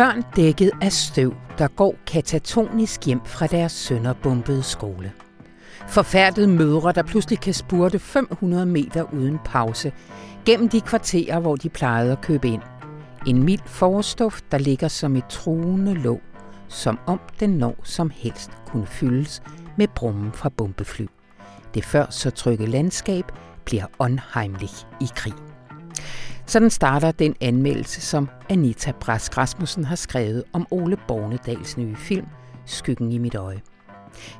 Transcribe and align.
Børn 0.00 0.24
dækket 0.36 0.70
af 0.82 0.92
støv, 0.92 1.34
der 1.58 1.68
går 1.68 1.94
katatonisk 2.06 3.06
hjem 3.06 3.20
fra 3.24 3.46
deres 3.46 3.72
sønderbombede 3.72 4.62
skole. 4.62 5.12
Forfærdede 5.88 6.46
mødre, 6.46 6.92
der 6.92 7.02
pludselig 7.02 7.40
kan 7.40 7.54
spurte 7.54 7.98
500 7.98 8.66
meter 8.66 9.14
uden 9.14 9.38
pause, 9.44 9.92
gennem 10.44 10.68
de 10.68 10.80
kvarterer, 10.80 11.40
hvor 11.40 11.56
de 11.56 11.68
plejede 11.68 12.12
at 12.12 12.20
købe 12.20 12.48
ind. 12.48 12.62
En 13.26 13.44
mild 13.44 13.60
forstof, 13.66 14.40
der 14.50 14.58
ligger 14.58 14.88
som 14.88 15.16
et 15.16 15.26
truende 15.28 15.94
låg, 15.94 16.20
som 16.68 16.98
om 17.06 17.20
den 17.40 17.50
når 17.50 17.76
som 17.82 18.10
helst 18.14 18.50
kunne 18.66 18.86
fyldes 18.86 19.42
med 19.76 19.88
brummen 19.88 20.32
fra 20.32 20.48
bombefly. 20.48 21.06
Det 21.74 21.84
før 21.84 22.06
så 22.10 22.30
trygge 22.30 22.66
landskab 22.66 23.24
bliver 23.64 23.86
unheimlich 23.98 24.86
i 25.00 25.06
krig. 25.16 25.49
Sådan 26.50 26.70
starter 26.70 27.12
den 27.12 27.34
anmeldelse, 27.40 28.00
som 28.00 28.28
Anita 28.48 28.92
Brask 29.00 29.38
Rasmussen 29.38 29.84
har 29.84 29.96
skrevet 29.96 30.44
om 30.52 30.66
Ole 30.70 30.96
Bornedals 31.08 31.76
nye 31.76 31.96
film, 31.96 32.26
Skyggen 32.66 33.12
i 33.12 33.18
mit 33.18 33.34
øje. 33.34 33.60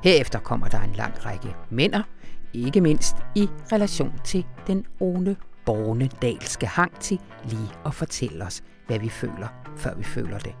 Herefter 0.03 0.39
kommer 0.39 0.67
der 0.67 0.81
en 0.81 0.93
lang 0.93 1.25
række 1.25 1.55
mænder, 1.69 2.03
ikke 2.53 2.81
mindst 2.81 3.15
i 3.35 3.49
relation 3.71 4.13
til 4.23 4.45
den 4.67 4.85
Ole 4.99 5.35
Bornedalske 5.65 6.67
hang 6.67 6.99
til 6.99 7.19
lige 7.45 7.69
at 7.85 7.93
fortælle 7.93 8.45
os, 8.45 8.63
hvad 8.87 8.99
vi 8.99 9.09
føler, 9.09 9.47
før 9.77 9.95
vi 9.95 10.03
føler 10.03 10.37
det. 10.39 10.55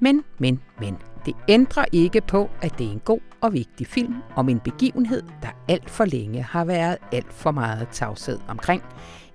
Men, 0.00 0.24
men, 0.38 0.60
men, 0.80 0.96
det 1.26 1.34
ændrer 1.48 1.84
ikke 1.92 2.20
på, 2.20 2.50
at 2.62 2.78
det 2.78 2.86
er 2.86 2.92
en 2.92 3.02
god 3.04 3.20
og 3.40 3.52
vigtig 3.52 3.86
film 3.86 4.14
om 4.36 4.48
en 4.48 4.60
begivenhed, 4.60 5.22
der 5.42 5.48
alt 5.68 5.90
for 5.90 6.04
længe 6.04 6.42
har 6.42 6.64
været 6.64 6.96
alt 7.12 7.32
for 7.32 7.50
meget 7.50 7.88
tavshed 7.88 8.38
omkring, 8.48 8.82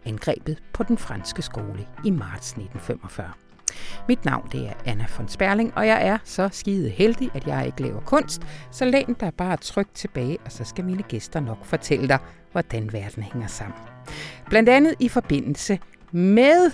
angrebet 0.06 0.58
på 0.74 0.84
den 0.84 0.98
franske 0.98 1.42
skole 1.42 1.88
i 2.06 2.10
marts 2.10 2.52
1945. 2.52 3.32
Mit 4.08 4.26
navn 4.26 4.50
det 4.52 4.68
er 4.68 4.74
Anna 4.86 5.06
von 5.18 5.28
Sperling, 5.28 5.74
og 5.76 5.88
jeg 5.88 6.08
er 6.08 6.18
så 6.24 6.50
skide 6.52 6.90
heldig, 6.90 7.32
at 7.34 7.48
jeg 7.48 7.66
ikke 7.66 7.82
laver 7.82 8.02
kunst, 8.02 8.42
så 8.72 8.86
læn 8.86 9.16
dig 9.20 9.34
bare 9.34 9.58
trygt 9.58 9.96
tilbage, 9.96 10.38
og 10.46 10.52
så 10.52 10.64
skal 10.64 10.86
mine 10.86 11.04
gæster 11.04 11.40
nok 11.40 11.66
fortælle 11.66 12.08
dig, 12.08 12.20
hvordan 12.52 12.94
verden 12.94 13.24
hænger 13.24 13.48
sammen. 13.48 13.78
Blandt 14.50 14.70
andet 14.70 14.96
i 15.00 15.10
forbindelse 15.10 15.80
med 16.12 16.72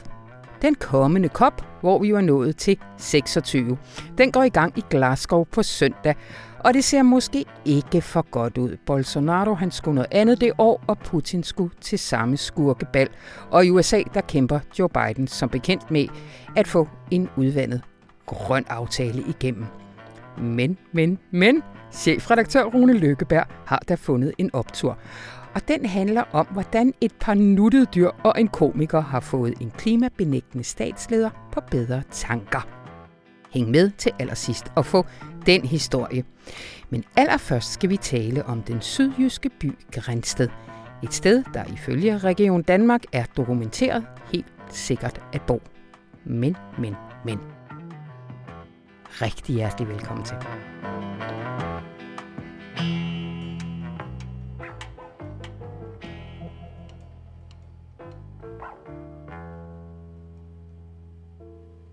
den 0.62 0.76
kommende 0.76 1.30
kop, 1.30 1.66
hvor 1.82 2.00
vi 2.00 2.14
var 2.14 2.22
nået 2.22 2.58
til 2.58 2.78
26. 2.98 3.78
Den 4.18 4.32
går 4.32 4.44
i 4.44 4.50
gang 4.50 4.78
i 4.78 4.84
Glasgow 4.90 5.44
på 5.44 5.64
søndag, 5.64 6.16
og 6.64 6.74
det 6.74 6.84
ser 6.84 7.04
måske 7.04 7.46
ikke 7.66 8.02
for 8.02 8.22
godt 8.32 8.58
ud. 8.58 8.78
Bolsonaro 8.86 9.54
han 9.54 9.72
skulle 9.72 9.96
noget 9.96 10.08
andet 10.12 10.42
det 10.42 10.52
år, 10.58 10.84
og 10.88 10.98
Putin 10.98 11.44
skulle 11.44 11.76
til 11.82 12.00
samme 12.00 12.38
skurkebal. 12.38 13.10
Og 13.52 13.66
i 13.66 13.70
USA 13.70 14.02
der 14.14 14.22
kæmper 14.22 14.60
Joe 14.80 14.90
Biden 14.90 15.28
som 15.28 15.50
bekendt 15.50 15.92
med 15.92 16.08
at 16.56 16.68
få 16.68 16.88
en 17.12 17.30
udvandet 17.38 17.82
grøn 18.26 18.66
aftale 18.70 19.24
igennem. 19.28 19.66
Men, 20.38 20.78
men, 20.92 21.20
men, 21.32 21.64
chefredaktør 21.92 22.64
Rune 22.64 22.94
Lykkeberg 22.94 23.46
har 23.66 23.82
da 23.90 23.96
fundet 23.96 24.34
en 24.38 24.50
optur. 24.54 24.98
Og 25.56 25.68
den 25.68 25.86
handler 25.86 26.24
om, 26.32 26.48
hvordan 26.52 26.94
et 27.02 27.12
par 27.20 27.34
nuttede 27.34 27.86
dyr 27.86 28.10
og 28.24 28.42
en 28.42 28.48
komiker 28.48 29.02
har 29.02 29.20
fået 29.20 29.54
en 29.60 29.72
klimabenægtende 29.78 30.64
statsleder 30.64 31.30
på 31.52 31.62
bedre 31.72 32.04
tanker. 32.12 32.81
Hæng 33.52 33.70
med 33.70 33.92
til 33.98 34.12
allersidst 34.20 34.66
og 34.76 34.86
få 34.86 35.06
den 35.46 35.66
historie. 35.66 36.24
Men 36.90 37.04
allerførst 37.16 37.74
skal 37.74 37.90
vi 37.90 37.98
tale 37.98 38.46
om 38.46 38.62
den 38.62 38.82
sydjyske 38.82 39.50
by 39.50 39.72
Grænsted. 39.92 40.50
Et 41.04 41.14
sted, 41.14 41.44
der 41.54 41.64
ifølge 41.74 42.18
Region 42.18 42.62
Danmark 42.62 43.02
er 43.14 43.26
dokumenteret 43.38 44.06
helt 44.34 44.46
sikkert 44.70 45.22
at 45.34 45.42
bo. 45.42 45.62
Men, 46.26 46.58
men, 46.80 46.96
men. 47.26 47.40
Rigtig 49.22 49.56
hjertelig 49.56 49.90
velkommen 49.90 50.26
til. 50.26 50.38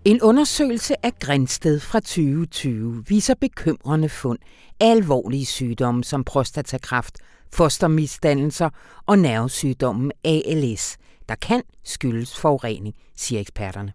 En 0.05 0.21
undersøgelse 0.21 1.05
af 1.05 1.13
Grænsted 1.19 1.79
fra 1.79 1.99
2020 1.99 3.03
viser 3.07 3.35
bekymrende 3.35 4.09
fund 4.09 4.39
af 4.79 4.91
alvorlige 4.91 5.45
sygdomme 5.45 6.03
som 6.03 6.23
prostatakræft, 6.23 7.17
fostermisdannelser 7.53 8.69
og 9.05 9.19
nervesygdommen 9.19 10.11
ALS, 10.23 10.97
der 11.29 11.35
kan 11.35 11.63
skyldes 11.83 12.39
forurening, 12.39 12.95
siger 13.15 13.41
eksperterne. 13.41 13.93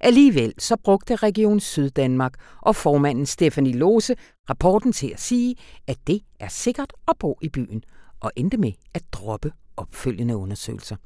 Alligevel 0.00 0.54
så 0.58 0.76
brugte 0.84 1.16
Region 1.16 1.60
Syddanmark 1.60 2.34
og 2.60 2.76
formanden 2.76 3.26
Stefanie 3.26 3.76
Lose 3.76 4.14
rapporten 4.50 4.92
til 4.92 5.10
at 5.12 5.20
sige, 5.20 5.56
at 5.86 5.96
det 6.06 6.20
er 6.40 6.48
sikkert 6.48 6.92
at 7.08 7.14
bo 7.18 7.38
i 7.42 7.48
byen, 7.48 7.82
og 8.20 8.32
endte 8.36 8.56
med 8.56 8.72
at 8.94 9.02
droppe 9.12 9.52
opfølgende 9.76 10.36
undersøgelser. 10.36 10.96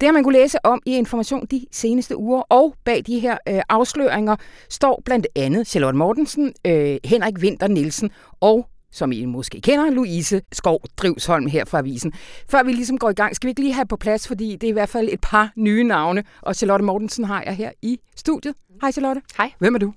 Det 0.00 0.06
har 0.06 0.12
man 0.12 0.24
kunne 0.24 0.38
læse 0.38 0.66
om 0.66 0.82
i 0.86 0.96
Information 0.96 1.46
de 1.46 1.66
seneste 1.72 2.16
uger, 2.16 2.40
og 2.40 2.74
bag 2.84 3.02
de 3.06 3.18
her 3.18 3.38
øh, 3.48 3.62
afsløringer 3.68 4.36
står 4.70 5.02
blandt 5.04 5.26
andet 5.36 5.66
Charlotte 5.66 5.98
Mortensen, 5.98 6.52
øh, 6.66 6.96
Henrik 7.04 7.38
Winter 7.38 7.68
Nielsen 7.68 8.10
og 8.40 8.68
som 8.94 9.12
I 9.12 9.24
måske 9.24 9.60
kender, 9.60 9.90
Louise 9.90 10.42
Skov 10.52 10.80
Drivsholm 10.96 11.46
her 11.46 11.64
fra 11.64 11.78
Avisen. 11.78 12.12
Før 12.48 12.62
vi 12.62 12.72
ligesom 12.72 12.98
går 12.98 13.10
i 13.10 13.14
gang, 13.14 13.36
skal 13.36 13.46
vi 13.46 13.50
ikke 13.50 13.60
lige 13.60 13.72
have 13.72 13.86
på 13.86 13.96
plads, 13.96 14.28
fordi 14.28 14.56
det 14.56 14.64
er 14.64 14.68
i 14.68 14.72
hvert 14.72 14.88
fald 14.88 15.08
et 15.12 15.20
par 15.20 15.52
nye 15.56 15.84
navne, 15.84 16.24
og 16.40 16.56
Charlotte 16.56 16.84
Mortensen 16.84 17.24
har 17.24 17.42
jeg 17.42 17.56
her 17.56 17.70
i 17.82 17.98
studiet. 18.16 18.54
Hej 18.80 18.92
Charlotte. 18.92 19.22
Hej. 19.36 19.52
Hvem 19.58 19.74
er 19.74 19.78
du? 19.78 19.94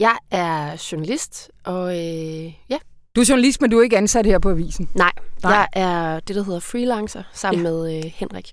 Jeg 0.00 0.16
er 0.30 0.88
journalist, 0.92 1.50
og 1.64 1.88
øh, 1.88 2.52
ja. 2.70 2.78
Du 3.16 3.20
er 3.20 3.24
journalist, 3.28 3.60
men 3.60 3.70
du 3.70 3.78
er 3.78 3.82
ikke 3.82 3.96
ansat 3.96 4.26
her 4.26 4.38
på 4.38 4.50
Avisen? 4.50 4.88
Nej, 4.94 5.12
Nej. 5.42 5.52
jeg 5.52 5.68
er 5.72 6.20
det, 6.20 6.36
der 6.36 6.42
hedder 6.44 6.60
freelancer, 6.60 7.22
sammen 7.32 7.64
ja. 7.64 7.70
med 7.70 7.96
øh, 7.96 8.12
Henrik. 8.14 8.52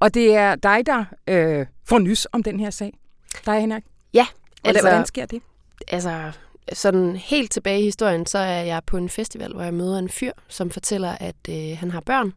Og 0.00 0.14
det 0.14 0.34
er 0.34 0.54
dig, 0.54 0.86
der 0.86 1.04
øh, 1.26 1.66
får 1.84 1.98
nys 1.98 2.26
om 2.32 2.42
den 2.42 2.60
her 2.60 2.70
sag? 2.70 2.98
Dig, 3.46 3.60
Henrik? 3.60 3.82
Ja. 4.14 4.26
Altså, 4.64 4.82
hvordan 4.82 5.06
sker 5.06 5.26
det? 5.26 5.42
Altså, 5.88 6.32
sådan 6.72 7.16
helt 7.16 7.50
tilbage 7.50 7.80
i 7.80 7.84
historien, 7.84 8.26
så 8.26 8.38
er 8.38 8.62
jeg 8.62 8.82
på 8.86 8.96
en 8.96 9.08
festival, 9.08 9.52
hvor 9.52 9.62
jeg 9.62 9.74
møder 9.74 9.98
en 9.98 10.08
fyr, 10.08 10.32
som 10.48 10.70
fortæller, 10.70 11.16
at 11.20 11.36
øh, 11.48 11.78
han 11.78 11.90
har 11.90 12.00
børn, 12.00 12.32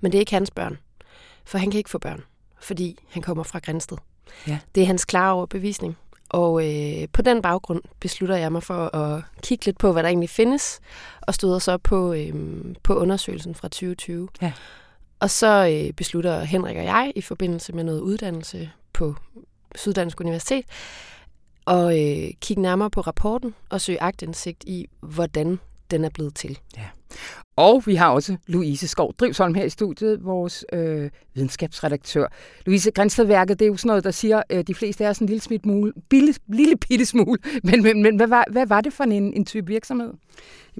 men 0.00 0.12
det 0.12 0.18
er 0.18 0.20
ikke 0.20 0.34
hans 0.34 0.50
børn. 0.50 0.78
For 1.44 1.58
han 1.58 1.70
kan 1.70 1.78
ikke 1.78 1.90
få 1.90 1.98
børn, 1.98 2.22
fordi 2.60 2.98
han 3.10 3.22
kommer 3.22 3.42
fra 3.42 3.58
Grænsted. 3.58 3.98
Ja. 4.46 4.58
Det 4.74 4.82
er 4.82 4.86
hans 4.86 5.04
klare 5.04 5.32
overbevisning. 5.32 5.96
Og 6.34 6.66
øh, 6.66 7.08
på 7.12 7.22
den 7.22 7.42
baggrund 7.42 7.82
beslutter 8.00 8.36
jeg 8.36 8.52
mig 8.52 8.62
for 8.62 8.96
at 8.96 9.22
kigge 9.42 9.64
lidt 9.64 9.78
på, 9.78 9.92
hvad 9.92 10.02
der 10.02 10.08
egentlig 10.08 10.30
findes, 10.30 10.80
og 11.20 11.34
støder 11.34 11.58
så 11.58 11.78
på, 11.78 12.12
øh, 12.12 12.34
på 12.82 12.94
undersøgelsen 12.94 13.54
fra 13.54 13.68
2020. 13.68 14.28
Ja. 14.42 14.52
Og 15.20 15.30
så 15.30 15.68
øh, 15.72 15.92
beslutter 15.92 16.40
Henrik 16.40 16.76
og 16.76 16.84
jeg 16.84 17.12
i 17.14 17.20
forbindelse 17.20 17.72
med 17.72 17.84
noget 17.84 18.00
uddannelse 18.00 18.70
på 18.92 19.14
Syddansk 19.74 20.20
Universitet, 20.20 20.64
og 21.64 22.00
øh, 22.00 22.30
kigge 22.40 22.62
nærmere 22.62 22.90
på 22.90 23.00
rapporten 23.00 23.54
og 23.68 23.80
søge 23.80 24.02
agtindsigt 24.02 24.64
i, 24.66 24.86
hvordan 25.00 25.60
den 25.90 26.04
er 26.04 26.10
blevet 26.10 26.34
til. 26.34 26.58
Ja. 26.76 26.86
Og 27.56 27.82
vi 27.86 27.94
har 27.94 28.10
også 28.10 28.36
Louise 28.46 28.88
Skov 28.88 29.14
Drivsholm 29.14 29.54
her 29.54 29.64
i 29.64 29.70
studiet, 29.70 30.24
vores 30.24 30.64
øh, 30.72 31.10
videnskabsredaktør. 31.34 32.26
Louise, 32.66 32.90
Grænstedværket, 32.90 33.58
det 33.58 33.64
er 33.64 33.68
jo 33.68 33.76
sådan 33.76 33.88
noget, 33.88 34.04
der 34.04 34.10
siger, 34.10 34.42
øh, 34.50 34.64
de 34.66 34.74
fleste 34.74 35.04
er 35.04 35.12
sådan 35.12 35.24
en 35.24 35.28
lille, 35.28 35.42
smidt 35.42 35.66
mule, 35.66 35.92
bille, 36.08 36.34
lille 36.48 36.76
bitte 36.76 37.06
smule. 37.06 37.38
Men, 37.64 37.82
men, 37.82 38.02
men 38.02 38.16
hvad, 38.16 38.26
var, 38.26 38.44
hvad 38.50 38.66
var 38.66 38.80
det 38.80 38.92
for 38.92 39.04
en, 39.04 39.12
en 39.12 39.44
type 39.44 39.66
virksomhed? 39.66 40.12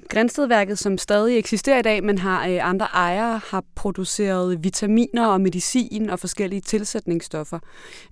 Grænstedværket, 0.08 0.78
som 0.78 0.98
stadig 0.98 1.38
eksisterer 1.38 1.78
i 1.78 1.82
dag, 1.82 2.04
men 2.04 2.18
har 2.18 2.48
øh, 2.48 2.68
andre 2.68 2.86
ejere, 2.86 3.40
har 3.50 3.64
produceret 3.74 4.64
vitaminer 4.64 5.26
og 5.26 5.40
medicin 5.40 6.10
og 6.10 6.20
forskellige 6.20 6.60
tilsætningsstoffer. 6.60 7.58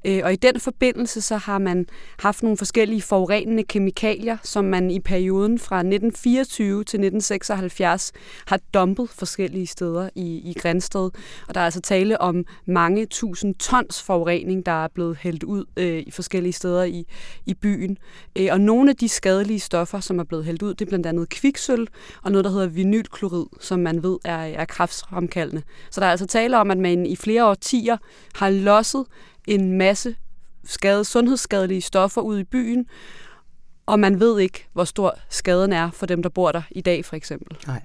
Øh, 0.07 0.21
og 0.25 0.33
i 0.33 0.37
den 0.37 0.61
forbindelse 0.61 1.21
så 1.21 1.37
har 1.37 1.59
man 1.59 1.87
haft 2.19 2.43
nogle 2.43 2.59
forskellige 2.59 3.03
forurenende 3.03 3.63
kemikalier, 3.63 4.37
som 4.43 4.65
man 4.65 4.91
i 4.91 5.01
perioden 5.01 5.59
fra 5.59 5.77
1924 5.77 6.85
til 6.85 6.99
1976 6.99 8.12
har 8.47 8.61
dumpet 8.75 9.11
forskellige 9.11 9.67
steder 9.67 10.09
i, 10.15 10.51
i 10.51 10.55
Grænsted. 10.59 11.11
Og 11.49 11.55
der 11.55 11.61
er 11.61 11.65
altså 11.65 11.81
tale 11.81 12.21
om 12.21 12.45
mange 12.67 13.07
tusind 13.07 13.55
tons 13.55 14.03
forurening, 14.03 14.67
der 14.67 14.85
er 14.85 14.89
blevet 14.89 15.17
hældt 15.17 15.43
ud 15.43 15.65
øh, 15.77 16.03
i 16.07 16.11
forskellige 16.11 16.53
steder 16.53 16.85
i, 16.85 17.07
i 17.47 17.55
byen. 17.55 17.99
Øh, 18.39 18.49
og 18.51 18.61
nogle 18.61 18.91
af 18.91 18.97
de 18.97 19.09
skadelige 19.09 19.61
stoffer, 19.61 20.01
som 20.01 20.19
er 20.19 20.25
blevet 20.25 20.45
hældt 20.45 20.63
ud, 20.63 20.75
det 20.75 20.85
er 20.85 20.89
blandt 20.89 21.07
andet 21.07 21.29
kviksøl 21.29 21.89
og 22.23 22.33
noget, 22.33 22.45
der 22.45 22.51
hedder 22.51 22.67
vinylklorid, 22.67 23.47
som 23.61 23.81
man 23.81 24.03
ved 24.03 24.19
er, 24.25 24.37
er 24.37 24.65
kræftfremkaldende. 24.65 25.63
Så 25.91 26.01
der 26.01 26.07
er 26.07 26.11
altså 26.11 26.27
tale 26.27 26.59
om, 26.59 26.71
at 26.71 26.79
man 26.79 27.07
i 27.07 27.17
flere 27.17 27.47
årtier 27.47 27.97
har 28.35 28.51
losset 28.51 29.05
en 29.47 29.73
masse 29.73 30.17
skade, 30.65 31.05
sundhedsskadelige 31.05 31.81
stoffer 31.81 32.21
ud 32.21 32.39
i 32.39 32.45
byen, 32.45 32.87
og 33.87 34.01
man 34.01 34.21
ved 34.21 34.41
ikke, 34.41 34.67
hvor 34.73 34.85
stor 34.85 35.15
skaden 35.29 35.73
er 35.73 35.91
for 35.91 36.07
dem, 36.07 36.23
der 36.23 36.29
bor 36.29 36.53
der 36.53 36.63
i 36.71 36.81
dag, 36.81 37.05
for 37.05 37.17
eksempel. 37.17 37.59
Nej. 37.67 37.83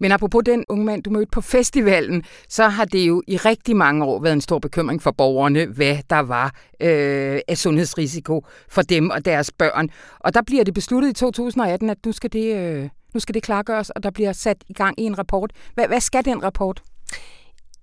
Men 0.00 0.12
apropos 0.12 0.42
den 0.46 0.64
unge 0.68 0.84
mand, 0.84 1.02
du 1.02 1.10
mødte 1.10 1.30
på 1.32 1.40
festivalen, 1.40 2.22
så 2.48 2.68
har 2.68 2.84
det 2.84 3.08
jo 3.08 3.22
i 3.26 3.36
rigtig 3.36 3.76
mange 3.76 4.04
år 4.04 4.20
været 4.20 4.32
en 4.32 4.40
stor 4.40 4.58
bekymring 4.58 5.02
for 5.02 5.10
borgerne, 5.10 5.66
hvad 5.66 5.96
der 6.10 6.18
var 6.18 6.54
øh, 6.80 7.40
af 7.48 7.58
sundhedsrisiko 7.58 8.46
for 8.68 8.82
dem 8.82 9.10
og 9.10 9.24
deres 9.24 9.50
børn. 9.52 9.88
Og 10.20 10.34
der 10.34 10.42
bliver 10.42 10.64
det 10.64 10.74
besluttet 10.74 11.10
i 11.10 11.12
2018, 11.12 11.90
at 11.90 11.98
nu 12.06 12.12
skal 12.12 12.32
det, 12.32 12.56
øh, 12.56 12.88
nu 13.14 13.20
skal 13.20 13.34
det 13.34 13.42
klargøres, 13.42 13.90
og 13.90 14.02
der 14.02 14.10
bliver 14.10 14.32
sat 14.32 14.64
i 14.68 14.72
gang 14.72 15.00
i 15.00 15.02
en 15.02 15.18
rapport. 15.18 15.52
Hvad, 15.74 15.88
hvad 15.88 16.00
skal 16.00 16.24
den 16.24 16.42
rapport? 16.42 16.82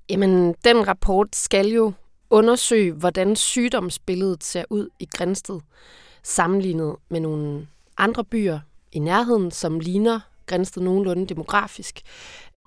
Jamen, 0.10 0.56
den 0.66 0.88
rapport 0.88 1.36
skal 1.36 1.68
jo 1.68 1.92
undersøge, 2.30 2.92
hvordan 2.92 3.36
sygdomsbilledet 3.36 4.44
ser 4.44 4.64
ud 4.70 4.90
i 5.00 5.08
Grænsted, 5.14 5.60
sammenlignet 6.24 6.96
med 7.10 7.20
nogle 7.20 7.68
andre 7.98 8.24
byer 8.24 8.60
i 8.92 9.00
nærheden, 9.00 9.52
som 9.52 9.80
ligner 9.80 10.20
Grænsted 10.46 10.82
nogenlunde 10.82 11.28
demografisk. 11.28 12.02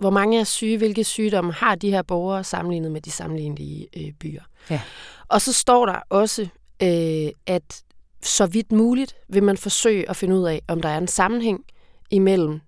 Hvor 0.00 0.11
mange 0.11 0.40
er 0.40 0.44
syge, 0.44 0.78
hvilke 0.78 1.05
sygdomme 1.05 1.52
har 1.52 1.75
de 1.75 1.90
her 1.90 2.02
borgere 2.02 2.44
sammenlignet 2.44 2.93
med 2.93 3.00
de 3.00 3.11
sammenlignelige 3.11 3.88
øh, 3.96 4.12
byer. 4.12 4.43
Ja. 4.70 4.81
Og 5.28 5.40
så 5.40 5.52
står 5.52 5.87
der 5.87 6.00
også, 6.08 6.43
øh, 6.82 7.28
at 7.46 7.82
så 8.23 8.46
vidt 8.46 8.73
muligt 8.73 9.14
vil 9.28 9.43
man 9.43 9.56
forsøge 9.56 10.11
at 10.11 10.17
finde 10.17 10.37
ud 10.37 10.44
af, 10.44 10.62
om 10.69 10.82
der 10.82 10.88
er 10.88 10.99
en 10.99 11.08
sammenhæng 11.08 11.64
imellem 12.11 12.61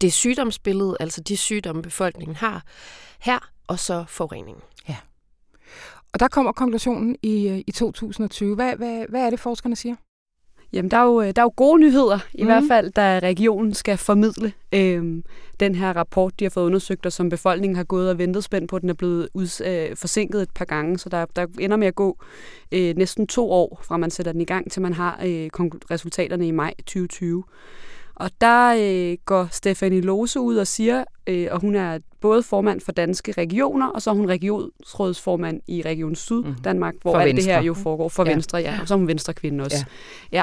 det 0.00 0.12
sygdomsbillede, 0.12 0.96
altså 1.00 1.20
de 1.20 1.36
sygdomme, 1.36 1.82
befolkningen 1.82 2.36
har 2.36 2.62
her, 3.20 3.38
og 3.66 3.78
så 3.78 4.04
forureningen. 4.08 4.62
Ja. 4.88 4.96
Og 6.12 6.20
der 6.20 6.28
kommer 6.28 6.52
konklusionen 6.52 7.16
i, 7.22 7.48
øh, 7.48 7.58
i 7.66 7.72
2020. 7.72 8.54
Hvad, 8.54 8.76
hvad, 8.76 9.06
hvad 9.08 9.26
er 9.26 9.30
det, 9.30 9.40
forskerne 9.40 9.76
siger? 9.76 9.96
Jamen, 10.72 10.90
der 10.90 10.96
er 10.96 11.04
jo, 11.04 11.22
der 11.22 11.42
er 11.42 11.42
jo 11.42 11.52
gode 11.56 11.80
nyheder, 11.80 12.18
i 12.34 12.42
mm. 12.42 12.46
hvert 12.46 12.64
fald, 12.68 12.92
da 12.92 13.18
regionen 13.18 13.74
skal 13.74 13.96
formidle 13.96 14.52
øh, 14.72 15.22
den 15.60 15.74
her 15.74 15.92
rapport, 15.96 16.40
de 16.40 16.44
har 16.44 16.50
fået 16.50 16.66
undersøgt, 16.66 17.06
og 17.06 17.12
som 17.12 17.28
befolkningen 17.28 17.76
har 17.76 17.84
gået 17.84 18.10
og 18.10 18.18
ventet 18.18 18.44
spændt 18.44 18.70
på. 18.70 18.78
Den 18.78 18.90
er 18.90 18.94
blevet 18.94 19.28
ud, 19.34 19.62
øh, 19.66 19.96
forsinket 19.96 20.42
et 20.42 20.50
par 20.54 20.64
gange, 20.64 20.98
så 20.98 21.08
der, 21.08 21.26
der 21.36 21.46
ender 21.60 21.76
med 21.76 21.86
at 21.86 21.94
gå 21.94 22.18
øh, 22.72 22.96
næsten 22.96 23.26
to 23.26 23.50
år, 23.50 23.80
fra 23.84 23.96
man 23.96 24.10
sætter 24.10 24.32
den 24.32 24.40
i 24.40 24.44
gang, 24.44 24.70
til 24.70 24.82
man 24.82 24.92
har 24.92 25.20
øh, 25.24 25.50
resultaterne 25.90 26.46
i 26.46 26.50
maj 26.50 26.74
2020. 26.76 27.44
Og 28.14 28.30
der 28.40 28.74
øh, 28.78 29.18
går 29.24 29.48
Stefanie 29.50 30.00
Lose 30.00 30.40
ud 30.40 30.56
og 30.56 30.66
siger, 30.66 31.04
øh, 31.26 31.48
og 31.50 31.60
hun 31.60 31.74
er 31.74 31.98
både 32.20 32.42
formand 32.42 32.80
for 32.80 32.92
Danske 32.92 33.32
Regioner, 33.32 33.86
og 33.86 34.02
så 34.02 34.10
er 34.10 34.14
hun 34.14 34.28
regionsrådsformand 34.28 35.60
i 35.66 35.82
Region 35.82 36.14
Syd 36.14 36.42
mm. 36.42 36.54
Danmark, 36.64 36.94
hvor 37.02 37.16
alt 37.16 37.36
det 37.36 37.44
her 37.44 37.62
jo 37.62 37.74
foregår 37.74 38.08
for 38.08 38.24
ja. 38.24 38.30
Venstre, 38.30 38.58
ja. 38.58 38.78
Og 38.80 38.88
så 38.88 38.94
er 38.94 38.98
hun 38.98 39.08
Venstre 39.08 39.34
kvinde 39.34 39.64
også. 39.64 39.86
Ja. 40.32 40.38
ja. 40.38 40.42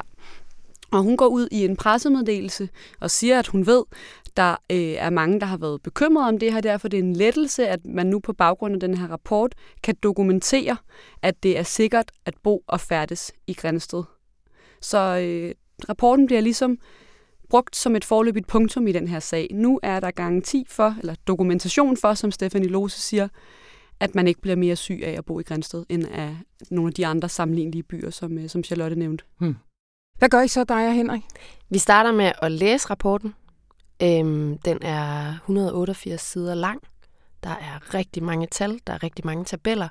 Og 0.92 1.04
hun 1.04 1.18
går 1.18 1.28
ud 1.28 1.48
i 1.52 1.66
en 1.66 1.76
pressemeddelelse 1.76 2.70
og 3.00 3.12
siger, 3.12 3.40
at 3.40 3.48
hun 3.48 3.66
ved, 3.66 3.84
der 4.38 4.52
øh, 4.72 4.78
er 4.78 5.10
mange, 5.10 5.40
der 5.40 5.46
har 5.46 5.58
været 5.58 5.82
bekymrede 5.82 6.28
om 6.28 6.38
det 6.38 6.54
her. 6.54 6.62
Derfor 6.62 6.88
det 6.88 7.00
er 7.00 7.04
en 7.04 7.16
lettelse, 7.16 7.68
at 7.68 7.86
man 7.86 8.08
nu 8.08 8.20
på 8.20 8.34
baggrund 8.34 8.74
af 8.74 8.80
den 8.80 8.98
her 8.98 9.08
rapport 9.08 9.56
kan 9.84 9.96
dokumentere, 10.04 10.78
at 11.22 11.44
det 11.44 11.60
er 11.60 11.64
sikkert 11.64 12.12
at 12.26 12.34
bo 12.44 12.64
og 12.68 12.80
færdes 12.80 13.32
i 13.48 13.54
Grænsted. 13.54 14.04
Så 14.82 14.98
øh, 14.98 15.56
rapporten 15.90 16.26
bliver 16.26 16.42
ligesom 16.42 16.78
brugt 17.50 17.76
som 17.76 17.96
et 17.96 18.06
forløbigt 18.06 18.48
punktum 18.48 18.88
i 18.88 18.92
den 18.92 19.08
her 19.08 19.20
sag. 19.20 19.48
Nu 19.52 19.80
er 19.84 20.00
der 20.00 20.12
garanti 20.12 20.66
for, 20.70 20.96
eller 21.00 21.16
dokumentation 21.28 21.98
for, 21.98 22.14
som 22.14 22.32
Stefanie 22.32 22.70
Lose 22.70 23.00
siger, 23.00 23.28
at 24.00 24.16
man 24.16 24.28
ikke 24.28 24.42
bliver 24.42 24.56
mere 24.56 24.76
syg 24.76 25.00
af 25.04 25.12
at 25.18 25.26
bo 25.26 25.40
i 25.40 25.44
Grænsted, 25.44 25.86
end 25.90 26.06
af 26.12 26.38
nogle 26.72 26.88
af 26.88 26.94
de 26.94 27.08
andre 27.08 27.30
sammenlignelige 27.30 27.84
byer, 27.84 28.10
som, 28.10 28.38
øh, 28.38 28.50
som 28.50 28.64
Charlotte 28.64 28.96
nævnte. 28.96 29.24
Hmm. 29.40 29.56
Hvad 30.20 30.30
gør 30.30 30.42
I 30.42 30.48
så, 30.48 30.64
dig 30.64 30.88
og 30.88 30.94
Henrik? 30.94 31.22
Vi 31.70 31.78
starter 31.78 32.12
med 32.12 32.32
at 32.42 32.52
læse 32.52 32.90
rapporten. 32.90 33.36
Øhm, 34.04 34.58
den 34.58 34.84
er 34.84 35.34
188 35.34 36.22
sider 36.22 36.56
lang. 36.56 36.82
Der 37.44 37.50
er 37.50 37.94
rigtig 37.94 38.24
mange 38.24 38.48
tal, 38.52 38.80
der 38.88 38.94
er 38.94 39.04
rigtig 39.04 39.26
mange 39.26 39.46
tabeller. 39.46 39.90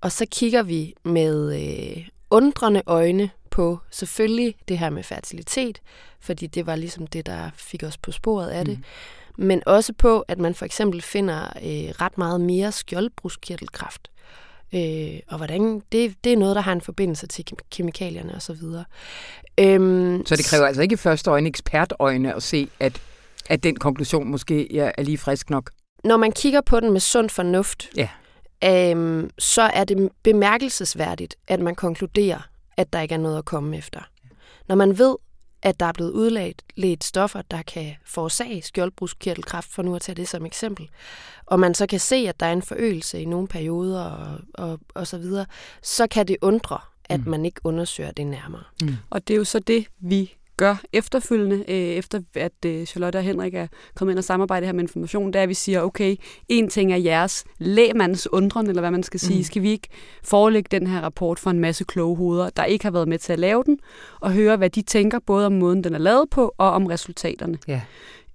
Og 0.00 0.12
så 0.12 0.26
kigger 0.30 0.62
vi 0.62 0.94
med 1.04 1.60
øh, 1.62 2.08
undrende 2.30 2.82
øjne 2.86 3.30
på 3.50 3.78
selvfølgelig 3.90 4.54
det 4.68 4.78
her 4.78 4.90
med 4.90 5.02
fertilitet, 5.02 5.80
fordi 6.20 6.46
det 6.46 6.66
var 6.66 6.76
ligesom 6.76 7.06
det, 7.06 7.26
der 7.26 7.50
fik 7.54 7.82
os 7.82 7.98
på 7.98 8.12
sporet 8.12 8.48
af 8.48 8.64
det. 8.64 8.78
Mm. 8.78 8.84
Men 9.44 9.62
også 9.66 9.92
på, 9.92 10.20
at 10.20 10.38
man 10.38 10.54
for 10.54 10.64
eksempel 10.64 11.02
finder 11.02 11.42
øh, 11.44 11.90
ret 12.00 12.18
meget 12.18 12.40
mere 12.40 12.72
skjoldbruskkirtelkræft. 12.72 14.10
Øh, 14.74 15.20
og 15.28 15.36
hvordan 15.36 15.82
det, 15.92 16.14
det 16.24 16.32
er 16.32 16.36
noget, 16.36 16.56
der 16.56 16.62
har 16.62 16.72
en 16.72 16.80
forbindelse 16.80 17.26
til 17.26 17.44
kemikalierne 17.70 18.34
osv. 18.34 18.56
Øhm, 19.58 20.26
så 20.26 20.36
det 20.36 20.44
kræver 20.44 20.66
altså 20.66 20.82
ikke 20.82 20.92
i 20.92 20.96
første 20.96 21.30
øjne 21.30 21.48
ekspertøjne 21.48 22.34
at 22.34 22.42
se, 22.42 22.68
at, 22.80 23.02
at 23.48 23.62
den 23.62 23.76
konklusion 23.76 24.28
måske 24.28 24.76
er 24.76 25.02
lige 25.02 25.18
frisk 25.18 25.50
nok? 25.50 25.70
Når 26.04 26.16
man 26.16 26.32
kigger 26.32 26.60
på 26.60 26.80
den 26.80 26.92
med 26.92 27.00
sund 27.00 27.30
fornuft, 27.30 27.88
ja. 27.96 28.08
øhm, 28.64 29.30
så 29.38 29.62
er 29.62 29.84
det 29.84 30.08
bemærkelsesværdigt, 30.22 31.36
at 31.48 31.60
man 31.60 31.74
konkluderer, 31.74 32.48
at 32.76 32.92
der 32.92 33.00
ikke 33.00 33.14
er 33.14 33.18
noget 33.18 33.38
at 33.38 33.44
komme 33.44 33.76
efter. 33.76 34.00
Når 34.68 34.74
man 34.74 34.98
ved, 34.98 35.16
at 35.62 35.80
der 35.80 35.86
er 35.86 35.92
blevet 35.92 36.10
udledt 36.10 37.04
stoffer, 37.04 37.42
der 37.42 37.62
kan 37.62 37.94
forårsage 38.04 38.62
skjoldbruskkirtelkræft, 38.62 39.72
for 39.72 39.82
nu 39.82 39.94
at 39.94 40.02
tage 40.02 40.16
det 40.16 40.28
som 40.28 40.46
eksempel, 40.46 40.88
og 41.46 41.60
man 41.60 41.74
så 41.74 41.86
kan 41.86 42.00
se, 42.00 42.16
at 42.16 42.40
der 42.40 42.46
er 42.46 42.52
en 42.52 42.62
forøgelse 42.62 43.20
i 43.20 43.24
nogle 43.24 43.48
perioder 43.48 44.04
og, 44.04 44.38
og, 44.54 44.80
og 44.94 45.06
så 45.06 45.18
videre, 45.18 45.46
så 45.82 46.06
kan 46.06 46.28
det 46.28 46.36
undre, 46.42 46.78
at 47.04 47.20
mm. 47.20 47.30
man 47.30 47.44
ikke 47.44 47.60
undersøger 47.64 48.10
det 48.10 48.26
nærmere. 48.26 48.64
Mm. 48.82 48.96
Og 49.10 49.28
det 49.28 49.34
er 49.34 49.38
jo 49.38 49.44
så 49.44 49.58
det, 49.58 49.86
vi 50.00 50.34
gør 50.60 50.76
efterfølgende, 50.92 51.56
øh, 51.68 51.74
efter 51.74 52.20
at 52.34 52.52
øh, 52.66 52.86
Charlotte 52.86 53.16
og 53.16 53.22
Henrik 53.22 53.54
er 53.54 53.66
kommet 53.94 54.12
ind 54.12 54.18
og 54.18 54.24
samarbejde 54.24 54.66
her 54.66 54.72
med 54.72 54.80
information, 54.80 55.26
det 55.26 55.38
er, 55.38 55.42
at 55.42 55.48
vi 55.48 55.54
siger, 55.54 55.82
okay, 55.82 56.16
en 56.48 56.68
ting 56.68 56.92
er 56.92 56.96
jeres 56.96 57.44
lægmands 57.58 58.32
undren, 58.32 58.66
eller 58.66 58.82
hvad 58.82 58.90
man 58.90 59.02
skal 59.02 59.20
sige. 59.20 59.38
Mm. 59.38 59.44
Skal 59.44 59.62
vi 59.62 59.70
ikke 59.70 59.88
forelægge 60.24 60.68
den 60.70 60.86
her 60.86 61.00
rapport 61.00 61.38
for 61.38 61.50
en 61.50 61.58
masse 61.58 61.84
kloge 61.84 62.16
hoveder, 62.16 62.50
der 62.50 62.64
ikke 62.64 62.84
har 62.84 62.90
været 62.90 63.08
med 63.08 63.18
til 63.18 63.32
at 63.32 63.38
lave 63.38 63.62
den, 63.66 63.78
og 64.20 64.32
høre, 64.32 64.56
hvad 64.56 64.70
de 64.70 64.82
tænker, 64.82 65.18
både 65.26 65.46
om 65.46 65.52
måden, 65.52 65.84
den 65.84 65.94
er 65.94 65.98
lavet 65.98 66.30
på, 66.30 66.54
og 66.58 66.70
om 66.70 66.86
resultaterne. 66.86 67.58
Ja. 67.68 67.80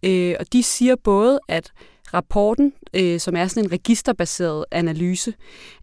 Øh, 0.03 0.35
og 0.39 0.53
de 0.53 0.63
siger 0.63 0.95
både, 1.03 1.39
at 1.47 1.71
rapporten, 2.13 2.73
øh, 2.93 3.19
som 3.19 3.35
er 3.35 3.47
sådan 3.47 3.63
en 3.63 3.71
registerbaseret 3.71 4.65
analyse, 4.71 5.33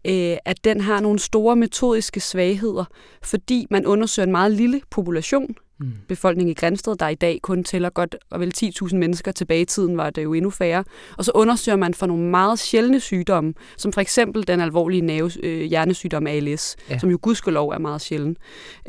øh, 0.05 0.37
at 0.45 0.63
den 0.63 0.81
har 0.81 0.99
nogle 0.99 1.19
store 1.19 1.55
metodiske 1.55 2.19
svagheder, 2.19 2.85
fordi 3.23 3.67
man 3.69 3.85
undersøger 3.85 4.25
en 4.25 4.31
meget 4.31 4.51
lille 4.51 4.81
population, 4.89 5.55
mm. 5.79 5.91
befolkning 6.07 6.49
i 6.49 6.53
Grænsted, 6.53 6.95
der 6.95 7.07
i 7.07 7.15
dag 7.15 7.39
kun 7.43 7.63
tæller 7.63 7.89
godt 7.89 8.15
og 8.29 8.39
vel 8.39 8.53
10.000 8.57 8.95
mennesker. 8.95 9.31
Tilbage 9.31 9.61
i 9.61 9.65
tiden 9.65 9.97
var 9.97 10.09
det 10.09 10.23
jo 10.23 10.33
endnu 10.33 10.49
færre. 10.49 10.83
Og 11.17 11.25
så 11.25 11.31
undersøger 11.35 11.75
man 11.75 11.93
for 11.93 12.05
nogle 12.05 12.23
meget 12.23 12.59
sjældne 12.59 12.99
sygdomme, 12.99 13.53
som 13.77 13.93
for 13.93 14.01
eksempel 14.01 14.47
den 14.47 14.59
alvorlige 14.59 15.01
nerve, 15.01 15.31
øh, 15.43 15.61
hjernesygdom 15.61 16.27
ALS, 16.27 16.75
ja. 16.89 16.99
som 16.99 17.09
jo 17.09 17.19
gudskelov 17.21 17.69
er 17.69 17.77
meget 17.77 18.01
sjælden. 18.01 18.37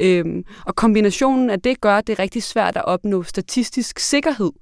Øhm, 0.00 0.44
og 0.66 0.74
kombinationen 0.74 1.50
af 1.50 1.60
det 1.60 1.80
gør, 1.80 1.96
at 1.96 2.06
det 2.06 2.12
er 2.12 2.18
rigtig 2.18 2.42
svært 2.42 2.76
at 2.76 2.84
opnå 2.84 3.22
statistisk 3.22 3.98
sikkerhed 3.98 4.52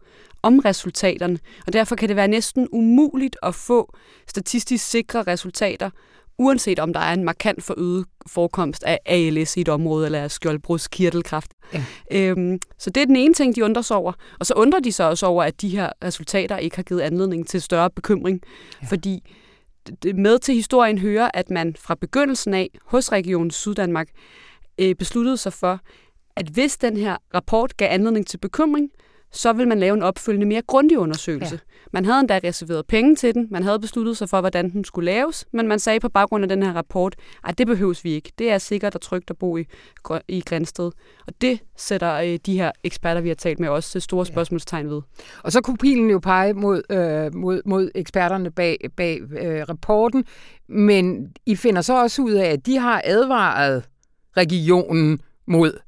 om 0.42 0.58
resultaterne, 0.58 1.38
og 1.66 1.72
derfor 1.72 1.96
kan 1.96 2.08
det 2.08 2.16
være 2.16 2.28
næsten 2.28 2.68
umuligt 2.72 3.36
at 3.42 3.54
få 3.54 3.96
statistisk 4.28 4.90
sikre 4.90 5.22
resultater 5.22 5.90
uanset 6.38 6.78
om 6.78 6.92
der 6.92 7.00
er 7.00 7.12
en 7.12 7.24
markant 7.24 7.62
forøget 7.62 8.04
forekomst 8.26 8.84
af 8.84 8.98
ALS 9.06 9.56
i 9.56 9.60
et 9.60 9.68
område, 9.68 10.06
eller 10.06 10.28
skjoldbruskkirtelkræft. 10.28 11.50
Ja. 11.72 11.84
Øhm, 12.12 12.58
så 12.78 12.90
det 12.90 13.00
er 13.00 13.06
den 13.06 13.16
ene 13.16 13.34
ting, 13.34 13.56
de 13.56 13.64
undrer 13.64 13.82
sig 13.82 13.96
over. 13.96 14.12
Og 14.40 14.46
så 14.46 14.54
undrer 14.54 14.80
de 14.80 14.92
sig 14.92 15.08
også 15.08 15.26
over, 15.26 15.44
at 15.44 15.60
de 15.60 15.68
her 15.68 15.90
resultater 16.04 16.56
ikke 16.56 16.76
har 16.76 16.82
givet 16.82 17.00
anledning 17.00 17.48
til 17.48 17.62
større 17.62 17.90
bekymring. 17.90 18.40
Ja. 18.82 18.86
Fordi 18.86 19.22
med 20.14 20.38
til 20.38 20.54
historien 20.54 20.98
hører, 20.98 21.30
at 21.34 21.50
man 21.50 21.76
fra 21.78 21.94
begyndelsen 21.94 22.54
af 22.54 22.68
hos 22.86 23.12
Region 23.12 23.50
Syddanmark 23.50 24.08
øh, 24.78 24.94
besluttede 24.94 25.36
sig 25.36 25.52
for, 25.52 25.80
at 26.36 26.48
hvis 26.48 26.76
den 26.76 26.96
her 26.96 27.16
rapport 27.34 27.76
gav 27.76 27.88
anledning 27.90 28.26
til 28.26 28.38
bekymring, 28.38 28.90
så 29.32 29.52
vil 29.52 29.68
man 29.68 29.78
lave 29.78 29.94
en 29.94 30.02
opfølgende 30.02 30.46
mere 30.46 30.62
grundig 30.62 30.98
undersøgelse. 30.98 31.54
Ja. 31.54 31.72
Man 31.92 32.04
havde 32.04 32.20
endda 32.20 32.40
reserveret 32.44 32.86
penge 32.86 33.16
til 33.16 33.34
den, 33.34 33.48
man 33.50 33.62
havde 33.62 33.78
besluttet 33.80 34.16
sig 34.16 34.28
for, 34.28 34.40
hvordan 34.40 34.70
den 34.70 34.84
skulle 34.84 35.04
laves, 35.04 35.46
men 35.52 35.68
man 35.68 35.78
sagde 35.78 36.00
på 36.00 36.08
baggrund 36.08 36.44
af 36.44 36.48
den 36.48 36.62
her 36.62 36.72
rapport, 36.72 37.16
at 37.44 37.58
det 37.58 37.66
behøves 37.66 38.04
vi 38.04 38.10
ikke. 38.10 38.32
Det 38.38 38.50
er 38.50 38.58
sikkert 38.58 38.94
og 38.94 39.00
trygt 39.00 39.30
at 39.30 39.38
bo 39.38 39.56
i, 39.56 39.64
i 40.28 40.42
Grænsted. 40.46 40.90
Og 41.26 41.32
det 41.40 41.60
sætter 41.76 42.14
øh, 42.14 42.38
de 42.46 42.58
her 42.58 42.72
eksperter, 42.84 43.20
vi 43.20 43.28
har 43.28 43.34
talt 43.34 43.60
med, 43.60 43.68
også 43.68 43.90
til 43.90 44.02
store 44.02 44.26
spørgsmålstegn 44.26 44.90
ved. 44.90 45.02
Og 45.42 45.52
så 45.52 45.60
kunne 45.60 45.76
pilen 45.76 46.10
jo 46.10 46.18
pege 46.18 46.54
mod, 46.54 46.82
øh, 46.90 47.34
mod, 47.34 47.62
mod 47.64 47.90
eksperterne 47.94 48.50
bag, 48.50 48.78
bag 48.96 49.20
øh, 49.38 49.64
rapporten, 49.68 50.24
men 50.68 51.32
I 51.46 51.56
finder 51.56 51.82
så 51.82 52.02
også 52.02 52.22
ud 52.22 52.32
af, 52.32 52.46
at 52.46 52.66
de 52.66 52.78
har 52.78 53.02
advaret 53.04 53.84
regionen 54.36 55.20
mod 55.46 55.78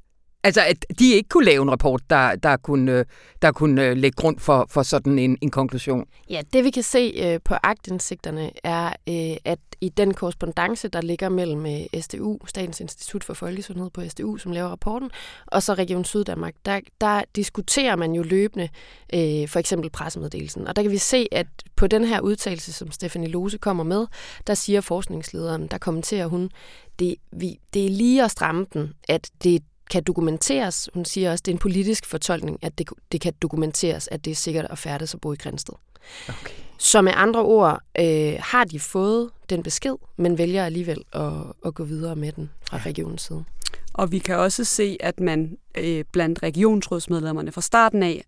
Altså, 0.44 0.60
at 0.60 0.86
de 0.98 1.12
ikke 1.12 1.28
kunne 1.28 1.44
lave 1.44 1.62
en 1.62 1.70
rapport, 1.70 2.02
der, 2.10 2.36
der 2.36 2.56
kunne, 2.56 2.92
øh, 2.92 3.04
der 3.42 3.52
kunne 3.52 3.84
øh, 3.84 3.96
lægge 3.96 4.16
grund 4.16 4.38
for, 4.38 4.66
for 4.70 4.82
sådan 4.82 5.18
en, 5.18 5.38
en 5.40 5.50
konklusion? 5.50 6.06
Ja, 6.30 6.42
det 6.52 6.64
vi 6.64 6.70
kan 6.70 6.82
se 6.82 7.12
øh, 7.24 7.40
på 7.44 7.54
agtindsigterne 7.62 8.50
er, 8.64 8.86
øh, 8.86 9.36
at 9.44 9.58
i 9.80 9.88
den 9.88 10.14
korrespondence, 10.14 10.88
der 10.88 11.00
ligger 11.00 11.28
mellem 11.28 11.66
øh, 11.66 12.00
SDU, 12.00 12.38
Statens 12.46 12.80
Institut 12.80 13.24
for 13.24 13.34
Folkesundhed 13.34 13.90
på 13.90 14.08
SDU, 14.08 14.36
som 14.36 14.52
laver 14.52 14.68
rapporten, 14.68 15.10
og 15.46 15.62
så 15.62 15.74
Region 15.74 16.04
Syddanmark, 16.04 16.54
der, 16.64 16.80
der 17.00 17.22
diskuterer 17.36 17.96
man 17.96 18.12
jo 18.12 18.22
løbende 18.22 18.68
øh, 19.14 19.48
for 19.48 19.58
eksempel 19.58 19.90
pressemeddelelsen. 19.90 20.68
Og 20.68 20.76
der 20.76 20.82
kan 20.82 20.90
vi 20.90 20.98
se, 20.98 21.28
at 21.32 21.46
på 21.76 21.86
den 21.86 22.04
her 22.04 22.20
udtalelse, 22.20 22.72
som 22.72 22.90
Stefanie 22.90 23.28
Lose 23.28 23.58
kommer 23.58 23.84
med, 23.84 24.06
der 24.46 24.54
siger 24.54 24.80
forskningslederen, 24.80 25.66
der 25.66 25.78
kommenterer 25.78 26.26
hun, 26.26 26.50
det, 26.98 27.14
vi, 27.32 27.58
det 27.74 27.86
er 27.86 27.90
lige 27.90 28.24
at 28.24 28.30
stramme 28.30 28.66
den, 28.74 28.92
at 29.08 29.30
det 29.44 29.62
kan 29.90 30.02
dokumenteres. 30.02 30.90
Hun 30.94 31.04
siger 31.04 31.30
også, 31.30 31.42
at 31.42 31.46
det 31.46 31.52
er 31.52 31.54
en 31.54 31.58
politisk 31.58 32.06
fortolkning, 32.06 32.58
at 32.62 32.78
det, 32.78 32.88
det 33.12 33.20
kan 33.20 33.32
dokumenteres, 33.42 34.08
at 34.08 34.24
det 34.24 34.30
er 34.30 34.34
sikkert 34.34 34.66
at 34.70 34.78
færdes 34.78 35.14
og 35.14 35.20
bo 35.20 35.32
i 35.32 35.36
Grænsted. 35.36 35.74
Okay. 36.28 36.54
Så 36.78 37.02
med 37.02 37.12
andre 37.16 37.40
ord 37.40 37.80
øh, 37.98 38.34
har 38.40 38.64
de 38.64 38.80
fået 38.80 39.30
den 39.50 39.62
besked, 39.62 39.94
men 40.16 40.38
vælger 40.38 40.64
alligevel 40.64 41.04
at, 41.12 41.32
at 41.66 41.74
gå 41.74 41.84
videre 41.84 42.16
med 42.16 42.32
den 42.32 42.50
fra 42.70 42.78
regionens 42.86 43.22
side. 43.22 43.44
Og 43.92 44.12
vi 44.12 44.18
kan 44.18 44.36
også 44.36 44.64
se, 44.64 44.96
at 45.00 45.20
man 45.20 45.56
øh, 45.78 46.04
blandt 46.12 46.42
regionsrådsmedlemmerne 46.42 47.52
fra 47.52 47.60
starten 47.60 48.02
af 48.02 48.24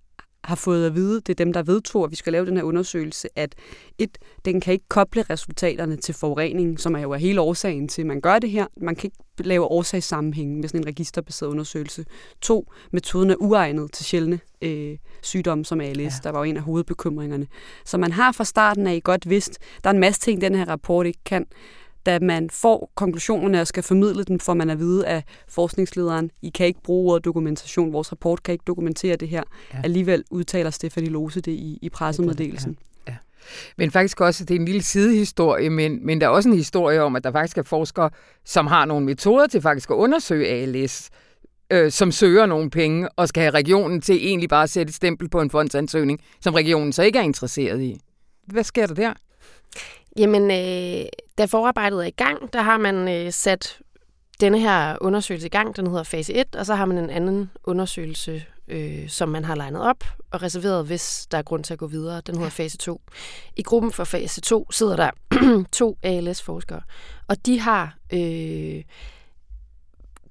har 0.47 0.55
fået 0.57 0.87
at 0.87 0.95
vide, 0.95 1.15
det 1.21 1.29
er 1.29 1.45
dem, 1.45 1.53
der 1.53 1.63
vedtog, 1.63 2.05
at 2.05 2.11
vi 2.11 2.17
skal 2.17 2.33
lave 2.33 2.47
den 2.47 2.57
her 2.57 2.65
undersøgelse, 2.65 3.29
at 3.37 3.55
et, 3.99 4.19
den 4.45 4.61
kan 4.61 4.73
ikke 4.73 4.89
koble 4.89 5.23
resultaterne 5.31 5.97
til 5.97 6.15
forurening, 6.15 6.81
som 6.81 6.95
er 6.95 7.01
jo 7.01 7.11
er 7.11 7.17
hele 7.17 7.41
årsagen 7.41 7.89
til, 7.89 8.03
at 8.03 8.07
man 8.07 8.21
gør 8.21 8.39
det 8.39 8.51
her. 8.51 8.67
Man 8.77 8.97
kan 8.97 9.07
ikke 9.07 9.49
lave 9.49 9.65
årsagssammenhæng 9.65 10.61
med 10.61 10.69
sådan 10.69 10.81
en 10.81 10.87
registerbaseret 10.87 11.51
undersøgelse. 11.51 12.05
To, 12.41 12.73
metoden 12.93 13.31
er 13.31 13.37
uegnet 13.41 13.93
til 13.93 14.05
sjældne 14.05 14.41
øh, 14.63 14.97
sygdomme 15.23 15.65
som 15.65 15.81
ALS, 15.81 15.99
ja. 15.99 16.11
der 16.23 16.31
var 16.31 16.39
jo 16.39 16.45
en 16.45 16.57
af 16.57 16.63
hovedbekymringerne. 16.63 17.47
Så 17.85 17.99
man 17.99 18.13
har 18.13 18.33
fra 18.33 18.45
starten 18.45 18.87
af 18.87 19.03
godt 19.03 19.29
vidst, 19.29 19.59
der 19.85 19.91
er 19.91 19.95
en 19.95 20.01
masse 20.01 20.21
ting, 20.21 20.41
den 20.41 20.55
her 20.55 20.69
rapport 20.69 21.07
ikke 21.07 21.25
kan, 21.25 21.47
da 22.07 22.19
man 22.19 22.51
får 22.51 22.93
konklusionerne 22.95 23.61
og 23.61 23.67
skal 23.67 23.83
formidle 23.83 24.25
den, 24.25 24.41
får 24.41 24.55
man 24.55 24.71
at 24.71 24.79
vide 24.79 25.07
af 25.07 25.25
forskningslederen, 25.49 26.31
I 26.43 26.49
kan 26.51 26.67
ikke 26.67 26.83
bruge 26.83 27.13
ordet 27.13 27.25
dokumentation, 27.25 27.93
vores 27.93 28.13
rapport 28.13 28.43
kan 28.43 28.53
ikke 28.53 28.65
dokumentere 28.67 29.17
det 29.17 29.29
her. 29.29 29.43
Ja. 29.75 29.79
Alligevel 29.85 30.25
udtaler 30.31 30.71
Stefanie 30.71 31.11
Lose 31.11 31.41
det 31.41 31.53
i, 31.53 31.79
i 31.83 31.89
pressemeddelelsen. 31.89 32.79
Ja. 33.07 33.13
Ja. 33.13 33.17
Men 33.77 33.91
faktisk 33.91 34.21
også, 34.21 34.45
det 34.45 34.55
er 34.55 34.59
en 34.59 34.65
lille 34.65 34.83
sidehistorie, 34.83 35.71
men, 35.71 36.07
men 36.07 36.21
der 36.21 36.27
er 36.27 36.31
også 36.31 36.49
en 36.49 36.57
historie 36.57 37.03
om, 37.03 37.17
at 37.17 37.25
der 37.25 37.33
faktisk 37.33 37.59
er 37.59 37.63
forskere, 37.63 38.11
som 38.45 38.67
har 38.67 38.85
nogle 38.85 39.07
metoder 39.07 39.47
til 39.47 39.63
faktisk 39.63 39.91
at 39.91 39.95
undersøge 39.95 40.47
ALS, 40.47 41.11
øh, 41.71 41.91
som 41.91 42.13
søger 42.13 42.47
nogle 42.47 42.71
penge, 42.71 43.09
og 43.09 43.29
skal 43.29 43.41
have 43.41 43.55
regionen 43.55 44.01
til 44.01 44.17
egentlig 44.17 44.49
bare 44.49 44.63
at 44.63 44.71
sætte 44.71 44.91
et 44.91 44.95
stempel 44.95 45.29
på 45.29 45.41
en 45.41 45.51
fondsansøgning, 45.51 46.21
som 46.41 46.55
regionen 46.55 46.93
så 46.93 47.03
ikke 47.03 47.19
er 47.19 47.23
interesseret 47.23 47.83
i. 47.83 48.01
Hvad 48.47 48.65
sker 48.65 48.87
der 48.87 48.95
der? 48.95 49.13
Jamen, 50.19 50.51
øh, 50.51 51.07
da 51.39 51.45
forarbejdet 51.45 51.99
er 51.99 52.07
i 52.07 52.11
gang, 52.11 52.53
der 52.53 52.63
har 52.63 52.79
man 52.79 53.09
øh, 53.09 53.33
sat 53.33 53.79
denne 54.41 54.59
her 54.59 54.97
undersøgelse 55.01 55.47
i 55.47 55.51
gang. 55.51 55.77
Den 55.77 55.87
hedder 55.87 56.03
fase 56.03 56.35
1, 56.35 56.57
og 56.57 56.67
så 56.67 56.75
har 56.75 56.85
man 56.85 56.99
en 56.99 57.11
anden 57.11 57.51
undersøgelse, 57.65 58.45
øh, 58.69 59.09
som 59.09 59.29
man 59.29 59.45
har 59.45 59.55
legnet 59.55 59.83
op 59.83 60.05
og 60.31 60.43
reserveret, 60.43 60.87
hvis 60.87 61.27
der 61.31 61.39
er 61.39 61.43
grund 61.43 61.65
til 61.65 61.73
at 61.73 61.79
gå 61.79 61.87
videre. 61.87 62.21
Den 62.21 62.35
hedder 62.35 62.51
fase 62.51 62.79
2. 62.79 63.01
I 63.57 63.63
gruppen 63.63 63.93
for 63.93 64.05
fase 64.05 64.41
2 64.41 64.71
sidder 64.71 64.97
der 64.97 65.11
to 65.73 65.99
ALS-forskere, 66.03 66.81
og 67.29 67.47
de 67.47 67.61
har... 67.61 67.97
Øh, 68.13 68.83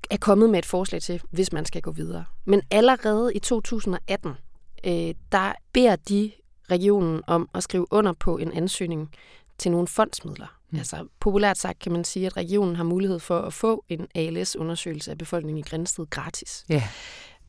er 0.10 0.18
kommet 0.18 0.50
med 0.50 0.60
et 0.60 0.66
forslag 0.66 1.02
til, 1.02 1.22
hvis 1.32 1.54
man 1.54 1.66
skal 1.66 1.82
gå 1.82 1.92
videre. 1.92 2.26
Men 2.46 2.62
allerede 2.72 3.34
i 3.36 3.40
2018, 3.40 4.32
øh, 4.86 5.14
der 5.32 5.54
beder 5.74 5.96
de 5.96 6.32
regionen 6.72 7.22
om 7.28 7.50
at 7.54 7.64
skrive 7.64 7.88
under 7.92 8.14
på 8.14 8.38
en 8.38 8.52
ansøgning 8.52 9.12
til 9.58 9.72
nogle 9.72 9.88
fondsmidler. 9.88 10.60
Mm. 10.76 10.80
Altså 10.80 11.08
populært 11.20 11.58
sagt 11.58 11.80
kan 11.80 11.92
man 11.92 12.04
sige, 12.04 12.26
at 12.26 12.38
regionen 12.38 12.76
har 12.76 12.84
mulighed 12.84 13.20
for 13.20 13.40
at 13.40 13.54
få 13.54 13.84
en 13.90 14.08
ALS-undersøgelse 14.16 15.12
af 15.12 15.18
befolkningen 15.18 15.66
i 15.66 15.70
Grænsted 15.70 16.06
gratis. 16.10 16.66
Ja. 16.70 16.84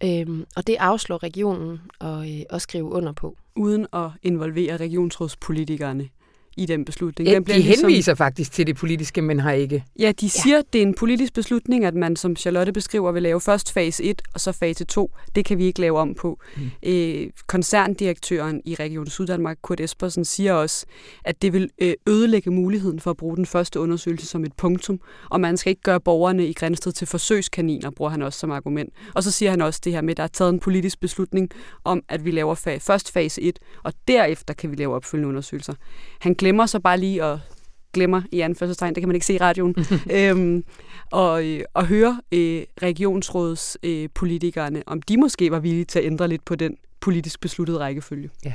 Øhm, 0.05 0.47
og 0.57 0.67
det 0.67 0.77
afslår 0.79 1.23
regionen 1.23 1.81
at, 2.01 2.31
øh, 2.31 2.43
at 2.51 2.63
skrive 2.63 2.85
under 2.85 3.13
på. 3.13 3.37
Uden 3.57 3.87
at 3.93 4.11
involvere 4.23 4.77
regionsrådspolitikerne 4.77 6.09
i 6.57 6.67
den 6.67 6.85
beslutning. 6.85 7.29
Ja, 7.29 7.35
den 7.35 7.45
bliver 7.45 7.59
de 7.59 7.63
ligesom, 7.63 7.89
henviser 7.89 8.15
faktisk 8.15 8.53
til 8.53 8.67
det 8.67 8.77
politiske, 8.77 9.23
men 9.23 9.41
har 9.41 9.53
ikke. 9.53 9.85
Ja, 9.99 10.13
de 10.21 10.31
siger, 10.31 10.55
ja. 10.57 10.61
at 10.61 10.73
det 10.73 10.79
er 10.79 10.83
en 10.83 10.95
politisk 10.95 11.33
beslutning, 11.35 11.85
at 11.85 11.95
man, 11.95 12.17
som 12.17 12.37
Charlotte 12.37 12.73
beskriver, 12.73 13.13
vil 13.13 13.23
lave 13.23 13.41
først 13.41 13.73
fase 13.73 14.05
1 14.05 14.23
og 14.35 14.41
så 14.41 14.53
fase 14.53 14.85
2. 14.85 15.11
Det 15.35 15.45
kan 15.45 15.59
vi 15.59 15.65
ikke 15.65 15.81
lave 15.81 15.99
om 15.99 16.15
på. 16.15 16.41
Mm. 16.57 16.71
Øh, 16.83 17.27
koncerndirektøren 17.47 18.63
i 18.65 18.75
Region 18.75 19.07
Syddanmark, 19.07 19.59
Kurt 19.63 19.81
Espersen, 19.81 20.25
siger 20.25 20.53
også, 20.53 20.87
at 21.25 21.43
det 21.43 21.53
vil 21.53 21.71
øh, 21.83 21.95
ødelægge 22.09 22.51
muligheden 22.51 23.01
for 23.01 23.11
at 23.11 23.17
bruge 23.17 23.37
den 23.37 23.47
første 23.47 23.81
undersøgelse 23.81 24.27
som 24.27 24.45
et 24.45 24.53
punktum, 24.53 25.01
og 25.31 25.41
man 25.41 25.57
skal 25.57 25.71
ikke 25.71 25.83
gøre 25.83 26.01
borgerne 26.01 26.47
i 26.47 26.53
Grænsted 26.53 26.93
til 26.93 27.07
forsøgskaniner, 27.07 27.91
bruger 27.91 28.11
han 28.11 28.23
også 28.23 28.39
som 28.39 28.51
argument. 28.51 28.93
Og 29.15 29.23
så 29.23 29.31
siger 29.31 29.51
han 29.51 29.61
også 29.61 29.81
det 29.85 29.93
her 29.93 30.01
med, 30.01 30.11
at 30.11 30.17
der 30.17 30.23
er 30.23 30.27
taget 30.29 30.53
en 30.53 30.61
politisk 30.61 31.01
beslutning 31.01 31.51
om, 31.85 32.03
at 32.09 32.25
vi 32.25 32.31
laver 32.31 32.55
fa- 32.55 32.79
først 32.79 33.13
fase 33.13 33.43
1, 33.43 33.59
og 33.85 33.93
derefter 34.09 34.55
kan 34.55 34.71
vi 34.71 34.77
lave 34.77 34.95
opfølgende 34.95 35.29
undersøgelser. 35.29 35.75
Han 36.21 36.35
glemmer 36.47 36.67
så 36.67 36.81
bare 36.81 36.99
lige 36.99 37.25
at 37.25 37.39
glemmer 37.93 38.23
i 38.33 38.41
anførselstegn, 38.41 38.95
det 38.95 39.01
kan 39.01 39.09
man 39.09 39.15
ikke 39.17 39.27
se 39.27 39.35
i 39.35 39.39
radioen, 39.39 39.75
øhm, 40.19 40.65
og, 41.11 41.45
og 41.75 41.87
høre 41.87 42.21
øh, 42.33 42.63
regionsrådspolitikerne, 42.83 44.79
øh, 44.79 44.85
om 44.87 45.03
de 45.03 45.17
måske 45.17 45.51
var 45.51 45.59
villige 45.59 45.85
til 45.85 45.99
at 45.99 46.05
ændre 46.05 46.29
lidt 46.29 46.45
på 46.45 46.55
den 46.55 46.77
politisk 47.01 47.41
besluttede 47.41 47.79
rækkefølge. 47.79 48.31
Ja. 48.45 48.55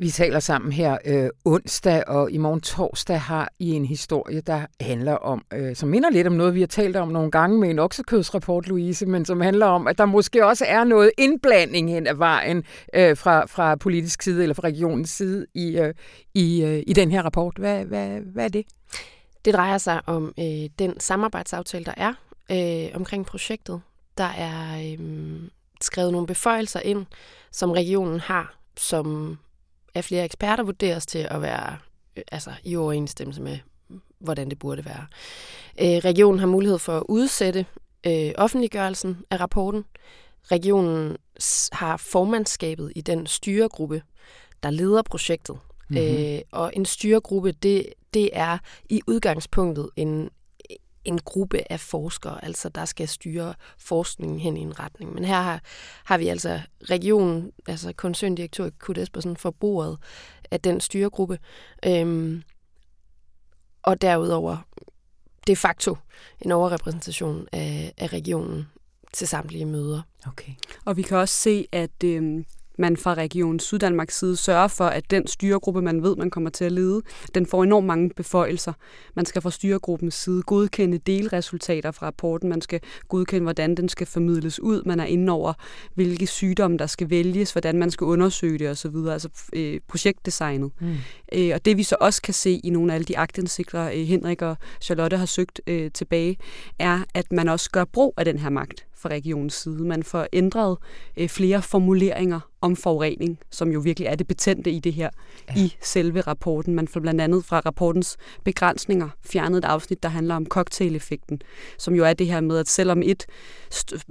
Vi 0.00 0.10
taler 0.10 0.40
sammen 0.40 0.72
her 0.72 0.98
øh, 1.04 1.30
onsdag, 1.44 2.08
og 2.08 2.30
i 2.30 2.38
morgen 2.38 2.60
torsdag 2.60 3.20
har 3.20 3.52
I 3.58 3.70
en 3.70 3.84
historie, 3.84 4.40
der 4.40 4.66
handler 4.80 5.14
om, 5.14 5.44
øh, 5.52 5.76
som 5.76 5.88
minder 5.88 6.10
lidt 6.10 6.26
om 6.26 6.32
noget, 6.32 6.54
vi 6.54 6.60
har 6.60 6.66
talt 6.66 6.96
om 6.96 7.08
nogle 7.08 7.30
gange 7.30 7.58
med 7.58 7.70
en 7.70 7.78
oksekødsrapport, 7.78 8.68
Louise, 8.68 9.06
men 9.06 9.24
som 9.24 9.40
handler 9.40 9.66
om, 9.66 9.86
at 9.86 9.98
der 9.98 10.04
måske 10.04 10.46
også 10.46 10.64
er 10.68 10.84
noget 10.84 11.10
indblanding 11.18 11.90
hen 11.90 12.06
ad 12.06 12.14
vejen 12.14 12.64
øh, 12.94 13.16
fra, 13.16 13.46
fra 13.46 13.76
politisk 13.76 14.22
side 14.22 14.42
eller 14.42 14.54
fra 14.54 14.62
regionens 14.64 15.10
side 15.10 15.46
i, 15.54 15.78
øh, 15.78 15.94
i, 16.34 16.62
øh, 16.62 16.82
i 16.86 16.92
den 16.92 17.10
her 17.10 17.22
rapport. 17.22 17.54
Hvad, 17.58 17.84
hvad, 17.84 18.20
hvad 18.20 18.44
er 18.44 18.48
det? 18.48 18.66
Det 19.44 19.54
drejer 19.54 19.78
sig 19.78 20.00
om 20.06 20.34
øh, 20.38 20.68
den 20.78 21.00
samarbejdsaftale, 21.00 21.84
der 21.84 21.94
er 21.96 22.14
øh, 22.50 22.90
omkring 22.94 23.26
projektet. 23.26 23.80
Der 24.18 24.30
er 24.38 24.92
øh, 24.92 25.40
skrevet 25.80 26.12
nogle 26.12 26.26
beføjelser 26.26 26.80
ind, 26.80 27.06
som 27.52 27.70
regionen 27.70 28.20
har 28.20 28.58
som 28.76 29.38
af 29.94 30.04
flere 30.04 30.24
eksperter 30.24 30.64
vurderes 30.64 31.06
til 31.06 31.26
at 31.30 31.42
være 31.42 31.76
øh, 32.16 32.22
altså, 32.32 32.50
i 32.64 32.76
overensstemmelse 32.76 33.42
med, 33.42 33.58
hvordan 34.18 34.50
det 34.50 34.58
burde 34.58 34.84
være. 34.84 35.06
Øh, 35.80 36.04
regionen 36.04 36.40
har 36.40 36.46
mulighed 36.46 36.78
for 36.78 36.96
at 36.96 37.02
udsætte 37.08 37.66
øh, 38.06 38.32
offentliggørelsen 38.38 39.18
af 39.30 39.40
rapporten. 39.40 39.84
Regionen 40.52 41.16
har 41.72 41.96
formandskabet 41.96 42.92
i 42.96 43.00
den 43.00 43.26
styregruppe, 43.26 44.02
der 44.62 44.70
leder 44.70 45.02
projektet. 45.02 45.58
Mm-hmm. 45.88 46.06
Øh, 46.06 46.40
og 46.52 46.72
en 46.76 46.84
styregruppe, 46.84 47.52
det, 47.52 47.86
det 48.14 48.30
er 48.32 48.58
i 48.90 49.00
udgangspunktet 49.06 49.90
en, 49.96 50.30
en 51.08 51.18
gruppe 51.18 51.72
af 51.72 51.80
forskere, 51.80 52.44
altså 52.44 52.68
der 52.68 52.84
skal 52.84 53.08
styre 53.08 53.54
forskningen 53.78 54.40
hen 54.40 54.56
i 54.56 54.60
en 54.60 54.78
retning. 54.80 55.14
Men 55.14 55.24
her 55.24 55.42
har, 55.42 55.60
har 56.04 56.18
vi 56.18 56.28
altså 56.28 56.60
regionen, 56.82 57.52
altså 57.68 57.92
koncerndirektør 57.92 58.70
Kurt 58.78 58.98
Espersen, 58.98 59.36
for 59.36 59.50
bordet 59.50 59.98
af 60.50 60.60
den 60.60 60.80
styregruppe. 60.80 61.38
Øhm, 61.86 62.42
og 63.82 64.02
derudover 64.02 64.56
de 65.46 65.56
facto 65.56 65.96
en 66.40 66.52
overrepræsentation 66.52 67.48
af, 67.52 67.92
af 67.98 68.12
regionen 68.12 68.68
til 69.12 69.28
samtlige 69.28 69.64
møder. 69.64 70.02
Okay. 70.26 70.52
Og 70.84 70.96
vi 70.96 71.02
kan 71.02 71.16
også 71.16 71.34
se, 71.34 71.66
at 71.72 72.04
øhm, 72.04 72.44
man 72.78 72.96
fra 72.96 73.14
Region 73.14 73.60
Syddanmarks 73.60 74.18
side 74.18 74.36
sørger 74.36 74.68
for, 74.68 74.84
at 74.84 75.10
den 75.10 75.26
styregruppe, 75.26 75.82
man 75.82 76.02
ved, 76.02 76.16
man 76.16 76.30
kommer 76.30 76.50
til 76.50 76.64
at 76.64 76.72
lede, 76.72 77.02
den 77.34 77.46
får 77.46 77.64
enormt 77.64 77.86
mange 77.86 78.10
beføjelser. 78.16 78.72
Man 79.16 79.26
skal 79.26 79.42
fra 79.42 79.50
styregruppens 79.50 80.14
side 80.14 80.42
godkende 80.42 80.98
delresultater 80.98 81.90
fra 81.90 82.06
rapporten, 82.06 82.48
man 82.48 82.60
skal 82.60 82.80
godkende, 83.08 83.42
hvordan 83.42 83.74
den 83.74 83.88
skal 83.88 84.06
formidles 84.06 84.60
ud, 84.60 84.82
man 84.86 85.00
er 85.00 85.04
inde 85.04 85.32
over, 85.32 85.52
hvilke 85.94 86.26
sygdomme, 86.26 86.76
der 86.76 86.86
skal 86.86 87.10
vælges, 87.10 87.52
hvordan 87.52 87.78
man 87.78 87.90
skal 87.90 88.04
undersøge 88.04 88.58
det 88.58 88.70
osv., 88.70 88.96
altså 89.10 89.28
øh, 89.52 89.80
projektdesignet. 89.88 90.72
Mm. 90.80 90.96
Øh, 91.32 91.50
og 91.54 91.64
det 91.64 91.76
vi 91.76 91.82
så 91.82 91.96
også 92.00 92.22
kan 92.22 92.34
se 92.34 92.60
i 92.64 92.70
nogle 92.70 92.92
af 92.92 92.94
alle 92.94 93.04
de 93.04 93.18
agtindsigter, 93.18 93.90
øh, 93.90 94.06
Henrik 94.06 94.42
og 94.42 94.56
Charlotte 94.80 95.16
har 95.16 95.26
søgt 95.26 95.60
øh, 95.66 95.90
tilbage, 95.90 96.36
er, 96.78 97.00
at 97.14 97.32
man 97.32 97.48
også 97.48 97.70
gør 97.70 97.84
brug 97.84 98.14
af 98.16 98.24
den 98.24 98.38
her 98.38 98.50
magt 98.50 98.87
fra 98.98 99.08
regionens 99.08 99.54
side. 99.54 99.84
Man 99.84 100.02
får 100.02 100.26
ændret 100.32 100.78
øh, 101.16 101.28
flere 101.28 101.62
formuleringer 101.62 102.40
om 102.60 102.76
forurening, 102.76 103.38
som 103.50 103.72
jo 103.72 103.80
virkelig 103.80 104.06
er 104.06 104.14
det 104.14 104.26
betændte 104.26 104.70
i 104.70 104.78
det 104.78 104.92
her, 104.92 105.10
ja. 105.48 105.60
i 105.60 105.76
selve 105.82 106.20
rapporten. 106.20 106.74
Man 106.74 106.88
får 106.88 107.00
blandt 107.00 107.20
andet 107.20 107.44
fra 107.44 107.60
rapportens 107.60 108.16
begrænsninger 108.44 109.08
fjernet 109.24 109.58
et 109.58 109.64
afsnit, 109.64 110.02
der 110.02 110.08
handler 110.08 110.34
om 110.34 110.46
cocktaileffekten, 110.46 111.40
som 111.78 111.94
jo 111.94 112.04
er 112.04 112.12
det 112.12 112.26
her 112.26 112.40
med, 112.40 112.58
at 112.58 112.68
selvom 112.68 113.02
et 113.04 113.26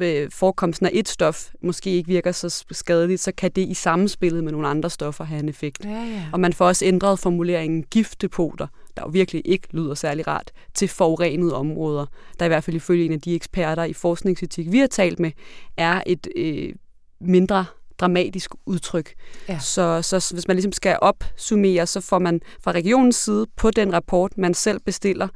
øh, 0.01 0.29
forekomsten 0.31 0.85
af 0.85 0.91
et 0.93 1.09
stof 1.09 1.49
måske 1.63 1.89
ikke 1.89 2.07
virker 2.07 2.31
så 2.31 2.65
skadeligt, 2.71 3.21
så 3.21 3.31
kan 3.31 3.51
det 3.51 3.67
i 3.67 3.73
samspillet 3.73 4.43
med 4.43 4.51
nogle 4.51 4.67
andre 4.67 4.89
stoffer 4.89 5.23
have 5.23 5.39
en 5.39 5.49
effekt. 5.49 5.85
Ja, 5.85 5.89
ja. 5.89 6.25
Og 6.33 6.39
man 6.39 6.53
får 6.53 6.67
også 6.67 6.85
ændret 6.85 7.19
formuleringen 7.19 7.83
giftdepoter, 7.83 8.67
der 8.97 9.03
jo 9.03 9.09
virkelig 9.09 9.41
ikke 9.45 9.67
lyder 9.71 9.93
særlig 9.93 10.27
rart, 10.27 10.51
til 10.73 10.87
forurenede 10.87 11.55
områder, 11.55 12.05
der 12.39 12.45
i 12.45 12.47
hvert 12.47 12.63
fald 12.63 12.75
ifølge 12.75 13.05
en 13.05 13.11
af 13.11 13.21
de 13.21 13.35
eksperter 13.35 13.83
i 13.83 13.93
forskningsetik, 13.93 14.71
vi 14.71 14.79
har 14.79 14.87
talt 14.87 15.19
med, 15.19 15.31
er 15.77 16.01
et 16.05 16.27
øh, 16.35 16.73
mindre 17.21 17.65
dramatisk 17.99 18.51
udtryk. 18.65 19.13
Ja. 19.49 19.59
Så, 19.59 20.01
så 20.01 20.29
hvis 20.33 20.47
man 20.47 20.55
ligesom 20.55 20.71
skal 20.71 20.97
opsummere, 21.01 21.85
så 21.85 22.01
får 22.01 22.19
man 22.19 22.41
fra 22.63 22.71
regionens 22.71 23.15
side 23.15 23.45
på 23.55 23.71
den 23.71 23.93
rapport, 23.93 24.37
man 24.37 24.53
selv 24.53 24.79
bestiller, 24.79 25.27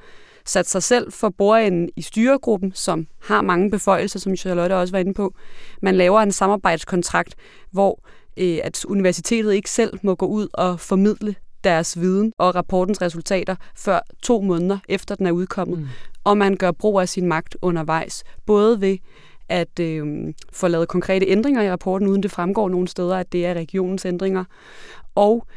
sat 0.45 0.69
sig 0.69 0.83
selv 0.83 1.11
for 1.11 1.29
bordenden 1.29 1.89
i 1.95 2.01
styregruppen, 2.01 2.71
som 2.75 3.07
har 3.21 3.41
mange 3.41 3.71
beføjelser, 3.71 4.19
som 4.19 4.35
Charlotte 4.35 4.73
også 4.73 4.91
var 4.91 4.99
inde 4.99 5.13
på. 5.13 5.33
Man 5.81 5.95
laver 5.95 6.19
en 6.19 6.31
samarbejdskontrakt, 6.31 7.35
hvor 7.71 8.03
øh, 8.37 8.59
at 8.63 8.85
universitetet 8.85 9.53
ikke 9.53 9.69
selv 9.69 9.99
må 10.03 10.15
gå 10.15 10.25
ud 10.25 10.47
og 10.53 10.79
formidle 10.79 11.35
deres 11.63 11.99
viden 11.99 12.33
og 12.37 12.55
rapportens 12.55 13.01
resultater 13.01 13.55
før 13.75 13.99
to 14.23 14.41
måneder 14.41 14.77
efter 14.89 15.15
den 15.15 15.25
er 15.25 15.31
udkommet. 15.31 15.79
Mm. 15.79 15.87
Og 16.23 16.37
man 16.37 16.55
gør 16.55 16.71
brug 16.71 16.99
af 16.99 17.09
sin 17.09 17.27
magt 17.27 17.57
undervejs, 17.61 18.23
både 18.45 18.81
ved 18.81 18.97
at 19.49 19.79
øh, 19.79 20.33
få 20.53 20.67
lavet 20.67 20.87
konkrete 20.87 21.27
ændringer 21.27 21.61
i 21.61 21.71
rapporten, 21.71 22.07
uden 22.07 22.23
det 22.23 22.31
fremgår 22.31 22.69
nogen 22.69 22.87
steder, 22.87 23.15
at 23.15 23.31
det 23.31 23.45
er 23.45 23.53
regionens 23.53 24.05
ændringer. 24.05 24.43
Og 25.15 25.47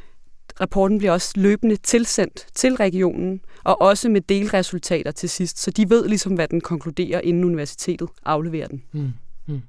rapporten 0.60 0.98
bliver 0.98 1.12
også 1.12 1.32
løbende 1.36 1.76
tilsendt 1.76 2.46
til 2.54 2.74
regionen, 2.74 3.40
og 3.64 3.80
også 3.80 4.08
med 4.08 4.20
delresultater 4.20 5.10
til 5.10 5.30
sidst, 5.30 5.58
så 5.58 5.70
de 5.70 5.90
ved 5.90 6.08
ligesom, 6.08 6.34
hvad 6.34 6.48
den 6.48 6.60
konkluderer, 6.60 7.20
inden 7.20 7.44
universitetet 7.44 8.08
afleverer 8.24 8.68
den. 8.68 8.82
Mm. 8.92 9.12
Mm. 9.46 9.62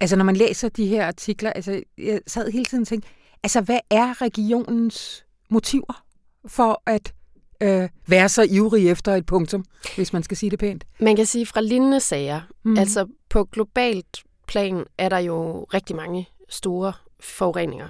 Altså, 0.00 0.16
når 0.16 0.24
man 0.24 0.36
læser 0.36 0.68
de 0.68 0.86
her 0.86 1.06
artikler, 1.06 1.52
altså, 1.52 1.82
jeg 1.98 2.20
sad 2.26 2.50
hele 2.50 2.64
tiden 2.64 2.82
og 2.82 2.88
tænkte, 2.88 3.08
altså, 3.42 3.60
hvad 3.60 3.78
er 3.90 4.22
regionens 4.22 5.25
motiver 5.48 6.04
for 6.46 6.82
at 6.86 7.14
øh, 7.60 7.88
være 8.06 8.28
så 8.28 8.46
ivrig 8.50 8.90
efter 8.90 9.14
et 9.14 9.26
punktum, 9.26 9.64
hvis 9.96 10.12
man 10.12 10.22
skal 10.22 10.36
sige 10.36 10.50
det 10.50 10.58
pænt? 10.58 10.84
Man 11.00 11.16
kan 11.16 11.26
sige 11.26 11.46
fra 11.46 11.60
lignende 11.60 12.00
sager, 12.00 12.40
mm. 12.62 12.78
altså 12.78 13.06
på 13.28 13.44
globalt 13.44 14.24
plan 14.46 14.84
er 14.98 15.08
der 15.08 15.18
jo 15.18 15.64
rigtig 15.64 15.96
mange 15.96 16.28
store 16.48 16.92
forureninger, 17.20 17.88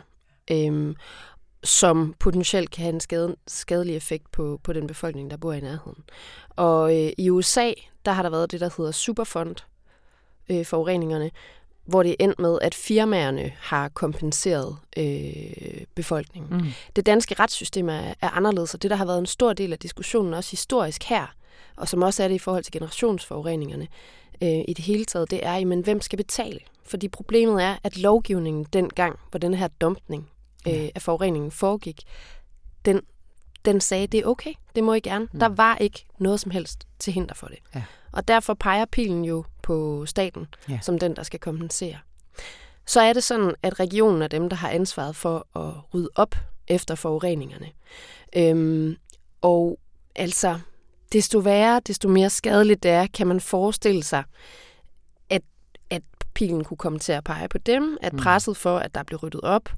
øhm, 0.50 0.96
som 1.64 2.14
potentielt 2.18 2.70
kan 2.70 2.82
have 2.82 2.94
en 2.94 3.00
skade, 3.00 3.36
skadelig 3.46 3.96
effekt 3.96 4.32
på, 4.32 4.60
på 4.62 4.72
den 4.72 4.86
befolkning, 4.86 5.30
der 5.30 5.36
bor 5.36 5.52
i 5.52 5.60
nærheden. 5.60 6.04
Og 6.56 7.04
øh, 7.04 7.12
i 7.18 7.30
USA, 7.30 7.72
der 8.04 8.12
har 8.12 8.22
der 8.22 8.30
været 8.30 8.52
det, 8.52 8.60
der 8.60 8.70
hedder 8.76 8.92
Superfund, 8.92 9.56
øh, 10.50 10.66
forureningerne, 10.66 11.30
hvor 11.86 12.02
det 12.02 12.10
er 12.10 12.16
endt 12.24 12.38
med, 12.38 12.58
at 12.62 12.74
firmaerne 12.74 13.52
har 13.60 13.88
kompenseret 13.88 14.76
øh, 14.96 15.84
befolkningen. 15.94 16.56
Mm. 16.56 16.66
Det 16.96 17.06
danske 17.06 17.34
retssystem 17.34 17.88
er, 17.88 18.14
er 18.20 18.28
anderledes, 18.30 18.74
og 18.74 18.82
det, 18.82 18.90
der 18.90 18.96
har 18.96 19.04
været 19.04 19.18
en 19.18 19.26
stor 19.26 19.52
del 19.52 19.72
af 19.72 19.78
diskussionen, 19.78 20.34
også 20.34 20.50
historisk 20.50 21.04
her, 21.04 21.34
og 21.76 21.88
som 21.88 22.02
også 22.02 22.22
er 22.22 22.28
det 22.28 22.34
i 22.34 22.38
forhold 22.38 22.64
til 22.64 22.72
generationsforureningerne 22.72 23.88
øh, 24.42 24.64
i 24.68 24.74
det 24.76 24.84
hele 24.84 25.04
taget, 25.04 25.30
det 25.30 25.46
er, 25.46 25.64
men 25.64 25.80
hvem 25.80 26.00
skal 26.00 26.16
betale? 26.16 26.60
Fordi 26.84 27.08
problemet 27.08 27.62
er, 27.62 27.76
at 27.82 27.98
lovgivningen 27.98 28.66
dengang, 28.72 29.18
hvor 29.30 29.38
den 29.38 29.54
her 29.54 29.68
dumpning 29.68 30.30
øh, 30.68 30.88
af 30.94 31.02
forureningen 31.02 31.50
foregik, 31.50 32.02
den, 32.84 33.00
den 33.64 33.80
sagde, 33.80 34.06
det 34.06 34.20
er 34.20 34.24
okay, 34.24 34.52
det 34.76 34.84
må 34.84 34.94
I 34.94 35.00
gerne. 35.00 35.28
Mm. 35.32 35.38
Der 35.38 35.48
var 35.48 35.76
ikke 35.76 36.06
noget 36.18 36.40
som 36.40 36.50
helst 36.50 36.86
til 36.98 37.12
hinder 37.12 37.34
for 37.34 37.46
det. 37.46 37.58
Ja. 37.74 37.82
Og 38.16 38.28
derfor 38.28 38.54
peger 38.54 38.84
pilen 38.84 39.24
jo 39.24 39.44
på 39.62 40.06
staten, 40.06 40.46
ja. 40.68 40.78
som 40.82 40.98
den, 40.98 41.16
der 41.16 41.22
skal 41.22 41.40
kompensere. 41.40 41.96
Så 42.86 43.00
er 43.00 43.12
det 43.12 43.24
sådan, 43.24 43.54
at 43.62 43.80
regionen 43.80 44.22
er 44.22 44.28
dem, 44.28 44.48
der 44.48 44.56
har 44.56 44.68
ansvaret 44.68 45.16
for 45.16 45.58
at 45.58 45.94
rydde 45.94 46.08
op 46.14 46.34
efter 46.68 46.94
forureningerne. 46.94 47.66
Øhm, 48.36 48.96
og 49.40 49.78
altså, 50.14 50.58
desto 51.12 51.38
værre, 51.38 51.80
desto 51.86 52.08
mere 52.08 52.30
skadeligt 52.30 52.82
det 52.82 52.90
er, 52.90 53.06
kan 53.06 53.26
man 53.26 53.40
forestille 53.40 54.02
sig, 54.02 54.24
at, 55.30 55.42
at 55.90 56.02
pilen 56.34 56.64
kunne 56.64 56.78
komme 56.78 56.98
til 56.98 57.12
at 57.12 57.24
pege 57.24 57.48
på 57.48 57.58
dem, 57.58 57.98
at 58.02 58.12
mm. 58.12 58.18
presset 58.18 58.56
for, 58.56 58.78
at 58.78 58.94
der 58.94 59.02
blev 59.02 59.18
ryddet 59.18 59.40
op, 59.40 59.68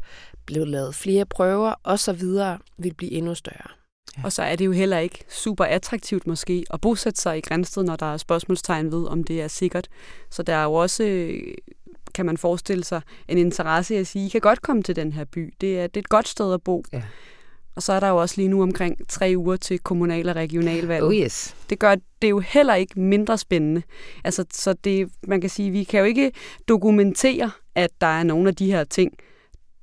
blev 0.47 0.67
lavet 0.67 0.95
flere 0.95 1.27
prøver 1.27 1.75
osv., 1.85 2.23
vil 2.79 2.95
blive 2.95 3.13
endnu 3.13 3.35
større. 3.35 3.78
Ja. 4.17 4.23
Og 4.25 4.33
så 4.33 4.43
er 4.43 4.57
det 4.57 4.67
jo 4.67 4.73
heller 4.73 4.99
ikke 4.99 5.25
super 5.29 5.65
attraktivt 5.65 6.27
måske 6.27 6.65
at 6.71 6.81
bosætte 6.81 7.21
sig 7.21 7.39
i 7.39 7.41
Grænsted, 7.41 7.85
når 7.85 7.97
der 7.97 8.13
er 8.13 8.17
spørgsmålstegn 8.17 8.93
ved, 8.93 9.07
om 9.07 9.25
det 9.25 9.43
er 9.43 9.49
sikkert. 9.49 9.89
Så 10.31 10.43
der 10.43 10.55
er 10.55 10.65
jo 10.65 10.73
også, 10.75 11.33
kan 12.15 12.27
man 12.27 12.37
forestille 12.37 12.85
sig, 12.85 13.01
en 13.29 13.39
interesse 13.39 13.95
i 13.95 13.99
at 13.99 14.07
sige, 14.07 14.27
I 14.27 14.29
kan 14.29 14.41
godt 14.41 14.63
komme 14.63 14.83
til 14.83 14.97
den 14.97 15.13
her 15.13 15.25
by. 15.25 15.55
Det 15.61 15.79
er, 15.81 15.87
det 15.87 15.97
er 15.97 16.01
et 16.01 16.09
godt 16.09 16.29
sted 16.29 16.55
at 16.55 16.63
bo. 16.63 16.85
Ja. 16.93 17.03
Og 17.77 17.83
så 17.83 17.93
er 17.93 18.01
der 18.01 18.09
jo 18.09 18.17
også 18.17 18.35
lige 18.37 18.49
nu 18.49 18.63
omkring 18.63 19.09
tre 19.09 19.35
uger 19.37 19.57
til 19.57 19.79
kommunal- 19.79 20.29
og 20.29 20.37
regionalvalg. 20.37 21.05
Oh 21.05 21.15
yes. 21.15 21.57
Det 21.71 21.79
gør 21.79 21.95
det 22.23 22.31
jo 22.31 22.39
heller 22.39 22.75
ikke 22.75 23.01
mindre 23.01 23.39
spændende. 23.39 23.83
Altså, 24.25 24.45
så 24.53 24.73
det, 24.73 25.09
man 25.23 25.41
kan 25.41 25.51
sige, 25.51 25.71
vi 25.71 25.85
kan 25.85 26.01
jo 26.01 26.07
ikke 26.07 26.33
dokumentere, 26.69 27.51
at 27.75 27.91
der 28.01 28.07
er 28.07 28.23
nogle 28.23 28.49
af 28.49 28.57
de 28.57 28.67
her 28.67 28.85
ting, 28.85 29.13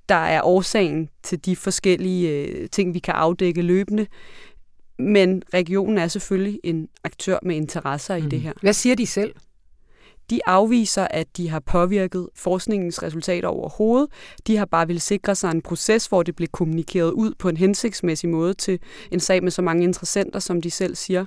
der 0.10 0.16
er 0.16 0.42
årsagen 0.44 1.10
til 1.24 1.46
de 1.46 1.56
forskellige 1.56 2.30
øh, 2.30 2.70
ting, 2.70 2.94
vi 2.94 3.00
kan 3.00 3.14
afdække 3.14 3.62
løbende. 3.62 4.08
Men 5.00 5.44
regionen 5.54 5.98
er 5.98 6.08
selvfølgelig 6.08 6.60
en 6.64 6.88
aktør 7.04 7.38
med 7.44 7.56
interesser 7.56 8.18
mm. 8.18 8.26
i 8.26 8.30
det 8.30 8.42
her. 8.42 8.54
Hvad 8.62 8.74
siger 8.74 8.96
de 8.96 9.08
selv? 9.08 9.34
De 10.30 10.40
afviser, 10.46 11.08
at 11.12 11.38
de 11.38 11.50
har 11.50 11.60
påvirket 11.60 12.30
forskningens 12.36 13.04
resultater 13.04 13.48
overhovedet. 13.48 14.10
De 14.48 14.58
har 14.58 14.66
bare 14.66 14.88
vil 14.88 15.02
sikre 15.02 15.36
sig 15.36 15.52
en 15.52 15.62
proces, 15.62 16.06
hvor 16.06 16.24
det 16.24 16.36
blev 16.36 16.48
kommunikeret 16.48 17.12
ud 17.12 17.34
på 17.40 17.50
en 17.50 17.58
hensigtsmæssig 17.58 18.30
måde 18.30 18.54
til 18.54 18.80
en 19.12 19.20
sag 19.20 19.44
med 19.44 19.52
så 19.52 19.62
mange 19.62 19.84
interessenter, 19.84 20.40
som 20.40 20.62
de 20.62 20.72
selv 20.72 20.96
siger. 20.96 21.26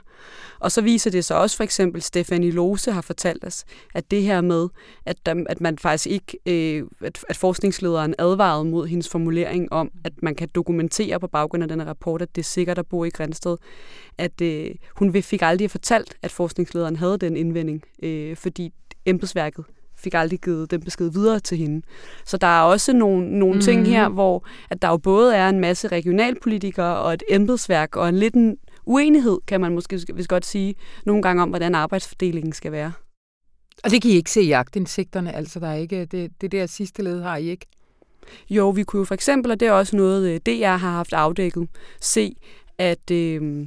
Og 0.60 0.72
så 0.72 0.80
viser 0.80 1.10
det 1.10 1.24
sig 1.24 1.36
også 1.36 1.56
for 1.56 1.64
eksempel, 1.64 2.02
Stefanie 2.02 2.50
Lose 2.50 2.92
har 2.92 3.00
fortalt 3.00 3.44
os, 3.44 3.64
at 3.94 4.10
det 4.10 4.22
her 4.22 4.40
med, 4.40 4.68
at, 5.06 5.16
at 5.26 5.60
man 5.60 5.78
faktisk 5.78 6.06
ikke, 6.06 6.38
øh, 6.46 6.82
at, 7.00 7.24
at 7.28 7.36
forskningslederen 7.36 8.14
advarede 8.18 8.64
mod 8.64 8.86
hendes 8.86 9.08
formulering 9.08 9.72
om, 9.72 9.90
at 10.04 10.12
man 10.22 10.34
kan 10.34 10.48
dokumentere 10.54 11.20
på 11.20 11.26
baggrund 11.26 11.62
af 11.62 11.68
den 11.68 11.86
rapport, 11.86 12.22
at 12.22 12.36
det 12.36 12.42
er 12.42 12.44
sikkert 12.44 12.78
at 12.78 12.86
bo 12.86 13.04
i 13.04 13.10
Grænsted, 13.10 13.56
at 14.18 14.40
øh, 14.40 14.70
hun 14.96 15.22
fik 15.22 15.42
aldrig 15.42 15.70
fortalt, 15.70 16.16
at 16.22 16.30
forskningslederen 16.30 16.96
havde 16.96 17.18
den 17.18 17.36
indvending, 17.36 17.82
øh, 18.02 18.36
fordi 18.36 18.72
embedsværket 19.06 19.64
fik 19.98 20.14
aldrig 20.14 20.40
givet 20.40 20.70
den 20.70 20.80
besked 20.80 21.10
videre 21.10 21.40
til 21.40 21.58
hende. 21.58 21.86
Så 22.24 22.36
der 22.36 22.46
er 22.46 22.62
også 22.62 22.92
nogle, 22.92 23.38
nogle 23.38 23.54
mm. 23.54 23.60
ting 23.60 23.86
her, 23.86 24.08
hvor 24.08 24.46
at 24.70 24.82
der 24.82 24.88
jo 24.88 24.96
både 24.96 25.36
er 25.36 25.48
en 25.48 25.60
masse 25.60 25.88
regionalpolitikere 25.88 26.96
og 26.96 27.14
et 27.14 27.22
embedsværk 27.30 27.96
og 27.96 28.08
en 28.08 28.16
lidt 28.16 28.34
en 28.34 28.56
uenighed, 28.86 29.38
kan 29.46 29.60
man 29.60 29.74
måske 29.74 30.00
hvis 30.14 30.28
godt 30.28 30.46
sige, 30.46 30.74
nogle 31.06 31.22
gange 31.22 31.42
om, 31.42 31.48
hvordan 31.48 31.74
arbejdsfordelingen 31.74 32.52
skal 32.52 32.72
være. 32.72 32.92
Og 33.84 33.90
det 33.90 34.02
kan 34.02 34.10
I 34.10 34.14
ikke 34.14 34.30
se 34.30 34.42
i 34.42 34.52
agtindsigterne, 34.52 35.34
altså 35.34 35.60
der 35.60 35.68
er 35.68 35.74
ikke, 35.74 36.04
det, 36.04 36.30
det 36.40 36.52
der 36.52 36.66
sidste 36.66 37.02
led 37.02 37.22
har 37.22 37.36
I 37.36 37.48
ikke? 37.48 37.66
Jo, 38.50 38.70
vi 38.70 38.82
kunne 38.82 39.00
jo 39.00 39.04
for 39.04 39.14
eksempel, 39.14 39.52
og 39.52 39.60
det 39.60 39.68
er 39.68 39.72
også 39.72 39.96
noget, 39.96 40.30
øh, 40.30 40.40
DR 40.46 40.76
har 40.76 40.90
haft 40.90 41.12
afdækket, 41.12 41.68
se, 42.00 42.36
at 42.78 43.10
øh, 43.10 43.66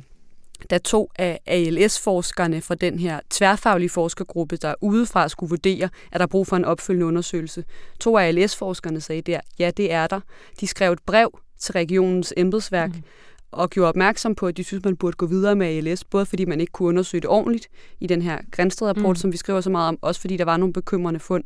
da 0.70 0.78
to 0.78 1.12
af 1.16 1.40
ALS-forskerne 1.46 2.62
fra 2.62 2.76
den 2.76 3.00
her 3.00 3.20
tværfaglige 3.30 3.90
forskergruppe, 3.90 4.58
der 4.58 4.74
udefra 4.82 5.28
skulle 5.28 5.50
vurdere, 5.50 5.90
at 6.12 6.20
der 6.20 6.26
er 6.26 6.28
brug 6.28 6.48
for 6.48 6.56
en 6.56 6.66
opfølgende 6.66 7.06
undersøgelse. 7.06 7.64
To 8.00 8.18
af 8.18 8.28
ALS-forskerne 8.28 9.02
sagde 9.02 9.22
der, 9.22 9.40
ja, 9.60 9.72
det 9.78 9.92
er 9.92 10.08
der. 10.08 10.20
De 10.60 10.68
skrev 10.68 10.92
et 10.92 11.00
brev 11.06 11.40
til 11.60 11.74
regionens 11.74 12.34
embedsværk, 12.38 12.90
mm 12.90 13.04
og 13.52 13.70
gjorde 13.70 13.90
opmærksom 13.90 14.36
på, 14.36 14.48
at 14.48 14.58
de 14.58 14.64
synes, 14.64 14.84
man 14.86 14.96
burde 14.96 15.18
gå 15.18 15.26
videre 15.26 15.56
med 15.56 15.68
ALS, 15.68 16.04
både 16.04 16.26
fordi 16.26 16.46
man 16.46 16.62
ikke 16.62 16.72
kunne 16.72 16.90
undersøge 16.90 17.22
det 17.22 17.30
ordentligt 17.30 17.68
i 18.00 18.08
den 18.08 18.22
her 18.22 18.38
Grænsted-rapport, 18.52 19.10
mm. 19.10 19.16
som 19.16 19.32
vi 19.32 19.38
skriver 19.38 19.62
så 19.62 19.70
meget 19.70 19.88
om, 19.88 19.98
også 20.02 20.22
fordi 20.22 20.38
der 20.38 20.46
var 20.46 20.58
nogle 20.58 20.74
bekymrende 20.74 21.20
fund. 21.20 21.44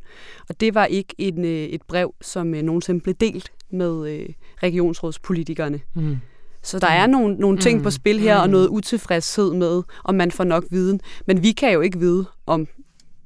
Og 0.50 0.60
det 0.60 0.76
var 0.76 0.86
ikke 0.86 1.16
en, 1.18 1.46
øh, 1.46 1.52
et 1.52 1.82
brev, 1.82 2.14
som 2.22 2.56
øh, 2.56 2.62
nogensinde 2.62 3.02
blev 3.02 3.16
delt 3.16 3.52
med 3.70 4.10
øh, 4.10 4.30
regionsrådspolitikerne. 4.64 5.80
Mm. 5.96 6.18
Så 6.66 6.80
der 6.80 6.88
er 6.88 7.08
nogle, 7.08 7.36
nogle 7.36 7.58
ting 7.58 7.78
mm. 7.78 7.84
på 7.84 7.92
spil 7.92 8.20
her, 8.20 8.38
og 8.38 8.48
mm. 8.48 8.52
noget 8.52 8.68
utilfredshed 8.68 9.54
med, 9.54 9.84
om 10.04 10.16
man 10.16 10.32
får 10.32 10.44
nok 10.44 10.64
viden. 10.70 11.00
Men 11.28 11.44
vi 11.44 11.52
kan 11.52 11.74
jo 11.74 11.82
ikke 11.82 12.00
vide, 12.00 12.26
om 12.46 12.68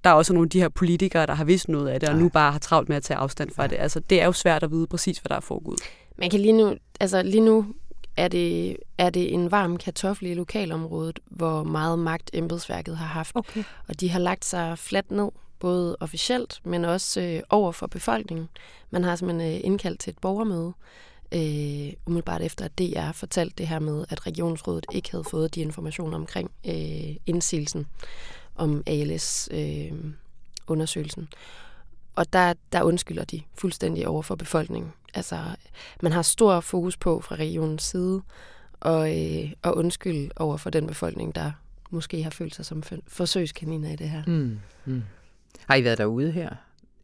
der 0.04 0.10
er 0.10 0.13
også 0.13 0.34
nogle 0.34 0.45
af 0.45 0.49
de 0.49 0.60
her 0.60 0.69
politikere, 0.69 1.25
der 1.25 1.34
har 1.34 1.43
vidst 1.43 1.69
noget 1.69 1.88
af 1.88 1.99
det, 1.99 2.10
og 2.10 2.15
nu 2.15 2.30
bare 2.30 2.52
har 2.52 2.60
travlt 2.60 2.89
med 2.89 2.97
at 2.97 3.04
tage 3.04 3.17
afstand 3.17 3.49
fra 3.56 3.67
det. 3.67 3.75
Altså, 3.80 3.99
det 3.99 4.21
er 4.21 4.25
jo 4.25 4.32
svært 4.32 4.63
at 4.63 4.71
vide 4.71 4.88
præcis, 4.88 5.17
hvad 5.17 5.30
der 5.30 5.36
er 5.36 5.39
foregået. 5.39 5.80
Man 6.17 6.30
kan 6.30 6.39
lige 6.39 6.54
nu, 6.54 6.75
altså 6.99 7.23
lige 7.23 7.41
nu 7.41 7.65
er 8.17 8.28
det, 8.28 8.78
er 8.97 9.10
det 9.10 9.34
en 9.34 9.52
varm 9.52 9.78
kartoffel 9.78 10.28
i 10.28 10.34
lokalområdet, 10.34 11.19
hvor 11.25 11.63
meget 11.63 11.99
magt 11.99 12.30
embedsværket 12.34 12.97
har 12.97 13.06
haft. 13.06 13.36
Okay. 13.36 13.63
Og 13.88 13.99
de 13.99 14.10
har 14.10 14.19
lagt 14.19 14.45
sig 14.45 14.78
fladt 14.78 15.12
ned 15.12 15.30
både 15.60 15.97
officielt, 15.99 16.60
men 16.63 16.86
også 16.86 17.21
øh, 17.21 17.39
over 17.49 17.71
for 17.71 17.88
befolkningen. 17.88 18.49
Man 18.91 19.04
har 19.04 19.15
simpelthen 19.15 19.54
øh, 19.54 19.62
indkaldt 19.63 19.99
til 19.99 20.12
et 20.12 20.17
borgermøde, 20.17 20.73
øh, 21.31 21.93
umiddelbart 22.05 22.41
efter 22.41 22.65
at 22.65 22.79
DR 22.79 23.11
fortalte 23.11 23.55
det 23.57 23.67
her 23.67 23.79
med, 23.79 24.05
at 24.09 24.27
regionsrådet 24.27 24.85
ikke 24.91 25.11
havde 25.11 25.23
fået 25.23 25.55
de 25.55 25.61
informationer 25.61 26.17
omkring 26.17 26.51
øh, 26.65 27.15
indsigelsen 27.25 27.87
om 28.55 28.83
ALS-undersøgelsen. 28.87 31.21
Øh, 31.21 31.27
og 32.15 32.33
der, 32.33 32.53
der 32.71 32.83
undskylder 32.83 33.23
de 33.23 33.41
fuldstændig 33.57 34.07
over 34.07 34.21
for 34.21 34.35
befolkningen. 34.35 34.91
Altså, 35.13 35.39
man 36.01 36.11
har 36.11 36.21
stor 36.21 36.59
fokus 36.59 36.97
på 36.97 37.21
fra 37.21 37.35
regionens 37.35 37.83
side, 37.83 38.21
og, 38.79 39.19
øh, 39.19 39.51
og 39.61 39.77
undskylde 39.77 40.29
over 40.35 40.57
for 40.57 40.69
den 40.69 40.87
befolkning, 40.87 41.35
der 41.35 41.51
måske 41.89 42.23
har 42.23 42.29
følt 42.29 42.55
sig 42.55 42.65
som 42.65 42.83
forsøgskaniner 43.07 43.91
i 43.91 43.95
det 43.95 44.09
her. 44.09 44.23
Mm. 44.27 44.59
Mm. 44.85 45.03
Har 45.67 45.75
I 45.75 45.83
været 45.83 45.97
derude 45.97 46.31
her, 46.31 46.49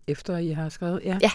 efter 0.07 0.37
I 0.37 0.49
har 0.49 0.69
skrevet? 0.69 1.01
Ja, 1.05 1.17
ja. 1.21 1.31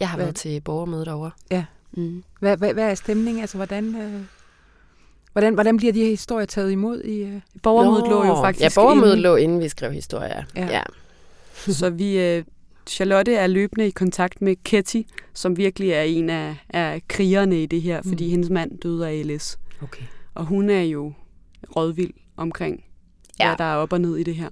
jeg 0.00 0.08
har 0.08 0.16
hvad? 0.16 0.26
været 0.26 0.36
til 0.36 0.60
borgermødet 0.60 1.06
derovre. 1.06 1.30
Ja. 1.50 1.64
Mm. 1.92 2.24
Hvad, 2.40 2.56
hvad, 2.56 2.74
hvad 2.74 2.90
er 2.90 2.94
stemningen? 2.94 3.40
Altså, 3.40 3.56
hvordan, 3.56 3.94
øh, 3.94 4.20
hvordan, 5.32 5.54
hvordan 5.54 5.76
bliver 5.76 5.92
de 5.92 6.00
her 6.00 6.08
historier 6.08 6.46
taget 6.46 6.72
imod 6.72 7.02
i... 7.02 7.22
Øh... 7.22 7.40
Borgermødet 7.62 8.04
Nå, 8.04 8.10
lå 8.10 8.26
jo 8.26 8.34
faktisk 8.34 8.62
Ja, 8.62 8.70
borgermødet 8.74 9.12
inden... 9.12 9.22
lå 9.22 9.36
inden 9.36 9.60
vi 9.60 9.68
skrev 9.68 9.92
historier. 9.92 10.44
Ja. 10.56 10.66
ja. 10.66 10.82
Så 11.54 11.90
vi... 11.90 12.20
Øh, 12.20 12.44
Charlotte 12.88 13.34
er 13.34 13.46
løbende 13.46 13.86
i 13.86 13.90
kontakt 13.90 14.42
med 14.42 14.56
Ketty, 14.64 15.02
som 15.34 15.56
virkelig 15.56 15.90
er 15.90 16.02
en 16.02 16.30
af, 16.30 16.56
af 16.68 17.02
krigerne 17.08 17.62
i 17.62 17.66
det 17.66 17.82
her, 17.82 18.02
fordi 18.02 18.24
mm. 18.24 18.30
hendes 18.30 18.50
mand 18.50 18.78
døde 18.78 19.08
af 19.08 19.18
ALS. 19.18 19.58
Okay. 19.82 20.02
Og 20.34 20.44
hun 20.44 20.70
er 20.70 20.82
jo 20.82 21.12
rådvild 21.76 22.12
omkring, 22.36 22.84
ja. 23.40 23.48
hvad 23.48 23.56
der 23.56 23.64
er 23.64 23.76
op 23.76 23.92
og 23.92 24.00
ned 24.00 24.16
i 24.16 24.22
det 24.22 24.34
her. 24.34 24.48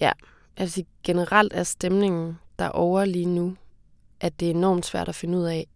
Ja, 0.00 0.12
altså 0.56 0.84
generelt 1.04 1.52
er 1.52 1.62
stemningen 1.62 2.38
derovre 2.58 3.06
lige 3.06 3.26
nu, 3.26 3.56
at 4.20 4.40
det 4.40 4.46
er 4.46 4.50
enormt 4.50 4.86
svært 4.86 5.08
at 5.08 5.14
finde 5.14 5.38
ud 5.38 5.44
af, 5.44 5.66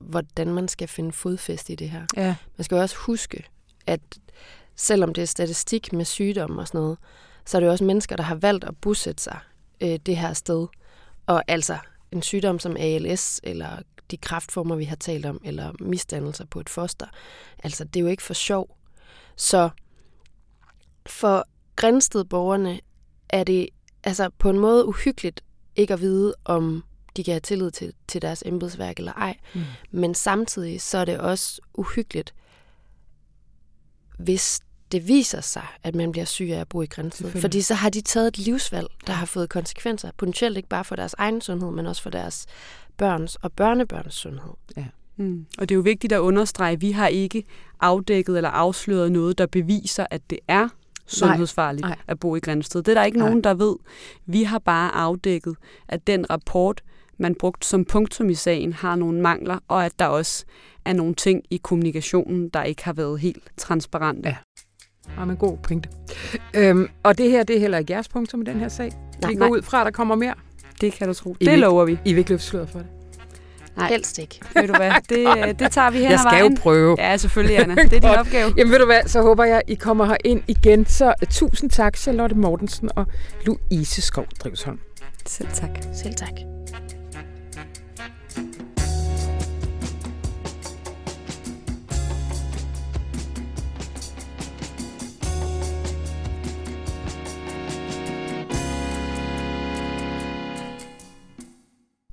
hvordan 0.00 0.48
man 0.54 0.68
skal 0.68 0.88
finde 0.88 1.12
fodfæste 1.12 1.72
i 1.72 1.76
det 1.76 1.90
her. 1.90 2.06
Ja. 2.16 2.36
Man 2.56 2.64
skal 2.64 2.74
jo 2.74 2.82
også 2.82 2.96
huske, 2.96 3.48
at 3.86 4.00
selvom 4.76 5.14
det 5.14 5.22
er 5.22 5.26
statistik 5.26 5.92
med 5.92 6.04
sygdom 6.04 6.58
og 6.58 6.68
sådan 6.68 6.80
noget, 6.80 6.98
så 7.46 7.56
er 7.56 7.60
det 7.60 7.66
jo 7.66 7.72
også 7.72 7.84
mennesker, 7.84 8.16
der 8.16 8.22
har 8.22 8.34
valgt 8.34 8.64
at 8.64 8.76
bosætte 8.76 9.22
sig 9.22 9.38
øh, 9.80 9.98
det 10.06 10.16
her 10.16 10.32
sted. 10.32 10.66
Og 11.26 11.42
altså 11.48 11.78
en 12.12 12.22
sygdom 12.22 12.58
som 12.58 12.76
ALS, 12.76 13.40
eller 13.42 13.68
de 14.10 14.16
kraftformer, 14.16 14.76
vi 14.76 14.84
har 14.84 14.96
talt 14.96 15.26
om, 15.26 15.40
eller 15.44 15.72
misdannelser 15.80 16.44
på 16.44 16.60
et 16.60 16.68
foster, 16.68 17.06
altså 17.64 17.84
det 17.84 17.96
er 17.96 18.00
jo 18.00 18.06
ikke 18.06 18.22
for 18.22 18.34
sjov. 18.34 18.76
Så 19.36 19.70
for 21.06 21.46
Grænstedborgerne 21.76 22.80
er 23.28 23.44
det 23.44 23.68
altså 24.04 24.30
på 24.38 24.50
en 24.50 24.58
måde 24.58 24.86
uhyggeligt 24.86 25.44
ikke 25.76 25.94
at 25.94 26.00
vide, 26.00 26.34
om 26.44 26.84
de 27.16 27.24
kan 27.24 27.32
have 27.32 27.40
tillid 27.40 27.70
til, 27.70 27.92
til 28.08 28.22
deres 28.22 28.42
embedsværk 28.46 28.98
eller 28.98 29.12
ej. 29.12 29.36
Mm. 29.54 29.60
Men 29.90 30.14
samtidig 30.14 30.80
så 30.80 30.98
er 30.98 31.04
det 31.04 31.18
også 31.18 31.60
uhyggeligt, 31.74 32.34
hvis 34.18 34.60
det 34.92 35.08
viser 35.08 35.40
sig, 35.40 35.66
at 35.82 35.94
man 35.94 36.12
bliver 36.12 36.24
syg 36.24 36.48
af 36.50 36.60
at 36.60 36.68
bo 36.68 36.82
i 36.82 36.86
Grænsted. 36.86 37.30
Fordi 37.30 37.60
så 37.60 37.74
har 37.74 37.90
de 37.90 38.00
taget 38.00 38.28
et 38.28 38.38
livsvalg, 38.38 38.88
der 39.06 39.12
har 39.12 39.26
fået 39.26 39.48
konsekvenser. 39.48 40.10
Potentielt 40.16 40.56
ikke 40.56 40.68
bare 40.68 40.84
for 40.84 40.96
deres 40.96 41.14
egen 41.18 41.40
sundhed, 41.40 41.70
men 41.70 41.86
også 41.86 42.02
for 42.02 42.10
deres 42.10 42.46
børns 42.96 43.36
og 43.36 43.52
børnebørns 43.52 44.14
sundhed. 44.14 44.52
Ja. 44.76 44.86
Mm. 45.16 45.46
Og 45.58 45.68
det 45.68 45.74
er 45.74 45.76
jo 45.76 45.82
vigtigt 45.82 46.12
at 46.12 46.18
understrege, 46.18 46.72
at 46.72 46.80
vi 46.80 46.92
har 46.92 47.08
ikke 47.08 47.44
afdækket 47.80 48.36
eller 48.36 48.50
afsløret 48.50 49.12
noget, 49.12 49.38
der 49.38 49.46
beviser, 49.46 50.06
at 50.10 50.30
det 50.30 50.38
er 50.48 50.68
sundhedsfarligt 51.06 51.86
Nej. 51.86 51.98
at 52.06 52.20
bo 52.20 52.36
i 52.36 52.40
Grænsted. 52.40 52.82
Det 52.82 52.92
er 52.92 52.94
der 52.94 53.04
ikke 53.04 53.18
Nej. 53.18 53.26
nogen, 53.26 53.44
der 53.44 53.54
ved. 53.54 53.76
Vi 54.26 54.42
har 54.42 54.58
bare 54.58 54.94
afdækket, 54.94 55.56
at 55.88 56.06
den 56.06 56.30
rapport, 56.30 56.82
man 57.20 57.34
brugt 57.34 57.64
som 57.64 57.84
punktum 57.84 58.30
i 58.30 58.34
sagen, 58.34 58.72
har 58.72 58.96
nogle 58.96 59.20
mangler, 59.20 59.58
og 59.68 59.84
at 59.84 59.92
der 59.98 60.06
også 60.06 60.44
er 60.84 60.92
nogle 60.92 61.14
ting 61.14 61.42
i 61.50 61.60
kommunikationen, 61.62 62.48
der 62.48 62.62
ikke 62.62 62.84
har 62.84 62.92
været 62.92 63.20
helt 63.20 63.42
transparente. 63.56 64.28
Ja. 64.28 64.36
Ja, 65.18 65.24
men 65.24 65.36
god 65.36 65.56
pointe. 65.62 65.88
Øhm, 66.54 66.88
og 67.02 67.18
det 67.18 67.30
her, 67.30 67.42
det 67.42 67.56
er 67.56 67.60
heller 67.60 67.78
ikke 67.78 67.92
jeres 67.92 68.08
punktum 68.08 68.40
i 68.42 68.44
den 68.44 68.60
her 68.60 68.68
sag. 68.68 68.92
Nej, 69.22 69.30
vi 69.30 69.36
går 69.36 69.46
nej. 69.46 69.56
ud 69.56 69.62
fra, 69.62 69.80
at 69.80 69.84
der 69.84 69.90
kommer 69.90 70.14
mere. 70.14 70.34
Det 70.80 70.92
kan 70.92 71.08
du 71.08 71.14
tro. 71.14 71.36
I 71.40 71.44
det 71.44 71.52
vil, 71.52 71.58
lover 71.60 71.84
vi. 71.84 71.98
I 72.04 72.12
vil 72.12 72.18
ikke 72.18 72.30
løfte 72.30 72.46
sløret 72.46 72.68
for 72.68 72.78
det. 72.78 72.88
Nej. 73.76 73.88
Helst 73.88 74.18
ikke. 74.18 74.40
Ved 74.54 74.68
du 74.68 74.74
hvad, 74.76 74.92
det, 75.08 75.58
det 75.60 75.72
tager 75.72 75.90
vi 75.90 75.98
hen 75.98 76.10
Jeg 76.10 76.18
skal 76.18 76.30
vejen. 76.30 76.52
jo 76.52 76.58
prøve. 76.60 76.96
Ja, 76.98 77.16
selvfølgelig, 77.16 77.58
Anna. 77.58 77.74
Det 77.90 77.92
er 77.92 78.00
din 78.00 78.04
opgave. 78.04 78.54
Jamen 78.56 78.72
ved 78.72 78.78
du 78.78 78.84
hvad, 78.84 79.00
så 79.06 79.22
håber 79.22 79.44
jeg, 79.44 79.62
I 79.68 79.74
kommer 79.74 80.04
her 80.04 80.16
ind 80.24 80.42
igen. 80.48 80.86
Så 80.86 81.14
tusind 81.30 81.70
tak, 81.70 81.96
Charlotte 81.96 82.36
Mortensen 82.36 82.90
og 82.96 83.06
Louise 83.46 84.02
Skov 84.02 84.26
Drivsholm. 84.44 84.78
Selv 85.26 85.48
tak. 85.54 85.70
Selv 85.94 86.14
tak. 86.14 86.32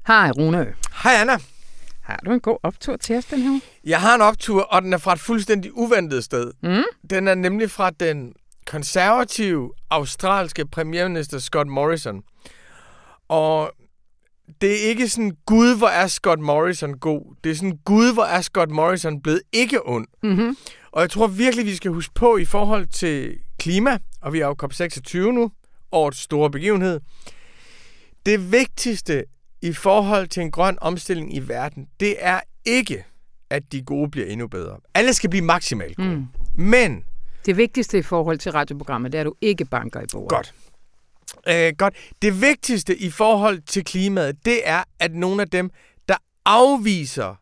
Hej 0.07 0.31
Rune. 0.31 0.73
Hej 1.03 1.13
Anna. 1.21 1.37
Har 2.01 2.19
du 2.25 2.31
en 2.31 2.39
god 2.39 2.57
optur 2.63 2.95
til 2.95 3.15
os 3.15 3.25
den 3.25 3.39
her 3.41 3.59
Jeg 3.83 4.01
har 4.01 4.15
en 4.15 4.21
optur, 4.21 4.61
og 4.61 4.81
den 4.81 4.93
er 4.93 4.97
fra 4.97 5.13
et 5.13 5.19
fuldstændig 5.19 5.77
uventet 5.77 6.23
sted. 6.23 6.51
Mm. 6.63 6.83
Den 7.09 7.27
er 7.27 7.35
nemlig 7.35 7.71
fra 7.71 7.89
den 7.89 8.33
konservative 8.67 9.71
australske 9.89 10.65
premierminister 10.65 11.39
Scott 11.39 11.67
Morrison. 11.67 12.23
Og 13.27 13.71
det 14.61 14.71
er 14.71 14.89
ikke 14.89 15.09
sådan, 15.09 15.37
gud, 15.45 15.77
hvor 15.77 15.87
er 15.87 16.07
Scott 16.07 16.39
Morrison 16.39 16.99
god. 16.99 17.35
Det 17.43 17.51
er 17.51 17.55
sådan, 17.55 17.79
gud, 17.85 18.13
hvor 18.13 18.23
er 18.23 18.41
Scott 18.41 18.71
Morrison 18.71 19.21
blevet 19.21 19.41
ikke 19.53 19.87
ond. 19.87 20.07
Mm-hmm. 20.23 20.57
Og 20.91 21.01
jeg 21.01 21.09
tror 21.09 21.27
virkelig, 21.27 21.65
vi 21.65 21.75
skal 21.75 21.91
huske 21.91 22.13
på 22.13 22.37
i 22.37 22.45
forhold 22.45 22.87
til 22.87 23.37
klima, 23.59 23.97
og 24.21 24.33
vi 24.33 24.39
er 24.39 24.47
jo 24.47 24.55
COP26 24.63 25.17
nu, 25.17 25.51
årets 25.91 26.19
store 26.19 26.51
begivenhed. 26.51 26.99
Det 28.25 28.51
vigtigste 28.51 29.23
i 29.61 29.73
forhold 29.73 30.27
til 30.27 30.43
en 30.43 30.51
grøn 30.51 30.77
omstilling 30.81 31.35
i 31.35 31.39
verden, 31.39 31.87
det 31.99 32.15
er 32.19 32.39
ikke, 32.65 33.05
at 33.49 33.71
de 33.71 33.81
gode 33.81 34.11
bliver 34.11 34.27
endnu 34.27 34.47
bedre. 34.47 34.77
Alle 34.93 35.13
skal 35.13 35.29
blive 35.29 35.45
maksimalt 35.45 35.95
gode. 35.95 36.15
Mm. 36.15 36.27
Men... 36.55 37.03
Det 37.45 37.57
vigtigste 37.57 37.97
i 37.97 38.01
forhold 38.01 38.37
til 38.37 38.51
radioprogrammet, 38.51 39.11
det 39.11 39.17
er, 39.17 39.21
at 39.21 39.25
du 39.25 39.33
ikke 39.41 39.65
banker 39.65 40.01
i 40.01 40.05
bordet. 40.11 40.29
Godt. 40.29 40.53
Øh, 41.47 41.73
godt. 41.77 41.95
Det 42.21 42.41
vigtigste 42.41 42.97
i 42.97 43.09
forhold 43.09 43.61
til 43.61 43.85
klimaet, 43.85 44.45
det 44.45 44.67
er, 44.69 44.83
at 44.99 45.15
nogle 45.15 45.41
af 45.41 45.49
dem, 45.49 45.71
der 46.07 46.15
afviser 46.45 47.35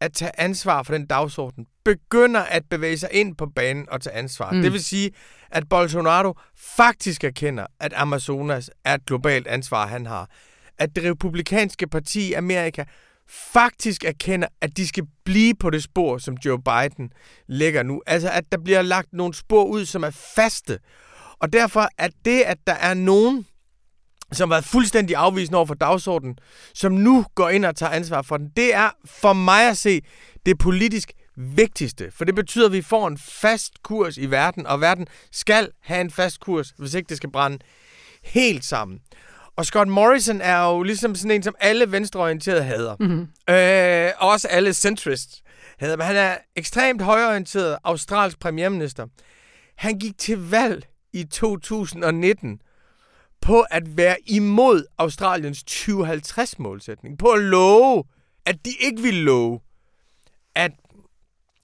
at 0.00 0.12
tage 0.12 0.40
ansvar 0.40 0.82
for 0.82 0.92
den 0.92 1.06
dagsorden, 1.06 1.66
begynder 1.84 2.40
at 2.40 2.62
bevæge 2.70 2.98
sig 2.98 3.08
ind 3.12 3.36
på 3.36 3.46
banen 3.46 3.88
og 3.90 4.00
tage 4.00 4.16
ansvar. 4.16 4.52
Mm. 4.52 4.62
Det 4.62 4.72
vil 4.72 4.84
sige, 4.84 5.10
at 5.50 5.68
Bolsonaro 5.68 6.34
faktisk 6.56 7.24
erkender, 7.24 7.66
at 7.80 7.92
Amazonas 7.96 8.70
er 8.84 8.94
et 8.94 9.06
globalt 9.06 9.46
ansvar, 9.46 9.86
han 9.86 10.06
har 10.06 10.30
at 10.78 10.96
det 10.96 11.04
republikanske 11.04 11.86
parti 11.86 12.28
i 12.28 12.32
Amerika 12.32 12.84
faktisk 13.28 14.04
erkender, 14.04 14.48
at 14.60 14.76
de 14.76 14.88
skal 14.88 15.04
blive 15.24 15.54
på 15.54 15.70
det 15.70 15.82
spor, 15.82 16.18
som 16.18 16.36
Joe 16.44 16.62
Biden 16.62 17.12
lægger 17.46 17.82
nu. 17.82 18.02
Altså, 18.06 18.30
at 18.30 18.44
der 18.52 18.58
bliver 18.58 18.82
lagt 18.82 19.12
nogle 19.12 19.34
spor 19.34 19.64
ud, 19.64 19.86
som 19.86 20.02
er 20.02 20.10
faste. 20.10 20.78
Og 21.38 21.52
derfor 21.52 21.88
er 21.98 22.08
det, 22.24 22.40
at 22.40 22.58
der 22.66 22.72
er 22.72 22.94
nogen, 22.94 23.46
som 24.32 24.50
har 24.50 24.56
været 24.56 24.64
fuldstændig 24.64 25.16
afvisende 25.16 25.56
over 25.56 25.66
for 25.66 25.74
dagsordenen, 25.74 26.38
som 26.74 26.92
nu 26.92 27.26
går 27.34 27.48
ind 27.48 27.64
og 27.64 27.76
tager 27.76 27.92
ansvar 27.92 28.22
for 28.22 28.36
den, 28.36 28.48
det 28.56 28.74
er 28.74 28.90
for 29.04 29.32
mig 29.32 29.68
at 29.68 29.78
se 29.78 30.00
det 30.46 30.58
politisk 30.58 31.12
vigtigste. 31.36 32.10
For 32.10 32.24
det 32.24 32.34
betyder, 32.34 32.66
at 32.66 32.72
vi 32.72 32.82
får 32.82 33.08
en 33.08 33.18
fast 33.18 33.82
kurs 33.82 34.16
i 34.16 34.30
verden, 34.30 34.66
og 34.66 34.80
verden 34.80 35.06
skal 35.32 35.70
have 35.80 36.00
en 36.00 36.10
fast 36.10 36.40
kurs, 36.40 36.74
hvis 36.78 36.94
ikke 36.94 37.08
det 37.08 37.16
skal 37.16 37.30
brænde 37.30 37.58
helt 38.24 38.64
sammen. 38.64 39.00
Og 39.58 39.66
Scott 39.66 39.88
Morrison 39.88 40.40
er 40.40 40.64
jo 40.64 40.82
ligesom 40.82 41.14
sådan 41.14 41.30
en, 41.30 41.42
som 41.42 41.54
alle 41.60 41.92
venstreorienterede 41.92 42.62
hader. 42.62 42.96
Mm-hmm. 43.00 43.28
Øh, 43.54 44.12
også 44.18 44.48
alle 44.48 44.74
centrists 44.74 45.42
hader. 45.78 45.96
Men 45.96 46.06
han 46.06 46.16
er 46.16 46.36
ekstremt 46.56 47.02
højorienteret 47.02 47.78
australsk 47.84 48.38
premierminister. 48.38 49.06
Han 49.76 49.98
gik 49.98 50.18
til 50.18 50.50
valg 50.50 50.86
i 51.12 51.24
2019 51.24 52.60
på 53.40 53.60
at 53.70 53.96
være 53.96 54.16
imod 54.26 54.84
Australiens 54.98 55.64
2050-målsætning. 55.70 57.18
På 57.18 57.28
at 57.30 57.40
love, 57.40 58.04
at 58.46 58.64
de 58.64 58.70
ikke 58.80 59.02
ville 59.02 59.22
love 59.22 59.60
at, 60.54 60.72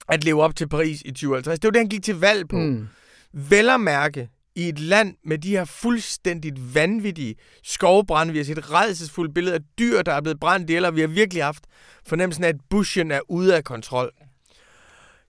at 0.09 0.23
leve 0.23 0.43
op 0.43 0.55
til 0.55 0.69
Paris 0.69 1.01
i 1.05 1.11
2050. 1.11 1.59
Det 1.59 1.67
var 1.67 1.71
det, 1.71 1.79
han 1.79 1.89
gik 1.89 2.03
til 2.03 2.19
valg 2.19 2.47
på. 2.47 2.57
Mm. 2.57 2.87
Vel 3.33 3.69
at 3.69 3.79
mærke 3.79 4.29
i 4.55 4.69
et 4.69 4.79
land 4.79 5.15
med 5.23 5.37
de 5.37 5.49
her 5.49 5.65
fuldstændigt 5.65 6.75
vanvittige 6.75 7.35
skovbrænde. 7.63 8.33
Vi 8.33 8.39
har 8.39 8.45
set 8.45 8.71
redselsfulde 8.71 9.33
billeder 9.33 9.55
af 9.55 9.63
dyr, 9.79 10.01
der 10.01 10.13
er 10.13 10.21
blevet 10.21 10.39
brændt 10.39 10.69
ihjel, 10.69 10.85
og 10.85 10.95
vi 10.95 11.01
har 11.01 11.07
virkelig 11.07 11.43
haft 11.43 11.63
fornemmelsen 12.07 12.43
af, 12.43 12.49
at 12.49 12.55
bushen 12.69 13.11
er 13.11 13.19
ude 13.29 13.55
af 13.55 13.63
kontrol. 13.63 14.11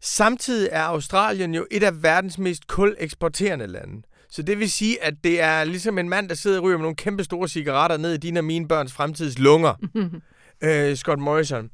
Samtidig 0.01 0.69
er 0.73 0.83
Australien 0.83 1.55
jo 1.55 1.67
et 1.71 1.83
af 1.83 2.03
verdens 2.03 2.39
mest 2.39 2.67
kul 2.67 2.97
eksporterende 2.99 3.67
lande. 3.67 4.03
Så 4.31 4.43
det 4.43 4.59
vil 4.59 4.71
sige, 4.71 5.05
at 5.05 5.15
det 5.25 5.41
er 5.41 5.65
ligesom 5.65 5.99
en 5.99 6.09
mand, 6.09 6.29
der 6.29 6.35
sidder 6.35 6.59
og 6.59 6.65
ryger 6.65 6.79
med 6.79 6.83
nogle 6.83 6.97
kæmpe 6.97 7.25
store 7.25 7.49
cigaretter 7.49 7.97
ned 7.97 8.15
i 8.15 8.17
dine 8.17 8.41
og 8.41 8.45
mine 8.45 8.69
børns 8.69 8.93
fremtids 8.93 9.39
lunger. 9.39 9.75
øh, 10.65 10.97
Scott 10.97 11.21
Morrison. 11.21 11.71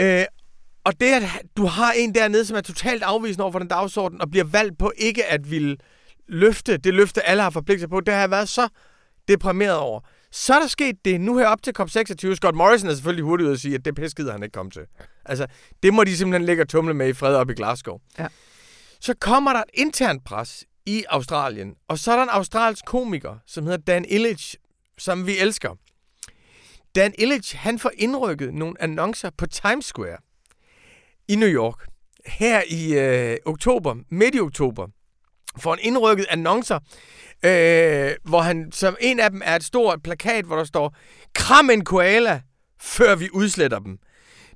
Øh, 0.00 0.24
og 0.84 1.00
det, 1.00 1.06
at 1.06 1.22
du 1.56 1.66
har 1.66 1.92
en 1.92 2.14
dernede, 2.14 2.44
som 2.44 2.56
er 2.56 2.60
totalt 2.60 3.02
afvisende 3.02 3.42
over 3.42 3.52
for 3.52 3.58
den 3.58 3.68
dagsorden, 3.68 4.20
og 4.20 4.30
bliver 4.30 4.44
valgt 4.44 4.78
på 4.78 4.92
ikke 4.96 5.24
at 5.24 5.50
ville 5.50 5.76
løfte 6.28 6.76
det 6.76 6.94
løfte, 6.94 7.22
alle 7.22 7.42
har 7.42 7.50
forpligtet 7.50 7.80
sig 7.80 7.90
på, 7.90 8.00
det 8.00 8.14
har 8.14 8.20
jeg 8.20 8.30
været 8.30 8.48
så 8.48 8.68
deprimeret 9.28 9.76
over. 9.76 10.00
Så 10.30 10.54
er 10.54 10.60
der 10.60 10.66
sket 10.66 11.04
det. 11.04 11.20
Nu 11.20 11.38
her 11.38 11.46
op 11.46 11.62
til 11.62 11.74
COP26. 11.78 12.34
Scott 12.34 12.56
Morrison 12.56 12.90
er 12.90 12.94
selvfølgelig 12.94 13.24
hurtigt 13.24 13.46
ud 13.48 13.52
at 13.52 13.60
sige, 13.60 13.74
at 13.74 13.84
det 13.84 13.94
pæskider 13.94 14.32
han 14.32 14.42
ikke 14.42 14.52
komme 14.52 14.70
til. 14.70 14.82
Altså, 15.24 15.46
det 15.82 15.94
må 15.94 16.04
de 16.04 16.16
simpelthen 16.16 16.46
ligge 16.46 16.62
og 16.62 16.68
tumle 16.68 16.94
med 16.94 17.08
i 17.08 17.12
fred 17.12 17.34
op 17.34 17.50
i 17.50 17.54
Glasgow. 17.54 17.98
Ja. 18.18 18.26
Så 19.00 19.14
kommer 19.20 19.52
der 19.52 19.60
et 19.60 19.70
internt 19.74 20.24
pres 20.24 20.64
i 20.86 21.04
Australien, 21.08 21.74
og 21.88 21.98
så 21.98 22.12
er 22.12 22.16
der 22.16 22.22
en 22.22 22.28
australsk 22.28 22.84
komiker, 22.84 23.36
som 23.46 23.64
hedder 23.64 23.78
Dan 23.78 24.04
Illich, 24.08 24.54
som 24.98 25.26
vi 25.26 25.38
elsker. 25.38 25.74
Dan 26.94 27.14
Illich, 27.18 27.58
han 27.58 27.78
får 27.78 27.90
indrykket 27.98 28.54
nogle 28.54 28.82
annoncer 28.82 29.30
på 29.38 29.46
Times 29.46 29.84
Square 29.84 30.16
i 31.28 31.36
New 31.36 31.48
York. 31.48 31.86
Her 32.26 32.62
i 32.68 32.98
øh, 32.98 33.36
oktober, 33.44 33.94
midt 34.10 34.34
i 34.34 34.40
oktober, 34.40 34.86
får 35.60 35.74
en 35.74 35.80
indrykket 35.82 36.26
annoncer, 36.30 36.78
øh, 37.44 38.10
hvor 38.24 38.40
han, 38.40 38.72
som 38.72 38.96
en 39.00 39.20
af 39.20 39.30
dem 39.30 39.42
er 39.44 39.56
et 39.56 39.64
stort 39.64 40.02
plakat, 40.02 40.44
hvor 40.44 40.56
der 40.56 40.64
står, 40.64 40.96
kram 41.34 41.70
en 41.70 41.84
koala, 41.84 42.40
før 42.80 43.14
vi 43.16 43.28
udsletter 43.32 43.78
dem. 43.78 43.98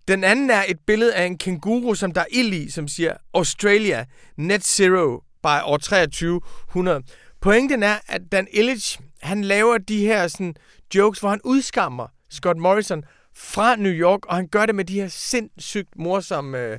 Den 0.08 0.24
anden 0.24 0.50
er 0.50 0.64
et 0.68 0.78
billede 0.86 1.14
af 1.14 1.24
en 1.24 1.38
kænguru, 1.38 1.94
som 1.94 2.12
der 2.12 2.20
er 2.20 2.26
ild 2.30 2.52
i, 2.54 2.70
som 2.70 2.88
siger, 2.88 3.16
Australia, 3.34 4.04
net 4.36 4.64
zero 4.64 5.22
by 5.42 5.62
år 5.64 5.76
2300. 5.76 7.02
Pointen 7.40 7.82
er, 7.82 7.98
at 8.06 8.22
Dan 8.32 8.48
Illich, 8.52 8.98
han 9.22 9.44
laver 9.44 9.78
de 9.78 10.06
her 10.06 10.28
sådan, 10.28 10.54
jokes, 10.94 11.20
hvor 11.20 11.28
han 11.28 11.40
udskammer 11.44 12.06
Scott 12.30 12.58
Morrison 12.58 13.04
fra 13.36 13.76
New 13.76 13.92
York, 13.92 14.26
og 14.26 14.36
han 14.36 14.48
gør 14.48 14.66
det 14.66 14.74
med 14.74 14.84
de 14.84 15.00
her 15.00 15.08
sindssygt 15.08 15.88
morsomme 15.96 16.58
øh, 16.58 16.78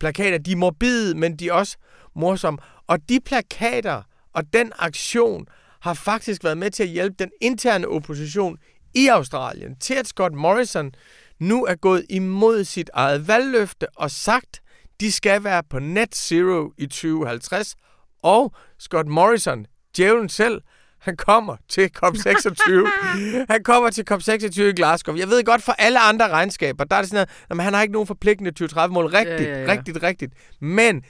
plakater. 0.00 0.38
De 0.38 0.52
er 0.52 0.56
morbide, 0.56 1.14
men 1.14 1.36
de 1.36 1.48
er 1.48 1.52
også 1.52 1.76
morsomme. 2.14 2.58
Og 2.92 2.98
de 3.08 3.20
plakater 3.20 4.02
og 4.32 4.52
den 4.52 4.72
aktion 4.78 5.46
har 5.80 5.94
faktisk 5.94 6.44
været 6.44 6.58
med 6.58 6.70
til 6.70 6.82
at 6.82 6.88
hjælpe 6.88 7.16
den 7.18 7.30
interne 7.40 7.88
opposition 7.88 8.56
i 8.94 9.08
Australien 9.08 9.76
til, 9.76 9.94
at 9.94 10.06
Scott 10.06 10.34
Morrison 10.34 10.92
nu 11.40 11.64
er 11.64 11.74
gået 11.74 12.06
imod 12.10 12.64
sit 12.64 12.90
eget 12.94 13.28
valgløfte 13.28 13.86
og 13.96 14.10
sagt, 14.10 14.60
de 15.00 15.12
skal 15.12 15.44
være 15.44 15.62
på 15.70 15.78
net 15.78 16.14
zero 16.16 16.72
i 16.78 16.86
2050. 16.86 17.74
Og 18.22 18.52
Scott 18.78 19.08
Morrison, 19.08 19.66
djævlen 19.96 20.28
selv, 20.28 20.60
han 20.98 21.16
kommer 21.16 21.56
til 21.68 21.90
COP26. 21.98 22.70
han 23.52 23.62
kommer 23.64 23.90
til 23.90 24.04
COP26 24.10 24.62
i 24.62 24.72
Glasgow. 24.72 25.16
Jeg 25.16 25.28
ved 25.28 25.44
godt, 25.44 25.62
for 25.62 25.72
alle 25.72 26.00
andre 26.00 26.28
regnskaber, 26.28 26.84
der 26.84 26.96
er 26.96 27.00
det 27.00 27.10
sådan 27.10 27.26
noget, 27.48 27.58
at 27.60 27.64
han 27.64 27.74
har 27.74 27.82
ikke 27.82 27.92
nogen 27.92 28.06
forpligtende 28.06 28.64
2030-mål. 28.64 29.06
Rigtigt, 29.06 29.40
Ja, 29.40 29.58
ja, 29.58 29.62
ja. 29.64 29.72
rigtigt, 29.72 30.02
rigtigt. 30.02 30.32
Men 30.60 31.02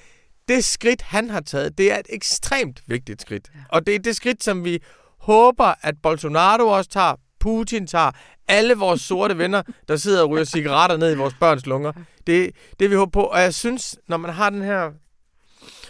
det 0.54 0.64
skridt, 0.64 1.02
han 1.02 1.30
har 1.30 1.40
taget, 1.40 1.78
det 1.78 1.92
er 1.92 1.98
et 1.98 2.06
ekstremt 2.10 2.82
vigtigt 2.86 3.22
skridt. 3.22 3.50
Og 3.68 3.86
det 3.86 3.94
er 3.94 3.98
det 3.98 4.16
skridt, 4.16 4.44
som 4.44 4.64
vi 4.64 4.82
håber, 5.18 5.74
at 5.82 5.94
Bolsonaro 6.02 6.68
også 6.68 6.90
tager, 6.90 7.14
Putin 7.40 7.86
tager, 7.86 8.10
alle 8.48 8.74
vores 8.74 9.00
sorte 9.00 9.38
venner, 9.38 9.62
der 9.88 9.96
sidder 9.96 10.22
og 10.22 10.30
ryger 10.30 10.44
cigaretter 10.44 10.96
ned 10.96 11.12
i 11.12 11.16
vores 11.16 11.34
børns 11.40 11.66
lunger. 11.66 11.92
Det, 12.26 12.50
det 12.80 12.90
vi 12.90 12.94
håber 12.94 13.10
på. 13.10 13.22
Og 13.22 13.40
jeg 13.40 13.54
synes, 13.54 13.96
når 14.08 14.16
man 14.16 14.30
har 14.30 14.50
den 14.50 14.62
her 14.62 14.90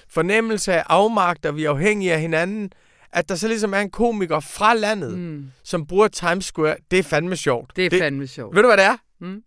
fornemmelse 0.09 0.73
af 0.73 0.85
afmagt, 0.89 1.47
og 1.47 1.57
vi 1.57 1.65
er 1.65 1.71
afhængige 1.71 2.13
af 2.13 2.21
hinanden, 2.21 2.73
at 3.13 3.29
der 3.29 3.35
så 3.35 3.49
ligesom 3.49 3.75
er 3.75 3.79
en 3.79 3.91
komiker 3.91 4.41
fra 4.41 4.75
landet, 4.75 5.19
mm. 5.19 5.51
som 5.65 5.87
bruger 5.87 6.09
Times 6.09 6.45
Square, 6.45 6.77
det 6.91 6.99
er 6.99 7.03
fandme 7.03 7.37
sjovt. 7.37 7.77
Det 7.77 7.87
er 7.87 7.99
fandme 7.99 8.27
sjovt. 8.27 8.57
Ved 8.57 8.63
du, 8.63 8.69
hvad 8.69 8.77
det 8.77 8.85
er? 8.85 8.97
Mm. 9.21 9.43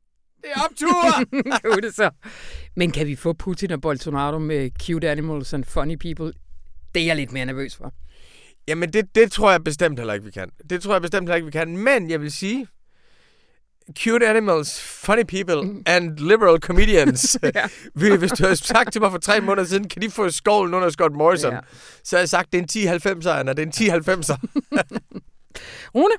Det 0.46 0.52
er 0.56 0.62
optur! 0.64 1.66
jo, 1.66 1.76
det 1.76 1.96
så. 1.96 2.10
Men 2.76 2.92
kan 2.92 3.08
vi 3.08 3.16
få 3.16 3.34
Putin 3.34 3.72
og 3.72 3.82
Bolsonaro 3.82 4.40
med 4.40 4.70
cute 4.80 5.10
animals 5.10 5.54
and 5.54 5.64
funny 5.64 5.96
people? 5.96 6.34
Det 6.96 7.02
er 7.02 7.06
jeg 7.06 7.16
lidt 7.16 7.32
mere 7.32 7.46
nervøs 7.46 7.76
for. 7.76 7.94
Jamen, 8.68 8.94
det, 8.94 9.16
det 9.16 9.32
tror 9.32 9.52
jeg 9.52 9.64
bestemt 9.64 10.00
heller 10.00 10.14
ikke, 10.14 10.26
vi 10.26 10.32
kan. 10.32 10.50
Det 10.70 10.82
tror 10.82 10.94
jeg 10.94 11.02
bestemt 11.02 11.24
heller 11.24 11.36
ikke, 11.36 11.46
vi 11.46 11.52
kan. 11.52 11.78
Men 11.78 12.10
jeg 12.10 12.22
vil 12.22 12.32
sige, 12.32 12.68
cute 14.00 14.28
animals, 14.28 14.82
funny 14.82 15.24
people 15.24 15.72
mm. 15.72 15.84
and 15.86 16.18
liberal 16.18 16.60
comedians. 16.60 17.38
Ja. 17.56 17.68
Hvis 18.18 18.32
du 18.32 18.44
havde 18.44 18.56
sagt 18.56 18.92
til 18.92 19.02
mig 19.02 19.12
for 19.12 19.18
tre 19.18 19.42
måneder 19.42 19.68
siden, 19.68 19.90
kan 19.90 20.02
de 20.02 20.12
få 20.12 20.30
skålen 20.30 20.74
under 20.74 20.90
Scott 20.90 21.16
Morrison? 21.16 21.54
Ja. 21.54 21.60
Så 22.04 22.16
havde 22.16 22.22
jeg 22.22 22.30
sagt, 22.30 22.54
det 22.54 22.78
er 22.78 22.86
en 22.86 23.22
10-90'er, 23.24 23.30
Anna. 23.30 23.54
Det 23.54 23.80
er 23.80 23.88
en 23.88 24.02
10-90'er. 24.02 24.38
Rune, 25.96 26.16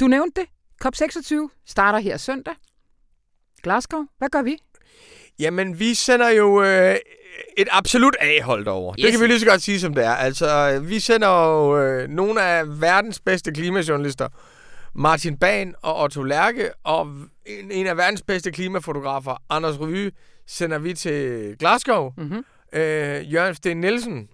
du 0.00 0.06
nævnte 0.06 0.40
det. 0.40 0.48
COP26 0.84 1.34
starter 1.66 1.98
her 1.98 2.16
søndag. 2.16 2.54
Glasgow, 3.68 4.00
hvad 4.18 4.28
gør 4.28 4.42
vi? 4.42 4.56
Jamen, 5.38 5.78
vi 5.78 5.94
sender 5.94 6.28
jo 6.28 6.62
øh, 6.62 6.96
et 7.56 7.68
absolut 7.70 8.16
A-hold 8.20 8.66
over. 8.66 8.94
Yes. 8.98 9.04
Det 9.04 9.12
kan 9.12 9.20
vi 9.20 9.26
lige 9.26 9.40
så 9.40 9.46
godt 9.46 9.62
sige, 9.62 9.80
som 9.80 9.94
det 9.94 10.04
er. 10.04 10.10
Altså, 10.14 10.80
vi 10.84 11.00
sender 11.00 11.28
jo 11.28 11.78
øh, 11.78 12.08
nogle 12.08 12.42
af 12.42 12.80
verdens 12.80 13.20
bedste 13.20 13.52
klimajournalister, 13.52 14.28
Martin 14.94 15.36
Bahn 15.38 15.74
og 15.82 16.02
Otto 16.02 16.22
Lærke, 16.22 16.70
og 16.84 17.06
en, 17.46 17.70
en 17.70 17.86
af 17.86 17.96
verdens 17.96 18.22
bedste 18.22 18.50
klimafotografer, 18.52 19.42
Anders 19.50 19.80
Ryge, 19.80 20.12
sender 20.46 20.78
vi 20.78 20.94
til 20.94 21.56
Glasgow. 21.58 22.12
Mm-hmm. 22.16 22.44
Øh, 22.72 23.32
Jørgen 23.32 23.54
Sten 23.54 23.80
Nielsen, 23.80 24.28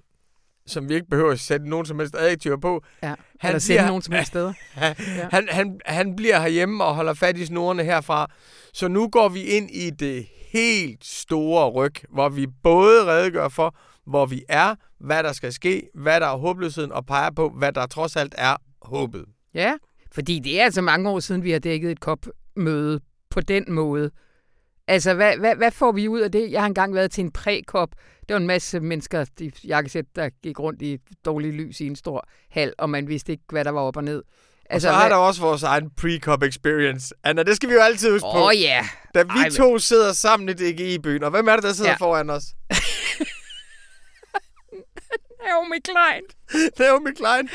som 0.67 0.89
vi 0.89 0.95
ikke 0.95 1.07
behøver 1.11 1.33
at 1.33 1.41
sætte 1.41 1.69
nogen 1.69 1.87
som 1.87 1.99
helst 1.99 2.15
adjektiver 2.19 2.57
på, 2.57 2.83
Ja, 3.03 3.15
Han 3.41 3.55
eller 3.55 3.65
bliver- 3.69 3.87
nogen 3.87 4.03
som 4.03 4.15
helst 4.15 4.29
steder. 4.29 4.53
Ja. 4.77 4.95
Han, 5.33 5.49
han, 5.51 5.81
han 5.87 6.17
bliver 6.17 6.41
herhjemme 6.41 6.85
og 6.85 6.95
holder 6.95 7.15
fat 7.15 7.37
i 7.39 7.47
snorene 7.47 7.85
herfra. 7.85 8.31
Så 8.75 8.89
nu 8.89 9.09
går 9.09 9.29
vi 9.29 9.43
ind 9.43 9.71
i 9.71 9.91
det 9.91 10.27
helt 10.53 11.05
store 11.05 11.71
ryg, 11.71 11.95
hvor 12.11 12.29
vi 12.29 12.47
både 12.63 13.07
redegør 13.07 13.49
for, 13.49 13.77
hvor 14.07 14.27
vi 14.27 14.45
er, 14.49 14.75
hvad 14.99 15.23
der 15.23 15.33
skal 15.33 15.53
ske, 15.53 15.89
hvad 15.95 16.21
der 16.21 16.27
er 16.27 16.37
håbløsheden, 16.37 16.93
og 16.93 17.07
peger 17.07 17.31
på, 17.31 17.49
hvad 17.49 17.73
der 17.73 17.87
trods 17.87 18.17
alt 18.17 18.35
er 18.39 18.57
håbet. 18.83 19.25
Ja, 19.55 19.75
fordi 20.13 20.39
det 20.39 20.61
er 20.61 20.65
altså 20.65 20.83
mange 20.83 21.11
år 21.11 21.21
siden, 21.21 21.45
vi 21.45 21.51
har 21.51 21.59
dækket 21.59 21.91
et 21.91 22.01
kopmøde 22.01 23.01
på 23.31 23.41
den 23.41 23.65
måde. 23.69 24.11
Altså, 24.87 25.15
hvad, 25.15 25.37
hvad, 25.37 25.57
hvad 25.57 25.71
får 25.71 25.93
vi 25.93 26.09
ud 26.09 26.21
af 26.21 26.33
det? 26.33 26.51
Jeg 26.51 26.61
har 26.61 26.67
engang 26.67 26.95
været 26.95 27.11
til 27.11 27.25
en 27.25 27.33
prækop. 27.33 27.91
Der 27.91 27.97
Det 28.29 28.35
var 28.35 28.41
en 28.41 28.47
masse 28.47 28.81
mennesker, 28.81 29.25
de 29.39 29.53
jakkesæt, 29.67 30.07
der 30.17 30.29
gik 30.43 30.61
rundt 30.61 30.83
i 30.83 30.99
dårlig 31.25 31.53
lys 31.53 31.81
i 31.81 31.87
en 31.87 31.97
stor 31.97 32.29
hal, 32.51 32.73
og 32.79 32.91
man 32.91 33.09
vidste 33.09 33.33
ikke, 33.33 33.45
hvad 33.51 33.65
der 33.65 33.71
var 33.71 33.81
op 33.81 33.97
og 33.97 34.05
ned. 34.05 34.23
Altså, 34.71 34.89
og 34.89 34.95
så 34.95 34.99
har 35.01 35.09
der 35.09 35.17
også 35.17 35.41
vores 35.41 35.63
egen 35.63 35.91
pre-cop 36.01 36.43
experience. 36.49 37.15
Anna, 37.25 37.43
det 37.43 37.57
skal 37.57 37.69
vi 37.69 37.75
jo 37.75 37.81
altid 37.81 38.11
huske 38.13 38.25
på. 38.33 38.39
Åh 38.39 38.43
oh, 38.47 38.61
ja, 38.61 38.89
Da 39.15 39.23
vi 39.23 39.29
Ej, 39.37 39.51
to 39.51 39.79
sidder 39.79 40.13
sammen 40.13 40.49
i 40.49 40.53
DGI-byen, 40.53 41.23
og 41.25 41.31
hvem 41.31 41.49
er 41.49 41.55
det, 41.55 41.63
der 41.63 41.73
sidder 41.73 41.91
Ja. 41.91 41.97
foran 41.97 42.31
os? 42.31 42.43
Naomi 45.49 45.77
Klein. 45.85 46.23
Naomi 46.79 47.11
Klein 47.17 47.49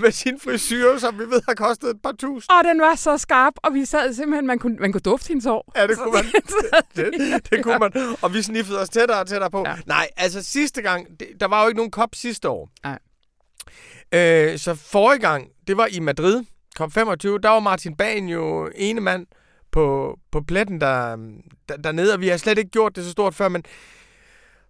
med 0.00 0.10
sin 0.12 0.40
frisyr, 0.40 0.98
som 0.98 1.18
vi 1.18 1.24
ved 1.24 1.42
har 1.48 1.54
kostet 1.54 1.90
et 1.90 2.02
par 2.02 2.12
tusind. 2.12 2.50
Og 2.58 2.64
den 2.64 2.80
var 2.80 2.94
så 2.94 3.18
skarp, 3.18 3.52
og 3.56 3.74
vi 3.74 3.84
sad 3.84 4.14
simpelthen, 4.14 4.46
man 4.46 4.58
kunne, 4.58 4.76
man 4.80 4.92
kunne 4.92 5.00
dufte 5.00 5.28
hendes 5.28 5.44
hår. 5.44 5.72
Ja, 5.76 5.86
det 5.86 5.98
kunne 5.98 6.12
man. 6.12 6.24
Det, 6.96 7.06
vi- 7.12 7.38
det 7.56 7.62
kunne 7.64 7.78
man. 7.78 7.92
Og 8.22 8.34
vi 8.34 8.42
sniffede 8.42 8.80
os 8.80 8.88
tættere 8.88 9.20
og 9.20 9.26
tættere 9.28 9.50
på. 9.50 9.64
Ja. 9.66 9.74
Nej, 9.86 10.08
altså 10.16 10.42
sidste 10.42 10.82
gang, 10.82 11.06
det, 11.20 11.28
der 11.40 11.46
var 11.48 11.62
jo 11.62 11.68
ikke 11.68 11.76
nogen 11.76 11.90
kop 11.90 12.08
sidste 12.14 12.48
år. 12.48 12.70
Nej. 12.84 12.98
Øh, 14.14 14.58
så 14.58 14.74
forrige 14.74 15.20
gang, 15.20 15.48
det 15.66 15.76
var 15.76 15.86
i 15.86 16.00
Madrid, 16.00 16.44
kop 16.76 16.92
25, 16.92 17.38
der 17.38 17.48
var 17.48 17.60
Martin 17.60 17.96
Bahn 17.96 18.28
jo 18.28 18.70
ene 18.74 19.00
mand 19.00 19.26
på, 19.72 20.18
på 20.32 20.40
pletten 20.40 20.80
der, 20.80 21.16
der, 21.68 21.76
dernede, 21.76 22.14
og 22.14 22.20
vi 22.20 22.28
har 22.28 22.36
slet 22.36 22.58
ikke 22.58 22.70
gjort 22.70 22.96
det 22.96 23.04
så 23.04 23.10
stort 23.10 23.34
før, 23.34 23.48
men 23.48 23.64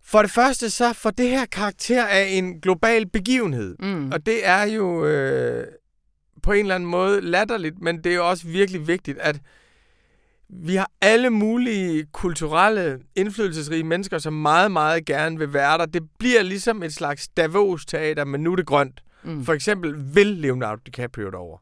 for 0.02 0.22
det 0.22 0.30
første 0.30 0.70
så 0.70 0.92
får 0.92 1.10
det 1.10 1.28
her 1.28 1.46
karakter 1.46 2.06
af 2.06 2.26
en 2.30 2.60
global 2.60 3.06
begivenhed. 3.06 3.76
Mm. 3.78 4.12
Og 4.12 4.26
det 4.26 4.46
er 4.46 4.62
jo 4.62 5.06
øh, 5.06 5.66
på 6.42 6.52
en 6.52 6.60
eller 6.60 6.74
anden 6.74 6.90
måde 6.90 7.20
latterligt, 7.20 7.80
men 7.80 8.04
det 8.04 8.12
er 8.12 8.16
jo 8.16 8.28
også 8.28 8.46
virkelig 8.46 8.86
vigtigt, 8.86 9.18
at 9.18 9.40
vi 10.48 10.74
har 10.74 10.90
alle 11.00 11.30
mulige 11.30 12.06
kulturelle, 12.12 12.98
indflydelsesrige 13.16 13.84
mennesker, 13.84 14.18
som 14.18 14.32
meget, 14.32 14.72
meget 14.72 15.04
gerne 15.06 15.38
vil 15.38 15.52
være 15.52 15.78
der. 15.78 15.86
Det 15.86 16.02
bliver 16.18 16.42
ligesom 16.42 16.82
et 16.82 16.94
slags 16.94 17.28
Davos-teater, 17.28 18.24
men 18.24 18.40
nu 18.40 18.52
er 18.52 18.56
det 18.56 18.66
grønt. 18.66 19.00
Mm. 19.22 19.44
For 19.44 19.52
eksempel 19.52 20.14
vil 20.14 20.26
Leonardo 20.26 20.80
DiCaprio 20.86 21.30
derover. 21.30 21.58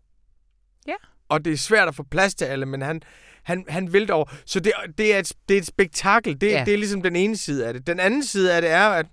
Ja. 0.86 0.94
Og 1.28 1.44
det 1.44 1.52
er 1.52 1.56
svært 1.56 1.88
at 1.88 1.94
få 1.94 2.02
plads 2.02 2.34
til 2.34 2.44
alle, 2.44 2.66
men 2.66 2.82
han, 2.82 3.02
han, 3.42 3.64
han 3.68 3.92
vil 3.92 4.08
derover. 4.08 4.34
Så 4.44 4.60
det, 4.60 4.72
det, 4.98 5.14
er 5.14 5.18
et, 5.18 5.32
det 5.48 5.54
er 5.54 5.58
et 5.58 5.66
spektakel. 5.66 6.40
Det, 6.40 6.50
ja. 6.50 6.62
det 6.66 6.74
er 6.74 6.78
ligesom 6.78 7.02
den 7.02 7.16
ene 7.16 7.36
side 7.36 7.66
af 7.66 7.74
det. 7.74 7.86
Den 7.86 8.00
anden 8.00 8.24
side 8.24 8.54
af 8.54 8.62
det 8.62 8.70
er, 8.70 8.88
at 8.88 9.06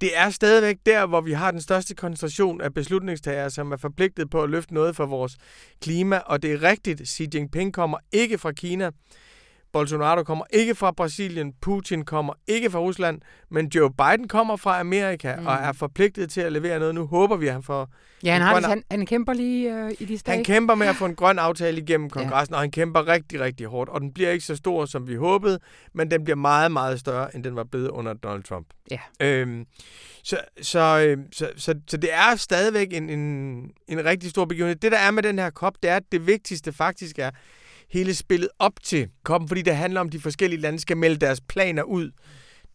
det 0.00 0.18
er 0.18 0.30
stadigvæk 0.30 0.76
der, 0.86 1.06
hvor 1.06 1.20
vi 1.20 1.32
har 1.32 1.50
den 1.50 1.60
største 1.60 1.94
koncentration 1.94 2.60
af 2.60 2.74
beslutningstagere, 2.74 3.50
som 3.50 3.72
er 3.72 3.76
forpligtet 3.76 4.30
på 4.30 4.42
at 4.42 4.50
løfte 4.50 4.74
noget 4.74 4.96
for 4.96 5.06
vores 5.06 5.36
klima. 5.82 6.16
Og 6.16 6.42
det 6.42 6.52
er 6.52 6.62
rigtigt, 6.62 7.08
Xi 7.08 7.28
Jinping 7.34 7.74
kommer 7.74 7.98
ikke 8.12 8.38
fra 8.38 8.52
Kina. 8.52 8.90
Bolsonaro 9.74 10.22
kommer 10.22 10.44
ikke 10.50 10.74
fra 10.74 10.90
Brasilien, 10.90 11.52
Putin 11.60 12.04
kommer 12.04 12.32
ikke 12.46 12.70
fra 12.70 12.78
Rusland, 12.78 13.20
men 13.50 13.66
Joe 13.66 13.90
Biden 13.90 14.28
kommer 14.28 14.56
fra 14.56 14.80
Amerika 14.80 15.36
mm. 15.36 15.46
og 15.46 15.54
er 15.54 15.72
forpligtet 15.72 16.30
til 16.30 16.40
at 16.40 16.52
levere 16.52 16.78
noget. 16.78 16.94
Nu 16.94 17.06
håber 17.06 17.36
vi, 17.36 17.46
at 17.46 17.52
han 17.52 17.62
får... 17.62 17.88
Ja, 18.24 18.32
han, 18.32 18.42
har 18.42 18.60
det, 18.60 18.68
han, 18.68 18.82
han 18.90 19.06
kæmper 19.06 19.32
lige 19.32 19.74
øh, 19.74 19.90
i 19.98 20.04
de 20.04 20.18
steder. 20.18 20.36
Han 20.36 20.44
kæmper 20.44 20.74
med 20.74 20.86
at 20.86 20.96
få 20.96 21.04
en 21.06 21.14
grøn 21.14 21.38
aftale 21.38 21.80
igennem 21.80 22.10
kongressen, 22.10 22.52
ja. 22.52 22.56
og 22.56 22.60
han 22.60 22.70
kæmper 22.70 23.08
rigtig, 23.08 23.40
rigtig 23.40 23.66
hårdt. 23.66 23.90
Og 23.90 24.00
den 24.00 24.12
bliver 24.12 24.30
ikke 24.30 24.44
så 24.44 24.56
stor, 24.56 24.86
som 24.86 25.08
vi 25.08 25.14
håbede, 25.14 25.58
men 25.94 26.10
den 26.10 26.24
bliver 26.24 26.36
meget, 26.36 26.72
meget 26.72 27.00
større, 27.00 27.36
end 27.36 27.44
den 27.44 27.56
var 27.56 27.64
blevet 27.64 27.88
under 27.88 28.12
Donald 28.12 28.42
Trump. 28.42 28.66
Ja. 28.90 28.98
Øhm, 29.20 29.66
så, 30.22 30.38
så, 30.62 31.04
øh, 31.06 31.18
så, 31.32 31.50
så, 31.56 31.74
så 31.88 31.96
det 31.96 32.12
er 32.12 32.36
stadigvæk 32.36 32.92
en, 32.92 33.10
en, 33.10 33.20
en 33.88 34.04
rigtig 34.04 34.30
stor 34.30 34.44
begivenhed. 34.44 34.76
Det, 34.76 34.92
der 34.92 34.98
er 34.98 35.10
med 35.10 35.22
den 35.22 35.38
her 35.38 35.50
kop, 35.50 35.74
det 35.82 35.90
er, 35.90 35.96
at 35.96 36.12
det 36.12 36.26
vigtigste 36.26 36.72
faktisk 36.72 37.18
er, 37.18 37.30
hele 37.90 38.14
spillet 38.14 38.48
op 38.58 38.72
til 38.82 39.08
kom, 39.24 39.48
fordi 39.48 39.62
det 39.62 39.76
handler 39.76 40.00
om, 40.00 40.06
at 40.06 40.12
de 40.12 40.20
forskellige 40.20 40.60
lande 40.60 40.80
skal 40.80 40.96
melde 40.96 41.16
deres 41.16 41.40
planer 41.40 41.82
ud. 41.82 42.10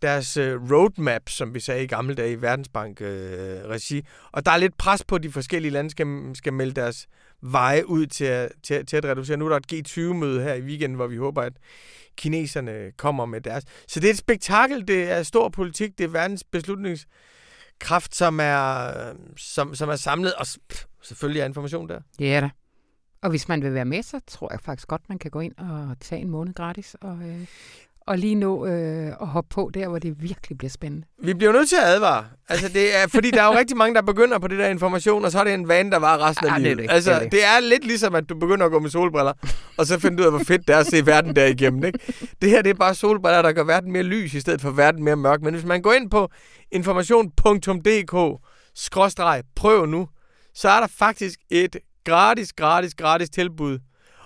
Deres 0.01 0.37
øh, 0.37 0.71
roadmap, 0.71 1.29
som 1.29 1.53
vi 1.53 1.59
sagde 1.59 1.83
i 1.83 1.87
gamle 1.87 2.15
dage 2.15 2.31
i 2.31 2.41
Verdensbank-regi. 2.41 3.97
Øh, 3.97 4.03
og 4.31 4.45
der 4.45 4.51
er 4.51 4.57
lidt 4.57 4.77
pres 4.77 5.03
på, 5.03 5.15
at 5.15 5.23
de 5.23 5.31
forskellige 5.31 5.71
lande 5.71 5.89
skal, 5.89 6.31
skal 6.33 6.53
melde 6.53 6.73
deres 6.73 7.07
veje 7.41 7.89
ud 7.89 8.05
til 8.05 8.25
at, 8.25 8.51
til, 8.63 8.85
til 8.85 8.97
at 8.97 9.05
reducere. 9.05 9.37
Nu 9.37 9.45
er 9.45 9.49
der 9.49 9.55
et 9.57 9.73
G20-møde 9.73 10.41
her 10.43 10.53
i 10.53 10.61
weekenden, 10.61 10.95
hvor 10.95 11.07
vi 11.07 11.17
håber, 11.17 11.41
at 11.41 11.53
kineserne 12.17 12.91
kommer 12.97 13.25
med 13.25 13.41
deres. 13.41 13.63
Så 13.87 13.99
det 13.99 14.07
er 14.07 14.11
et 14.11 14.17
spektakel, 14.17 14.87
det 14.87 15.11
er 15.11 15.23
stor 15.23 15.49
politik, 15.49 15.97
det 15.97 16.03
er 16.03 16.07
verdens 16.07 16.43
beslutningskraft, 16.43 18.15
som 18.15 18.39
er, 18.39 18.87
øh, 18.87 19.15
som, 19.37 19.75
som 19.75 19.89
er 19.89 19.95
samlet, 19.95 20.33
og 20.33 20.45
pff, 20.69 20.85
selvfølgelig 21.01 21.41
er 21.41 21.45
information 21.45 21.89
der. 21.89 21.99
Det 22.19 22.33
er 22.33 22.39
der. 22.39 22.49
Og 23.23 23.29
hvis 23.29 23.47
man 23.47 23.63
vil 23.63 23.73
være 23.73 23.85
med, 23.85 24.03
så 24.03 24.19
tror 24.27 24.47
jeg 24.51 24.59
faktisk 24.65 24.87
godt, 24.87 25.01
man 25.09 25.19
kan 25.19 25.31
gå 25.31 25.39
ind 25.39 25.53
og 25.57 25.95
tage 26.01 26.21
en 26.21 26.29
måned 26.29 26.53
gratis 26.53 26.95
og, 27.01 27.17
øh, 27.27 27.45
og 28.07 28.17
lige 28.17 28.35
nå 28.35 28.65
øh, 28.65 29.07
at 29.21 29.27
hoppe 29.27 29.49
på 29.53 29.71
der, 29.73 29.87
hvor 29.87 29.99
det 29.99 30.21
virkelig 30.21 30.57
bliver 30.57 30.69
spændende. 30.69 31.07
Vi 31.23 31.33
bliver 31.33 31.53
nødt 31.53 31.69
til 31.69 31.75
at 31.75 31.83
advare. 31.83 32.25
Altså, 32.49 32.67
det 32.69 32.97
er, 32.97 33.07
fordi 33.07 33.31
der 33.31 33.41
er 33.41 33.45
jo 33.45 33.59
rigtig 33.59 33.77
mange, 33.77 33.95
der 33.95 34.01
begynder 34.01 34.39
på 34.39 34.47
det 34.47 34.59
der 34.59 34.67
information, 34.67 35.25
og 35.25 35.31
så 35.31 35.39
er 35.39 35.43
det 35.43 35.53
en 35.53 35.67
vane, 35.67 35.91
der 35.91 35.97
var 35.97 36.17
resten 36.29 36.47
af 36.47 36.51
det 36.59 36.71
er 36.71 36.75
livet. 36.75 36.89
det. 36.89 36.95
altså, 36.95 37.11
Det 37.11 37.17
er 37.17 37.23
det. 37.23 37.31
det 37.31 37.45
er 37.45 37.59
lidt 37.59 37.85
ligesom, 37.85 38.15
at 38.15 38.29
du 38.29 38.39
begynder 38.39 38.65
at 38.65 38.71
gå 38.71 38.79
med 38.79 38.89
solbriller, 38.89 39.33
og 39.77 39.85
så 39.85 39.99
finder 39.99 40.17
du 40.17 40.21
ud 40.21 40.25
af, 40.25 40.31
hvor 40.31 40.43
fedt 40.43 40.67
det 40.67 40.75
er 40.75 40.79
at 40.79 40.87
se 40.87 41.05
verden 41.05 41.35
der 41.35 41.45
igennem. 41.45 41.83
Ikke? 41.83 41.99
Det 42.41 42.49
her 42.49 42.61
det 42.61 42.69
er 42.69 42.73
bare 42.73 42.95
solbriller, 42.95 43.41
der 43.41 43.51
gør 43.51 43.63
verden 43.63 43.91
mere 43.91 44.03
lys, 44.03 44.33
i 44.33 44.39
stedet 44.39 44.61
for 44.61 44.71
verden 44.71 45.03
mere 45.03 45.15
mørk. 45.15 45.41
Men 45.41 45.53
hvis 45.53 45.65
man 45.65 45.81
går 45.81 45.93
ind 45.93 46.11
på 46.11 46.29
information.dk, 46.71 48.41
skråstreg, 48.75 49.43
prøv 49.55 49.85
nu, 49.85 50.07
så 50.53 50.69
er 50.69 50.79
der 50.79 50.87
faktisk 50.87 51.39
et 51.49 51.75
gratis, 52.03 52.53
gratis, 52.53 52.95
gratis 52.95 53.29
tilbud. 53.29 53.79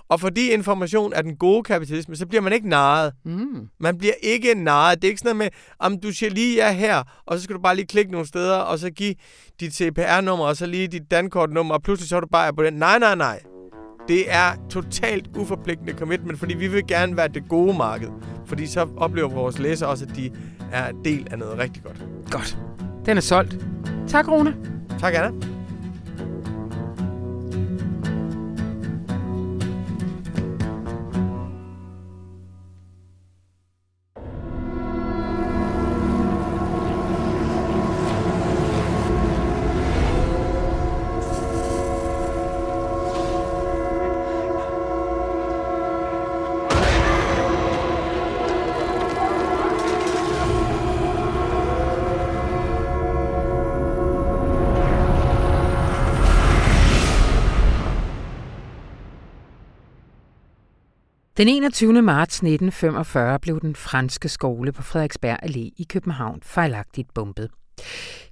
Og 0.08 0.20
fordi 0.20 0.50
information 0.50 1.12
er 1.12 1.22
den 1.22 1.36
gode 1.36 1.62
kapitalisme, 1.62 2.16
så 2.16 2.26
bliver 2.26 2.42
man 2.42 2.52
ikke 2.52 2.68
narret. 2.68 3.12
Mm. 3.24 3.68
Man 3.80 3.98
bliver 3.98 4.14
ikke 4.22 4.54
narret. 4.54 5.02
Det 5.02 5.08
er 5.08 5.10
ikke 5.10 5.20
sådan 5.20 5.36
noget 5.36 5.52
med, 5.52 5.60
om 5.78 6.00
du 6.00 6.12
siger 6.12 6.30
lige 6.30 6.56
ja 6.56 6.72
her, 6.72 7.02
og 7.26 7.38
så 7.38 7.44
skal 7.44 7.56
du 7.56 7.60
bare 7.60 7.76
lige 7.76 7.86
klikke 7.86 8.12
nogle 8.12 8.26
steder, 8.26 8.56
og 8.56 8.78
så 8.78 8.90
give 8.90 9.14
dit 9.60 9.74
CPR-nummer, 9.74 10.44
og 10.44 10.56
så 10.56 10.66
lige 10.66 10.88
dit 10.88 11.10
dankortnummer, 11.10 11.74
og 11.74 11.82
pludselig 11.82 12.08
så 12.08 12.16
er 12.16 12.20
du 12.20 12.26
bare 12.32 12.54
på 12.54 12.62
den. 12.62 12.74
Nej, 12.74 12.98
nej, 12.98 13.14
nej. 13.14 13.40
Det 14.08 14.32
er 14.32 14.52
totalt 14.70 15.28
uforpligtende 15.36 15.92
commitment, 15.92 16.38
fordi 16.38 16.54
vi 16.54 16.68
vil 16.68 16.86
gerne 16.86 17.16
være 17.16 17.28
det 17.28 17.48
gode 17.48 17.76
marked. 17.76 18.08
Fordi 18.46 18.66
så 18.66 18.88
oplever 18.96 19.28
vores 19.28 19.58
læsere 19.58 19.88
også, 19.88 20.06
at 20.10 20.16
de 20.16 20.30
er 20.72 20.88
en 20.88 21.04
del 21.04 21.28
af 21.30 21.38
noget 21.38 21.58
rigtig 21.58 21.82
godt. 21.82 22.04
Godt. 22.30 22.58
Den 23.06 23.16
er 23.16 23.20
solgt. 23.20 23.56
Tak, 24.08 24.28
Rune. 24.28 24.56
Tak, 25.00 25.14
Anna. 25.14 25.53
Den 61.36 61.48
21. 61.48 62.02
marts 62.02 62.36
1945 62.36 63.38
blev 63.40 63.60
den 63.60 63.76
franske 63.76 64.28
skole 64.28 64.72
på 64.72 64.82
Frederiksberg 64.82 65.38
Allé 65.42 65.58
i 65.76 65.86
København 65.88 66.42
fejlagtigt 66.42 67.14
bombet. 67.14 67.50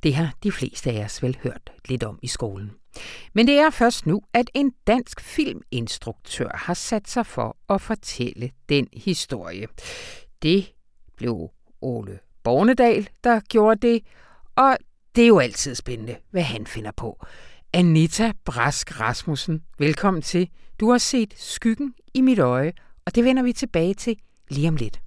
Det 0.02 0.14
har 0.14 0.34
de 0.42 0.52
fleste 0.52 0.90
af 0.90 1.04
os 1.04 1.22
vel 1.22 1.38
hørt 1.42 1.72
lidt 1.88 2.04
om 2.04 2.18
i 2.22 2.26
skolen. 2.26 2.70
Men 3.34 3.46
det 3.46 3.58
er 3.58 3.70
først 3.70 4.06
nu, 4.06 4.22
at 4.32 4.50
en 4.54 4.72
dansk 4.86 5.20
filminstruktør 5.20 6.48
har 6.54 6.74
sat 6.74 7.08
sig 7.08 7.26
for 7.26 7.56
at 7.68 7.80
fortælle 7.80 8.50
den 8.68 8.88
historie. 8.92 9.66
Det 10.42 10.72
blev 11.16 11.50
Ole 11.80 12.18
Bornedal, 12.42 13.08
der 13.24 13.40
gjorde 13.40 13.88
det, 13.88 14.02
og 14.56 14.76
det 15.16 15.24
er 15.24 15.28
jo 15.28 15.38
altid 15.38 15.74
spændende, 15.74 16.16
hvad 16.30 16.42
han 16.42 16.66
finder 16.66 16.90
på. 16.96 17.26
Anita 17.72 18.32
Brask 18.44 19.00
Rasmussen, 19.00 19.62
velkommen 19.78 20.22
til. 20.22 20.48
Du 20.80 20.90
har 20.90 20.98
set 20.98 21.34
Skyggen 21.36 21.94
i 22.14 22.20
mit 22.20 22.38
øje, 22.38 22.72
og 23.06 23.14
det 23.14 23.24
vender 23.24 23.42
vi 23.42 23.52
tilbage 23.52 23.94
til 23.94 24.16
lige 24.50 24.68
om 24.68 24.76
lidt. 24.76 25.00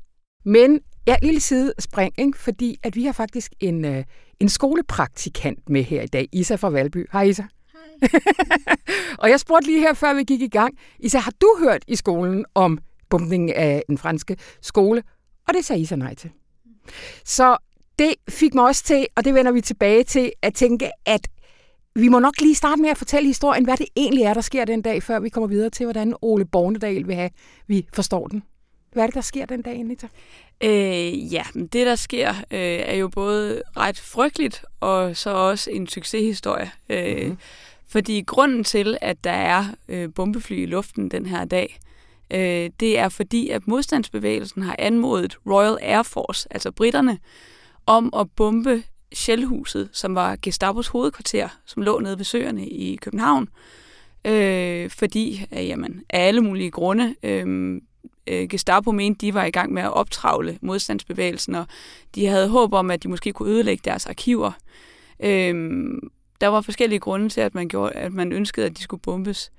Men 0.45 0.79
jeg 1.08 1.17
lille 1.21 1.39
side 1.39 1.73
spring, 1.79 2.13
ikke? 2.17 2.38
fordi 2.38 2.77
at 2.84 2.95
vi 2.95 3.03
har 3.03 3.12
faktisk 3.12 3.53
en, 3.60 3.86
øh, 3.86 4.03
en 4.39 4.49
skolepraktikant 4.49 5.69
med 5.69 5.84
her 5.84 6.01
i 6.01 6.08
dag, 6.08 6.29
Isa 6.31 6.55
fra 6.55 6.69
Valby. 6.69 7.08
Hej 7.12 7.23
Isa. 7.23 7.43
Hej. 7.73 8.10
og 9.21 9.29
jeg 9.29 9.39
spurgte 9.39 9.67
lige 9.67 9.79
her, 9.79 9.93
før 9.93 10.13
vi 10.13 10.23
gik 10.23 10.41
i 10.41 10.47
gang. 10.47 10.77
Isa, 10.99 11.17
har 11.17 11.34
du 11.41 11.55
hørt 11.60 11.84
i 11.88 11.95
skolen 11.95 12.45
om 12.55 12.79
bombningen 13.10 13.49
af 13.49 13.84
den 13.88 13.97
franske 13.97 14.38
skole? 14.62 15.03
Og 15.47 15.53
det 15.53 15.65
sagde 15.65 15.81
Isa 15.81 15.95
nej 15.95 16.15
til. 16.15 16.31
Så 17.25 17.58
det 17.99 18.15
fik 18.29 18.53
mig 18.53 18.63
også 18.63 18.84
til, 18.84 19.08
og 19.15 19.25
det 19.25 19.34
vender 19.34 19.51
vi 19.51 19.62
tilbage 19.62 20.03
til, 20.03 20.31
at 20.41 20.53
tænke, 20.53 20.91
at 21.05 21.27
vi 21.95 22.08
må 22.08 22.19
nok 22.19 22.41
lige 22.41 22.55
starte 22.55 22.81
med 22.81 22.89
at 22.89 22.97
fortælle 22.97 23.27
historien, 23.27 23.63
hvad 23.63 23.77
det 23.77 23.88
egentlig 23.95 24.23
er, 24.23 24.34
der 24.34 24.41
sker 24.41 24.65
den 24.65 24.81
dag, 24.81 25.03
før 25.03 25.19
vi 25.19 25.29
kommer 25.29 25.47
videre 25.47 25.69
til, 25.69 25.86
hvordan 25.86 26.15
Ole 26.21 26.45
Bornedal 26.45 27.08
vil 27.08 27.15
have, 27.15 27.29
vi 27.67 27.88
forstår 27.93 28.27
den. 28.27 28.43
Hvad 28.93 29.03
er 29.03 29.08
det, 29.08 29.15
der 29.15 29.21
sker 29.21 29.45
den 29.45 29.62
dag, 29.62 29.79
Anita? 29.79 30.08
Øh, 30.63 31.34
ja, 31.34 31.43
det 31.55 31.86
der 31.86 31.95
sker 31.95 32.29
øh, 32.29 32.60
er 32.60 32.95
jo 32.95 33.08
både 33.08 33.62
ret 33.77 33.99
frygteligt 33.99 34.65
og 34.79 35.17
så 35.17 35.29
også 35.29 35.71
en 35.71 35.88
succeshistorie. 35.88 36.71
Øh, 36.89 37.17
mm-hmm. 37.17 37.38
Fordi 37.88 38.23
grunden 38.27 38.63
til, 38.63 38.97
at 39.01 39.23
der 39.23 39.31
er 39.31 39.65
øh, 39.88 40.10
bombefly 40.15 40.63
i 40.63 40.65
luften 40.65 41.12
den 41.12 41.25
her 41.25 41.45
dag, 41.45 41.79
øh, 42.31 42.69
det 42.79 42.99
er 42.99 43.10
fordi, 43.10 43.49
at 43.49 43.67
modstandsbevægelsen 43.67 44.62
har 44.62 44.75
anmodet 44.79 45.38
Royal 45.47 45.77
Air 45.81 46.03
Force, 46.03 46.47
altså 46.51 46.71
britterne, 46.71 47.19
om 47.86 48.13
at 48.19 48.27
bombe 48.36 48.84
Shellhuset, 49.15 49.89
som 49.91 50.15
var 50.15 50.38
Gestapos 50.41 50.88
hovedkvarter, 50.88 51.47
som 51.65 51.84
lå 51.84 51.99
nede 51.99 52.17
ved 52.17 52.25
søerne 52.25 52.67
i 52.67 52.95
København. 52.95 53.49
Øh, 54.25 54.89
fordi, 54.89 55.45
øh, 55.51 55.67
jamen, 55.67 56.01
af 56.10 56.28
alle 56.28 56.41
mulige 56.41 56.71
grunde, 56.71 57.15
øh, 57.23 57.82
øh, 58.28 58.47
Gestapo 58.49 58.91
mente, 58.91 59.25
de 59.25 59.34
var 59.34 59.45
i 59.45 59.51
gang 59.51 59.73
med 59.73 59.82
at 59.82 59.93
optravle 59.93 60.58
modstandsbevægelsen, 60.62 61.56
og 61.56 61.65
de 62.15 62.25
havde 62.25 62.49
håb 62.49 62.73
om, 62.73 62.91
at 62.91 63.04
de 63.04 63.08
måske 63.08 63.34
kunne 63.34 63.51
ødelægge 63.51 63.82
deres 63.86 64.06
arkiver. 64.06 64.51
Øh, 65.19 65.91
der 66.41 66.47
var 66.47 66.62
forskellige 66.62 66.99
grunde 66.99 67.30
til, 67.30 67.41
at 67.41 67.56
man, 67.56 67.67
gjorde, 67.67 67.93
at 67.93 68.13
man 68.13 68.32
ønskede, 68.32 68.65
at 68.65 68.78
de 68.78 68.84
skulle 68.84 69.01
bombes. 69.01 69.51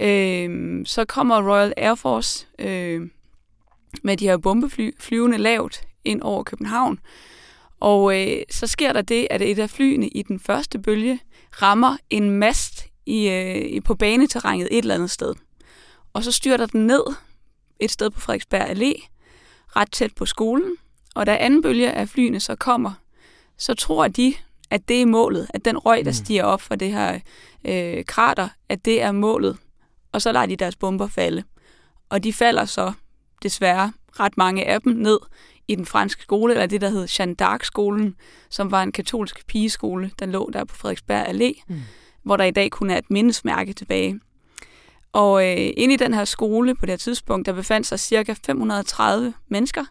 Øh, 0.00 0.80
så 0.86 1.04
kommer 1.04 1.52
Royal 1.52 1.72
Air 1.76 1.94
Force 1.94 2.46
øh, 2.58 3.08
med 4.02 4.16
de 4.16 4.28
her 4.28 4.36
bombefly 4.36 4.90
flyvende 5.00 5.38
lavt 5.38 5.82
ind 6.04 6.22
over 6.22 6.42
København. 6.42 6.98
Og 7.80 8.20
øh, 8.20 8.42
så 8.50 8.66
sker 8.66 8.92
der 8.92 9.02
det, 9.02 9.26
at 9.30 9.42
et 9.42 9.58
af 9.58 9.70
flyene 9.70 10.08
i 10.08 10.22
den 10.22 10.40
første 10.40 10.78
bølge 10.78 11.20
rammer 11.62 11.96
en 12.10 12.30
mast 12.30 12.86
i, 13.06 13.28
øh, 13.28 13.82
på 13.82 13.94
baneterrænet 13.94 14.68
et 14.70 14.78
eller 14.78 14.94
andet 14.94 15.10
sted. 15.10 15.34
Og 16.12 16.24
så 16.24 16.32
styrter 16.32 16.66
den 16.66 16.86
ned 16.86 17.02
et 17.80 17.90
sted 17.90 18.10
på 18.10 18.20
Frederiksberg 18.20 18.70
Allé, 18.70 19.08
ret 19.76 19.90
tæt 19.92 20.14
på 20.14 20.26
skolen. 20.26 20.76
Og 21.14 21.26
da 21.26 21.36
anden 21.40 21.62
bølge 21.62 21.92
af 21.92 22.08
flyene 22.08 22.40
så 22.40 22.56
kommer, 22.56 22.92
så 23.58 23.74
tror 23.74 24.08
de, 24.08 24.34
at 24.70 24.88
det 24.88 25.02
er 25.02 25.06
målet, 25.06 25.50
at 25.54 25.64
den 25.64 25.78
røg, 25.78 26.04
der 26.04 26.12
stiger 26.12 26.44
op 26.44 26.60
fra 26.60 26.76
det 26.76 26.92
her 26.92 27.20
øh, 27.64 28.04
krater, 28.04 28.48
at 28.68 28.84
det 28.84 29.02
er 29.02 29.12
målet. 29.12 29.56
Og 30.12 30.22
så 30.22 30.32
lader 30.32 30.46
de 30.46 30.56
deres 30.56 30.76
bomber 30.76 31.06
falde. 31.06 31.44
Og 32.08 32.24
de 32.24 32.32
falder 32.32 32.64
så 32.64 32.92
desværre 33.42 33.92
ret 34.20 34.36
mange 34.36 34.64
af 34.64 34.82
dem 34.82 34.92
ned 34.92 35.18
i 35.68 35.74
den 35.74 35.86
franske 35.86 36.22
skole, 36.22 36.52
eller 36.52 36.66
det, 36.66 36.80
der 36.80 36.88
hed 36.88 37.08
Jeanne 37.18 37.36
d'Arc-skolen, 37.42 38.14
som 38.50 38.70
var 38.70 38.82
en 38.82 38.92
katolsk 38.92 39.46
pigeskole, 39.46 40.10
der 40.18 40.26
lå 40.26 40.50
der 40.52 40.64
på 40.64 40.76
Frederiksberg 40.76 41.26
Allé, 41.26 41.62
mm. 41.68 41.80
hvor 42.22 42.36
der 42.36 42.44
i 42.44 42.50
dag 42.50 42.70
kun 42.70 42.90
er 42.90 42.98
et 42.98 43.10
mindesmærke 43.10 43.72
tilbage. 43.72 44.20
Og 45.12 45.46
øh, 45.46 45.70
inde 45.76 45.94
i 45.94 45.96
den 45.96 46.14
her 46.14 46.24
skole 46.24 46.74
på 46.74 46.86
det 46.86 46.92
her 46.92 46.96
tidspunkt, 46.96 47.46
der 47.46 47.52
befandt 47.52 47.86
sig 47.86 48.00
cirka 48.00 48.34
530 48.46 49.34
mennesker. 49.48 49.84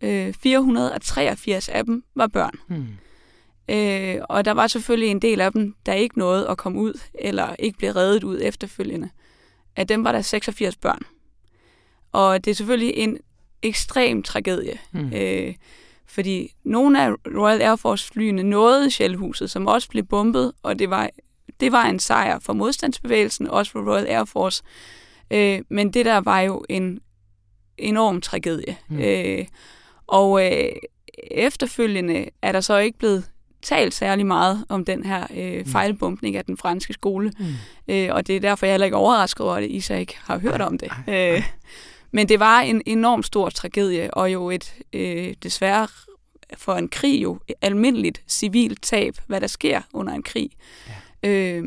Øh, 0.00 0.34
483 0.34 1.68
af 1.68 1.84
dem 1.84 2.04
var 2.14 2.26
børn. 2.26 2.54
Hmm. 2.68 2.86
Øh, 3.68 4.16
og 4.28 4.44
der 4.44 4.52
var 4.52 4.66
selvfølgelig 4.66 5.10
en 5.10 5.22
del 5.22 5.40
af 5.40 5.52
dem, 5.52 5.74
der 5.86 5.92
ikke 5.92 6.18
nåede 6.18 6.48
at 6.48 6.58
komme 6.58 6.78
ud, 6.78 7.00
eller 7.14 7.56
ikke 7.58 7.78
blev 7.78 7.90
reddet 7.92 8.24
ud 8.24 8.38
efterfølgende. 8.42 9.10
Af 9.76 9.86
dem 9.86 10.04
var 10.04 10.12
der 10.12 10.20
86 10.20 10.76
børn. 10.76 11.02
Og 12.12 12.44
det 12.44 12.50
er 12.50 12.54
selvfølgelig 12.54 12.94
en 12.96 13.18
ekstrem 13.62 14.22
tragedie. 14.22 14.78
Hmm. 14.90 15.12
Øh, 15.14 15.54
fordi 16.06 16.54
nogle 16.64 17.02
af 17.04 17.12
Royal 17.36 17.62
Air 17.62 17.76
Force 17.76 18.12
flyene 18.12 18.42
nåede 18.42 18.90
Shellhuset, 18.90 19.50
som 19.50 19.66
også 19.66 19.88
blev 19.88 20.04
bombet, 20.04 20.52
og 20.62 20.78
det 20.78 20.90
var, 20.90 21.10
det 21.60 21.72
var 21.72 21.84
en 21.84 21.98
sejr 21.98 22.38
for 22.38 22.52
modstandsbevægelsen, 22.52 23.46
også 23.46 23.72
for 23.72 23.92
Royal 23.92 24.06
Air 24.06 24.24
Force. 24.24 24.62
Øh, 25.30 25.60
men 25.68 25.90
det 25.90 26.04
der 26.04 26.20
var 26.20 26.40
jo 26.40 26.64
en 26.68 27.00
enorm 27.78 28.20
tragedie. 28.20 28.76
Mm. 28.88 28.98
Øh, 28.98 29.44
og 30.06 30.44
øh, 30.44 30.72
efterfølgende 31.30 32.28
er 32.42 32.52
der 32.52 32.60
så 32.60 32.76
ikke 32.76 32.98
blevet 32.98 33.24
talt 33.62 33.94
særlig 33.94 34.26
meget 34.26 34.64
om 34.68 34.84
den 34.84 35.04
her 35.04 35.26
øh, 35.36 35.66
fejlbumpning 35.66 36.36
af 36.36 36.44
den 36.44 36.56
franske 36.56 36.92
skole. 36.92 37.32
Mm. 37.38 37.94
Øh, 37.94 38.08
og 38.12 38.26
det 38.26 38.36
er 38.36 38.40
derfor, 38.40 38.66
jeg 38.66 38.70
er 38.70 38.74
heller 38.74 38.84
ikke 38.84 38.96
overrasket 38.96 39.46
over, 39.46 39.54
at 39.54 39.64
Isa 39.64 39.96
ikke 39.96 40.16
har 40.24 40.38
hørt 40.38 40.60
om 40.60 40.78
det. 40.78 40.90
Øh, 41.08 41.42
men 42.12 42.28
det 42.28 42.40
var 42.40 42.60
en 42.60 42.82
enorm 42.86 43.22
stor 43.22 43.48
tragedie, 43.48 44.14
og 44.14 44.32
jo 44.32 44.50
et 44.50 44.74
øh, 44.92 45.34
desværre 45.42 45.88
for 46.56 46.74
en 46.74 46.88
krig 46.88 47.22
jo 47.22 47.38
almindeligt 47.62 48.22
civilt 48.28 48.82
tab, 48.82 49.14
hvad 49.26 49.40
der 49.40 49.46
sker 49.46 49.80
under 49.92 50.12
en 50.12 50.22
krig. 50.22 50.50
Ja. 51.22 51.28
Øh, 51.28 51.64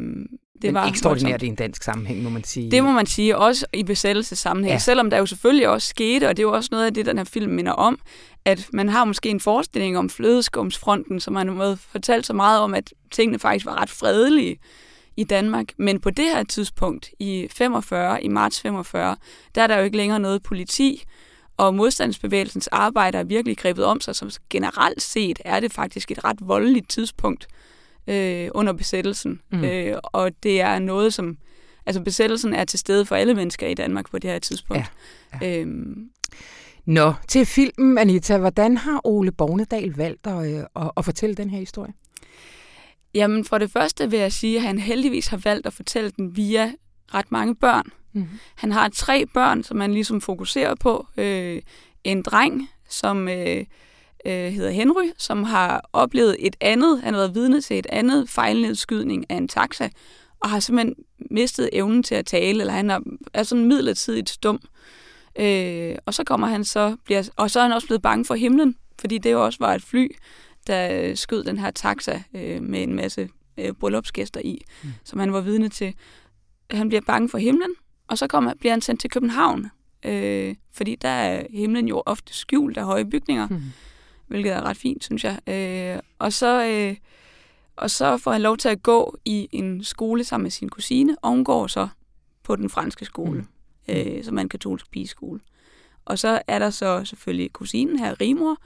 Det 0.61 0.73
Men 0.73 0.87
ekstraordinært 0.87 1.43
i 1.43 1.47
en 1.47 1.55
dansk 1.55 1.83
sammenhæng, 1.83 2.23
må 2.23 2.29
man 2.29 2.43
sige. 2.43 2.71
Det 2.71 2.83
må 2.83 2.91
man 2.91 3.05
sige, 3.05 3.37
også 3.37 3.65
i 3.73 3.83
besættelsessammenhæng. 3.83 4.73
Ja. 4.73 4.79
Selvom 4.79 5.09
der 5.09 5.17
jo 5.17 5.25
selvfølgelig 5.25 5.69
også 5.69 5.87
skete, 5.87 6.29
og 6.29 6.37
det 6.37 6.43
er 6.43 6.47
jo 6.47 6.53
også 6.53 6.69
noget 6.71 6.85
af 6.85 6.93
det, 6.93 7.05
den 7.05 7.17
her 7.17 7.25
film 7.25 7.51
minder 7.51 7.71
om, 7.71 7.99
at 8.45 8.69
man 8.73 8.89
har 8.89 9.05
måske 9.05 9.29
en 9.29 9.39
forestilling 9.39 9.97
om 9.97 10.09
flødeskumsfronten, 10.09 11.19
som 11.19 11.33
man 11.33 11.57
har 11.57 11.77
fortalt 11.91 12.25
så 12.25 12.33
meget 12.33 12.59
om, 12.59 12.73
at 12.73 12.93
tingene 13.11 13.39
faktisk 13.39 13.65
var 13.65 13.81
ret 13.81 13.89
fredelige 13.89 14.59
i 15.17 15.23
Danmark. 15.23 15.67
Men 15.77 15.99
på 15.99 16.09
det 16.09 16.25
her 16.25 16.43
tidspunkt, 16.43 17.09
i 17.19 17.47
45, 17.51 18.23
i 18.23 18.27
marts 18.27 18.61
45, 18.61 19.15
der 19.55 19.61
er 19.61 19.67
der 19.67 19.77
jo 19.77 19.83
ikke 19.83 19.97
længere 19.97 20.19
noget 20.19 20.43
politi, 20.43 21.03
og 21.57 21.75
modstandsbevægelsens 21.75 22.67
arbejde 22.67 23.17
er 23.17 23.23
virkelig 23.23 23.57
grebet 23.57 23.85
om 23.85 24.01
sig, 24.01 24.15
som 24.15 24.29
generelt 24.49 25.01
set 25.01 25.39
er 25.45 25.59
det 25.59 25.73
faktisk 25.73 26.11
et 26.11 26.23
ret 26.23 26.37
voldeligt 26.41 26.89
tidspunkt 26.89 27.47
øh, 28.07 28.49
under 28.53 28.73
besættelsen. 28.73 29.41
Mm. 29.51 29.63
Øh, 29.63 29.97
og 30.03 30.31
det 30.43 30.61
er 30.61 30.79
noget, 30.79 31.13
som... 31.13 31.37
Altså 31.85 32.01
besættelsen 32.01 32.53
er 32.53 32.65
til 32.65 32.79
stede 32.79 33.05
for 33.05 33.15
alle 33.15 33.33
mennesker 33.33 33.67
i 33.67 33.73
Danmark 33.73 34.11
på 34.11 34.19
det 34.19 34.29
her 34.29 34.39
tidspunkt. 34.39 34.91
Ja. 35.33 35.47
Ja. 35.47 35.59
Øhm. 35.59 36.09
Nå, 36.85 37.13
til 37.27 37.45
filmen, 37.45 37.97
Anita. 37.97 38.37
Hvordan 38.37 38.77
har 38.77 39.01
Ole 39.03 39.31
Bornedal 39.31 39.93
valgt 39.95 40.27
at, 40.27 40.53
øh, 40.53 40.63
at, 40.75 40.91
at 40.97 41.05
fortælle 41.05 41.35
den 41.35 41.49
her 41.49 41.59
historie? 41.59 41.93
Jamen, 43.15 43.45
for 43.45 43.57
det 43.57 43.71
første 43.71 44.11
vil 44.11 44.19
jeg 44.19 44.33
sige, 44.33 44.57
at 44.57 44.63
han 44.63 44.79
heldigvis 44.79 45.27
har 45.27 45.37
valgt 45.37 45.67
at 45.67 45.73
fortælle 45.73 46.11
den 46.17 46.35
via 46.35 46.71
ret 47.13 47.31
mange 47.31 47.55
børn. 47.55 47.85
Mm-hmm. 48.13 48.39
Han 48.55 48.71
har 48.71 48.89
tre 48.89 49.25
børn, 49.25 49.63
som 49.63 49.79
han 49.79 49.93
ligesom 49.93 50.21
fokuserer 50.21 50.75
på. 50.75 51.07
Øh, 51.17 51.61
en 52.03 52.21
dreng, 52.21 52.69
som 52.89 53.27
øh, 53.27 53.65
øh, 54.25 54.51
hedder 54.51 54.69
Henry, 54.71 55.09
som 55.17 55.43
har 55.43 55.89
oplevet 55.93 56.35
et 56.39 56.55
andet, 56.61 57.01
han 57.01 57.13
har 57.13 57.21
været 57.21 57.35
vidne 57.35 57.61
til 57.61 57.79
et 57.79 57.87
andet 57.89 58.29
fejlnedskydning 58.29 59.25
af 59.29 59.35
en 59.35 59.47
taxa, 59.47 59.89
og 60.39 60.49
har 60.49 60.59
simpelthen 60.59 60.95
mistet 61.31 61.69
evnen 61.73 62.03
til 62.03 62.15
at 62.15 62.25
tale, 62.25 62.59
eller 62.59 62.73
han 62.73 62.89
er, 62.89 62.99
er 63.33 63.43
sådan 63.43 63.65
midlertidigt 63.65 64.29
stum. 64.29 64.59
Øh, 65.39 65.95
og 66.05 66.13
så 66.13 66.23
kommer 66.23 66.47
han 66.47 66.65
så, 66.65 66.95
bliver, 67.05 67.29
og 67.35 67.51
så 67.51 67.59
er 67.59 67.63
han 67.63 67.73
også 67.73 67.87
blevet 67.87 68.01
bange 68.01 68.25
for 68.25 68.35
himlen, 68.35 68.75
fordi 68.99 69.17
det 69.17 69.31
jo 69.31 69.45
også 69.45 69.59
var 69.59 69.75
et 69.75 69.83
fly, 69.83 70.07
der 70.67 71.15
skød 71.15 71.43
den 71.43 71.57
her 71.57 71.71
taxa 71.71 72.23
øh, 72.33 72.63
med 72.63 72.83
en 72.83 72.95
masse 72.95 73.29
øh, 73.57 73.73
bryllupsgæster 73.73 74.41
i, 74.43 74.65
mm. 74.83 74.89
som 75.03 75.19
han 75.19 75.33
var 75.33 75.41
vidne 75.41 75.69
til. 75.69 75.93
Han 76.71 76.87
bliver 76.87 77.01
bange 77.01 77.29
for 77.29 77.37
himlen, 77.37 77.71
og 78.07 78.17
så 78.17 78.27
kommer, 78.27 78.53
bliver 78.53 78.73
han 78.73 78.81
sendt 78.81 79.01
til 79.01 79.09
København, 79.09 79.71
øh, 80.05 80.55
fordi 80.71 80.95
der 80.95 81.09
er 81.09 81.47
himlen 81.49 81.87
jo 81.87 82.03
ofte 82.05 82.33
skjult 82.33 82.77
af 82.77 82.85
høje 82.85 83.05
bygninger, 83.05 83.47
mm. 83.47 83.61
hvilket 84.27 84.53
er 84.53 84.61
ret 84.61 84.77
fint, 84.77 85.03
synes 85.03 85.23
jeg. 85.23 85.39
Øh, 85.49 85.99
og, 86.19 86.33
så, 86.33 86.65
øh, 86.65 86.95
og 87.75 87.91
så 87.91 88.17
får 88.17 88.31
han 88.31 88.41
lov 88.41 88.57
til 88.57 88.69
at 88.69 88.83
gå 88.83 89.17
i 89.25 89.49
en 89.51 89.83
skole 89.83 90.23
sammen 90.23 90.43
med 90.43 90.51
sin 90.51 90.69
kusine, 90.69 91.15
og 91.21 91.29
hun 91.29 91.43
går 91.43 91.67
så 91.67 91.87
på 92.43 92.55
den 92.55 92.69
franske 92.69 93.05
skole, 93.05 93.45
mm. 93.87 93.93
øh, 93.93 94.23
som 94.23 94.37
er 94.37 94.41
en 94.41 94.49
katolsk 94.49 94.91
pigeskole. 94.91 95.39
Og 96.05 96.19
så 96.19 96.41
er 96.47 96.59
der 96.59 96.69
så 96.69 97.05
selvfølgelig 97.05 97.53
kusinen 97.53 97.99
her, 97.99 98.21
Rimor, 98.21 98.57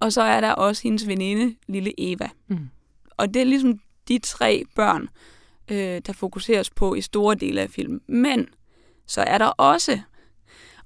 og 0.00 0.12
så 0.12 0.22
er 0.22 0.40
der 0.40 0.52
også 0.52 0.82
hendes 0.82 1.06
veninde, 1.06 1.56
lille 1.66 1.92
Eva. 1.98 2.28
Mm. 2.48 2.68
Og 3.16 3.34
det 3.34 3.42
er 3.42 3.46
ligesom 3.46 3.80
de 4.08 4.18
tre 4.18 4.64
børn, 4.74 5.08
øh, 5.70 6.00
der 6.06 6.12
fokuseres 6.12 6.70
på 6.70 6.94
i 6.94 7.00
store 7.00 7.34
dele 7.34 7.60
af 7.60 7.70
filmen. 7.70 8.00
Men 8.08 8.48
så 9.06 9.20
er 9.20 9.38
der 9.38 9.46
også, 9.46 10.00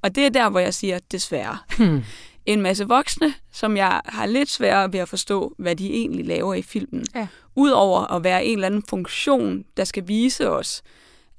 og 0.02 0.14
det 0.14 0.26
er 0.26 0.30
der, 0.30 0.50
hvor 0.50 0.60
jeg 0.60 0.74
siger 0.74 0.98
desværre, 1.10 1.58
hmm. 1.78 2.02
en 2.46 2.62
masse 2.62 2.88
voksne, 2.88 3.34
som 3.52 3.76
jeg 3.76 4.00
har 4.04 4.26
lidt 4.26 4.50
sværere 4.50 4.92
ved 4.92 5.00
at 5.00 5.08
forstå, 5.08 5.54
hvad 5.58 5.76
de 5.76 5.92
egentlig 5.92 6.26
laver 6.26 6.54
i 6.54 6.62
filmen. 6.62 7.06
Ja. 7.14 7.26
Udover 7.56 8.12
at 8.12 8.24
være 8.24 8.44
en 8.44 8.52
eller 8.58 8.66
anden 8.66 8.82
funktion, 8.88 9.64
der 9.76 9.84
skal 9.84 10.08
vise 10.08 10.50
os, 10.50 10.82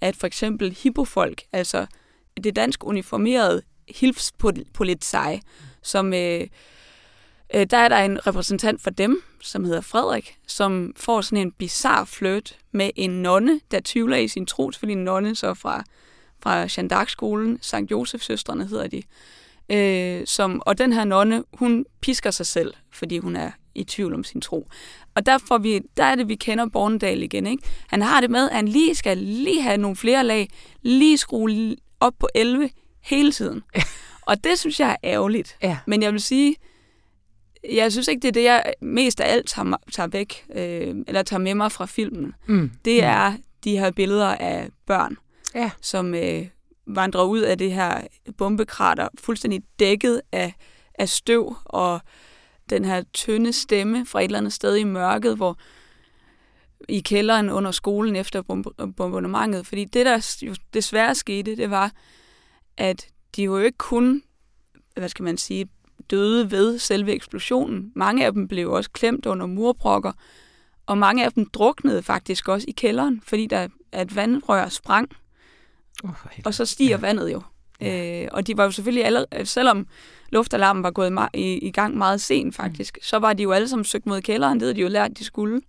at 0.02 0.16
for 0.16 0.28
eksempel 0.28 0.72
hippofolk, 0.72 1.42
altså 1.54 1.86
det 2.44 2.56
dansk 2.56 2.84
uniformerede 2.84 3.62
Hilfspolizei, 3.90 5.42
som... 5.82 6.14
Øh, 6.14 6.48
øh, 7.54 7.66
der 7.70 7.78
er 7.78 7.90
der 7.90 7.98
en 7.98 8.28
repræsentant 8.28 8.82
for 8.82 8.90
dem, 8.90 9.24
som 9.42 9.64
hedder 9.64 9.82
Frederik, 9.82 10.38
som 10.48 10.94
får 10.96 11.22
sådan 11.22 11.38
en 11.38 11.52
bizarre 11.52 12.06
flirt 12.06 12.58
med 12.72 12.90
en 12.96 13.10
nonne, 13.10 13.60
der 13.72 13.80
tvivler 13.86 14.18
i 14.18 14.28
sin 14.28 14.46
tro, 14.46 14.72
selvfølgelig 14.72 15.00
en 15.00 15.06
nonne 15.06 15.36
så 15.36 15.54
fra, 15.54 15.84
fra 16.40 16.56
Jeanne 16.78 16.96
d'Arc-skolen, 16.96 17.58
Sankt 17.62 17.92
Josef-søstrene 17.92 18.68
hedder 18.68 18.88
de. 18.88 19.04
Øh, 19.70 20.28
som, 20.28 20.62
og 20.66 20.78
den 20.78 20.94
her 20.94 21.04
nonne, 21.04 21.44
hun 21.54 21.86
pisker 22.02 22.32
sig 22.32 22.46
selv, 22.46 22.74
fordi 22.92 23.18
hun 23.18 23.36
er 23.36 23.52
i 23.76 23.84
tvivl 23.84 24.14
om 24.14 24.24
sin 24.24 24.42
tro. 24.42 24.68
Og 25.16 25.26
der, 25.26 25.38
får 25.38 25.58
vi, 25.58 25.82
der 25.98 26.04
er 26.04 26.16
det, 26.16 26.28
vi 26.28 26.36
kender 26.36 26.66
Bornedal 26.66 27.24
igen. 27.24 27.48
Ikke? 27.48 27.64
Han 27.88 28.02
har 28.02 28.22
det 28.22 28.30
med, 28.30 28.50
at 28.50 28.56
han 28.56 28.68
lige 28.68 28.96
skal 28.96 29.18
lige 29.18 29.62
have 29.62 29.78
nogle 29.78 29.96
flere 29.96 30.24
lag, 30.24 30.50
lige 30.82 31.18
skrue 31.18 31.76
op 32.00 32.14
på 32.20 32.28
11 32.36 32.70
hele 33.02 33.32
tiden. 33.32 33.64
og 34.30 34.44
det 34.44 34.60
synes 34.60 34.80
jeg 34.80 34.90
er 34.90 34.96
ærgerligt. 35.04 35.58
Ja. 35.64 35.78
Men 35.88 36.04
jeg 36.04 36.12
vil 36.12 36.22
sige, 36.22 36.56
jeg 37.72 37.92
synes 37.92 38.08
ikke, 38.08 38.22
det 38.22 38.28
er 38.28 38.32
det, 38.32 38.44
jeg 38.44 38.74
mest 38.82 39.20
af 39.20 39.34
alt 39.34 39.48
tager, 39.48 39.78
tager 39.92 40.08
væk, 40.08 40.46
øh, 40.56 40.96
eller 41.08 41.24
tager 41.24 41.40
med 41.40 41.56
mig 41.56 41.72
fra 41.72 41.86
filmen. 41.86 42.34
Mm. 42.48 42.72
Det 42.86 43.04
mm. 43.04 43.08
er 43.08 43.34
de 43.64 43.78
her 43.78 43.92
billeder 43.92 44.36
af 44.36 44.70
børn, 44.86 45.18
ja. 45.56 45.72
som 45.82 46.16
øh, 46.16 46.48
vandrer 46.88 47.24
ud 47.24 47.40
af 47.40 47.58
det 47.58 47.74
her 47.74 48.02
bombekrater, 48.38 49.08
fuldstændig 49.20 49.62
dækket 49.80 50.22
af, 50.32 50.54
af 50.96 51.10
støv, 51.10 51.56
og 51.66 52.00
den 52.70 52.86
her 52.86 53.04
tynde 53.14 53.54
stemme 53.54 54.06
fra 54.06 54.20
et 54.20 54.26
eller 54.26 54.38
andet 54.38 54.54
sted 54.54 54.76
i 54.76 54.84
mørket, 54.84 55.36
hvor 55.36 55.58
i 56.90 57.00
kælderen 57.00 57.50
under 57.50 57.72
skolen 57.72 58.16
efter 58.16 58.42
bombardementet. 58.98 59.68
Fordi 59.68 59.86
det, 59.86 60.06
der 60.06 60.38
jo 60.42 60.56
desværre 60.74 61.16
skete, 61.16 61.56
det 61.56 61.70
var, 61.70 61.92
at 62.78 63.08
de 63.36 63.44
jo 63.44 63.58
ikke 63.58 63.78
kun, 63.78 64.24
hvad 64.96 65.10
skal 65.10 65.24
man 65.24 65.38
sige, 65.38 65.68
døde 66.12 66.52
ved 66.52 66.80
selve 66.80 67.12
eksplosionen. 67.12 67.92
Mange 67.96 68.26
af 68.26 68.34
dem 68.34 68.48
blev 68.48 68.72
også 68.72 68.90
klemt 68.90 69.26
under 69.26 69.46
murbrokker, 69.46 70.12
og 70.86 70.98
mange 70.98 71.26
af 71.26 71.32
dem 71.32 71.50
druknede 71.50 72.04
faktisk 72.04 72.48
også 72.48 72.66
i 72.68 72.72
kælderen, 72.72 73.22
fordi 73.24 73.48
der 73.48 73.68
er 73.92 74.02
et 74.02 74.16
vandrør 74.16 74.70
sprang, 74.70 75.10
oh, 76.04 76.12
og 76.46 76.54
så 76.54 76.66
stiger 76.66 76.90
ja. 76.90 76.98
vandet 76.98 77.32
jo. 77.32 77.42
Ja. 77.82 78.24
Øh, 78.24 78.30
og 78.32 78.48
de 78.48 78.58
var 78.58 78.64
jo 78.64 78.72
selvfølgelig 78.72 79.06
alle, 79.06 79.26
selvom 79.44 79.88
luftalarmen 80.30 80.84
var 80.84 80.92
gået 80.92 81.30
i, 81.34 81.58
i 81.58 81.72
gang 81.72 81.98
meget 81.98 82.22
sent 82.22 82.56
faktisk, 82.56 82.98
mm. 82.98 83.04
så 83.04 83.18
var 83.18 83.34
de 83.34 83.44
jo 83.44 83.52
alle 83.52 83.68
sammen 83.68 83.86
søgt 83.86 84.06
mod 84.06 84.22
kælderen, 84.22 84.54
det 84.54 84.62
havde 84.62 84.76
de 84.76 84.82
jo 84.82 84.88
lært, 84.88 85.18
de 85.18 85.24
skulle. 85.24 85.62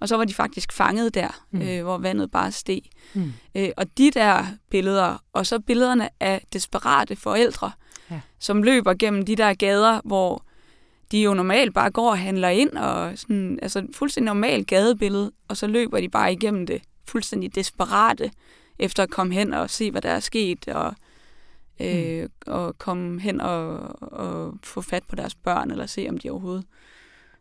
Og 0.00 0.08
så 0.08 0.16
var 0.16 0.24
de 0.24 0.34
faktisk 0.34 0.72
fanget 0.72 1.14
der, 1.14 1.44
mm. 1.50 1.62
øh, 1.62 1.82
hvor 1.82 1.98
vandet 1.98 2.30
bare 2.30 2.52
steg. 2.52 2.80
Mm. 3.14 3.32
Øh, 3.54 3.68
og 3.76 3.98
de 3.98 4.10
der 4.10 4.46
billeder, 4.70 5.22
og 5.32 5.46
så 5.46 5.58
billederne 5.58 6.08
af 6.20 6.44
desperate 6.52 7.16
forældre, 7.16 7.72
ja. 8.14 8.20
som 8.38 8.62
løber 8.62 8.94
gennem 8.94 9.24
de 9.24 9.36
der 9.36 9.54
gader, 9.54 10.00
hvor 10.04 10.44
de 11.12 11.22
jo 11.22 11.34
normalt 11.34 11.74
bare 11.74 11.90
går 11.90 12.10
og 12.10 12.18
handler 12.18 12.48
ind, 12.48 12.70
og 12.70 13.18
sådan, 13.18 13.58
altså 13.62 13.86
fuldstændig 13.92 14.26
normalt 14.26 14.66
gadebillede, 14.66 15.32
og 15.48 15.56
så 15.56 15.66
løber 15.66 16.00
de 16.00 16.08
bare 16.08 16.32
igennem 16.32 16.66
det 16.66 16.82
fuldstændig 17.08 17.54
desperate, 17.54 18.30
efter 18.78 19.02
at 19.02 19.10
komme 19.10 19.34
hen 19.34 19.54
og 19.54 19.70
se, 19.70 19.90
hvad 19.90 20.02
der 20.02 20.10
er 20.10 20.20
sket, 20.20 20.68
og, 20.68 20.94
øh, 21.80 22.22
mm. 22.22 22.28
og 22.46 22.78
komme 22.78 23.20
hen 23.20 23.40
og, 23.40 23.78
og 24.02 24.54
få 24.62 24.80
fat 24.80 25.02
på 25.08 25.16
deres 25.16 25.34
børn, 25.34 25.70
eller 25.70 25.86
se, 25.86 26.06
om 26.08 26.18
de 26.18 26.30
overhovedet 26.30 26.64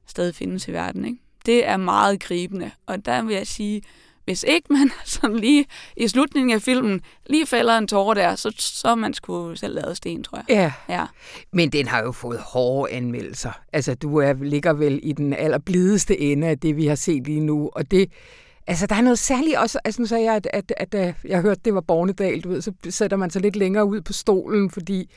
stadig 0.08 0.36
findes 0.36 0.68
i 0.68 0.72
verden. 0.72 1.06
Ikke? 1.06 1.18
Det 1.46 1.68
er 1.68 1.78
meget 1.78 2.20
gribende, 2.20 2.72
og 2.86 3.06
der 3.06 3.22
vil 3.22 3.36
jeg 3.36 3.48
sige, 3.48 3.82
hvis 4.26 4.46
ikke 4.48 4.74
man 4.74 4.92
sådan 5.06 5.36
lige 5.36 5.66
i 5.98 6.08
slutningen 6.08 6.52
af 6.56 6.62
filmen 6.62 7.02
lige 7.28 7.46
falder 7.46 7.78
en 7.78 7.88
tårer 7.88 8.14
der, 8.14 8.36
så, 8.36 8.54
så 8.58 8.96
man 8.96 9.14
sgu 9.14 9.56
selv 9.56 9.76
lavet 9.76 9.98
sten, 9.98 10.24
tror 10.24 10.38
jeg. 10.38 10.46
Ja, 10.50 10.94
Ja. 10.96 11.06
men 11.54 11.70
den 11.70 11.88
har 11.88 12.04
jo 12.04 12.12
fået 12.12 12.40
hårde 12.40 12.92
anmeldelser. 12.92 13.52
Altså, 13.74 13.96
du 13.96 14.18
er, 14.18 14.34
ligger 14.34 14.74
vel 14.74 15.00
i 15.04 15.12
den 15.12 15.34
allerblideste 15.34 16.20
ende 16.20 16.48
af 16.48 16.60
det, 16.60 16.78
vi 16.78 16.86
har 16.88 16.96
set 16.96 17.24
lige 17.24 17.40
nu, 17.40 17.70
og 17.74 17.92
det... 17.92 18.12
Altså, 18.68 18.88
der 18.88 18.96
er 18.96 19.02
noget 19.02 19.20
særligt 19.20 19.58
også... 19.58 19.80
Altså, 19.86 20.02
nu 20.02 20.06
sagde 20.08 20.24
jeg, 20.24 20.36
at, 20.36 20.48
at, 20.54 20.74
at, 20.78 20.96
at 20.96 21.16
jeg 21.26 21.42
hørte, 21.42 21.62
det 21.66 21.74
var 21.76 21.82
Bornedal, 21.82 22.42
du 22.42 22.50
ved, 22.50 22.62
så 22.62 22.72
sætter 22.90 23.18
man 23.18 23.30
sig 23.30 23.42
lidt 23.42 23.56
længere 23.56 23.86
ud 23.86 24.02
på 24.02 24.14
stolen, 24.14 24.70
fordi 24.70 25.10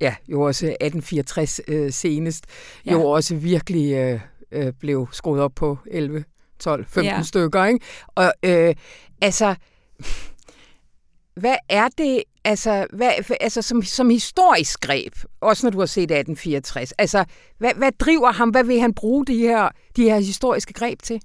ja, 0.00 0.14
jo 0.28 0.40
også 0.40 0.66
1864 0.66 1.60
øh, 1.68 1.92
senest, 1.92 2.44
ja. 2.86 2.92
jo 2.92 3.04
også 3.06 3.34
virkelig 3.36 3.92
øh, 3.94 4.20
øh, 4.52 4.72
blev 4.80 5.08
skruet 5.12 5.40
op 5.40 5.52
på 5.56 5.78
11, 5.90 6.24
12, 6.60 6.86
15 6.88 7.04
ja. 7.04 7.22
stykker, 7.22 7.64
ikke? 7.64 7.86
Og 8.14 8.32
øh, 8.42 8.74
altså, 9.20 9.54
hvad 11.34 11.56
er 11.68 11.88
det, 11.98 12.22
altså, 12.44 12.86
hvad, 12.92 13.10
altså 13.40 13.62
som, 13.62 13.82
som 13.82 14.10
historisk 14.10 14.80
greb, 14.80 15.14
også 15.40 15.66
når 15.66 15.70
du 15.70 15.78
har 15.78 15.86
set 15.86 16.02
1864, 16.02 16.92
altså, 16.92 17.24
hvad, 17.58 17.70
hvad 17.76 17.92
driver 17.92 18.32
ham, 18.32 18.48
hvad 18.48 18.64
vil 18.64 18.80
han 18.80 18.94
bruge 18.94 19.26
de 19.26 19.36
her, 19.36 19.68
de 19.96 20.02
her 20.02 20.18
historiske 20.18 20.72
greb 20.72 21.02
til? 21.02 21.20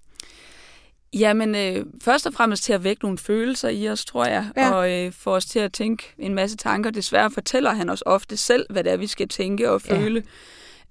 Jamen, 1.14 1.56
øh, 1.56 1.86
først 2.02 2.28
og 2.28 2.34
fremmest 2.34 2.64
til 2.64 2.74
at 2.74 2.84
vække 2.84 3.04
nogle 3.04 3.18
følelser 3.18 3.70
i 3.70 3.90
os, 3.90 4.06
tror 4.06 4.26
jeg, 4.26 4.46
ja. 4.58 4.72
og 4.72 4.92
øh, 4.92 5.12
få 5.12 5.36
os 5.36 5.46
til 5.46 5.60
at 5.60 5.74
tænke 5.74 6.04
en 6.18 6.34
masse 6.34 6.58
tanker. 6.58 6.92
Desværre 6.92 7.32
fortæller 7.32 7.72
han 7.72 7.90
os 7.90 8.04
ofte 8.06 8.38
selv, 8.38 8.66
hvad 8.70 8.84
det 8.84 8.92
er, 8.92 8.98
vi 8.98 9.08
skal 9.08 9.28
tænke 9.28 9.72
og 9.72 9.82
føle. 9.82 10.24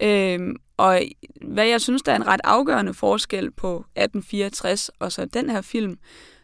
Ja. 0.00 0.34
Øhm, 0.34 0.56
og 0.76 1.02
hvad 1.42 1.66
jeg 1.66 1.80
synes, 1.80 2.02
der 2.02 2.12
er 2.12 2.16
en 2.16 2.26
ret 2.26 2.40
afgørende 2.44 2.94
forskel 2.94 3.50
på 3.50 3.76
1864 3.76 4.88
og 4.88 5.12
så 5.12 5.24
den 5.24 5.50
her 5.50 5.60
film, 5.60 5.98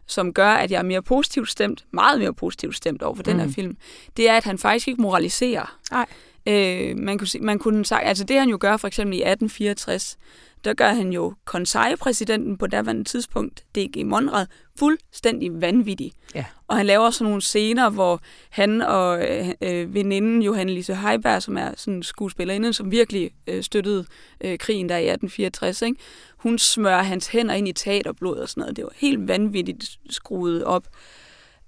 som 0.06 0.32
gør, 0.32 0.50
at 0.50 0.70
jeg 0.70 0.78
er 0.78 0.82
mere 0.82 1.02
positivt 1.02 1.50
stemt, 1.50 1.84
meget 1.90 2.20
mere 2.20 2.34
positivt 2.34 2.76
stemt 2.76 3.02
over 3.02 3.14
for 3.14 3.22
mm. 3.22 3.30
den 3.30 3.38
her 3.40 3.46
mm. 3.46 3.52
film, 3.52 3.76
det 4.16 4.28
er, 4.28 4.36
at 4.36 4.44
han 4.44 4.58
faktisk 4.58 4.88
ikke 4.88 5.02
moraliserer. 5.02 5.78
Nej. 5.90 6.06
Øh, 6.46 6.98
man 6.98 7.18
kunne, 7.18 7.28
man 7.40 7.58
kunne 7.58 7.84
sige, 7.84 8.00
altså 8.00 8.24
det 8.24 8.38
han 8.38 8.48
jo 8.48 8.58
gør 8.60 8.76
for 8.76 8.88
eksempel 8.88 9.14
i 9.14 9.22
1864, 9.22 10.18
der 10.64 10.74
gør 10.74 10.88
han 10.88 11.12
jo 11.12 11.34
konsejpræsidenten 11.44 12.58
på 12.58 12.66
daværende 12.66 13.04
tidspunkt, 13.04 13.64
D.G. 13.74 14.06
Monrad, 14.06 14.46
fuldstændig 14.78 15.60
vanvittig. 15.60 16.12
Ja. 16.34 16.44
Og 16.68 16.76
han 16.76 16.86
laver 16.86 17.10
sådan 17.10 17.24
nogle 17.24 17.42
scener, 17.42 17.90
hvor 17.90 18.20
han 18.50 18.82
og 18.82 19.28
øh, 19.28 19.48
øh, 19.62 19.94
veninden 19.94 20.42
Johanne 20.42 20.72
Lise 20.72 20.94
Heiberg, 20.94 21.42
som 21.42 21.56
er 21.56 21.70
sådan 21.76 21.94
en 21.94 22.02
skuespillerinde, 22.02 22.72
som 22.72 22.90
virkelig 22.90 23.30
øh, 23.46 23.62
støttede 23.62 24.06
øh, 24.40 24.58
krigen 24.58 24.88
der 24.88 24.96
i 24.96 25.08
1864, 25.08 25.82
ikke? 25.82 26.00
hun 26.36 26.58
smører 26.58 27.02
hans 27.02 27.26
hænder 27.26 27.54
ind 27.54 27.68
i 27.68 27.72
teaterblod 27.72 28.36
og 28.36 28.48
sådan 28.48 28.60
noget. 28.60 28.76
Det 28.76 28.84
var 28.84 28.92
helt 28.96 29.28
vanvittigt 29.28 29.98
skruet 30.10 30.64
op. 30.64 30.86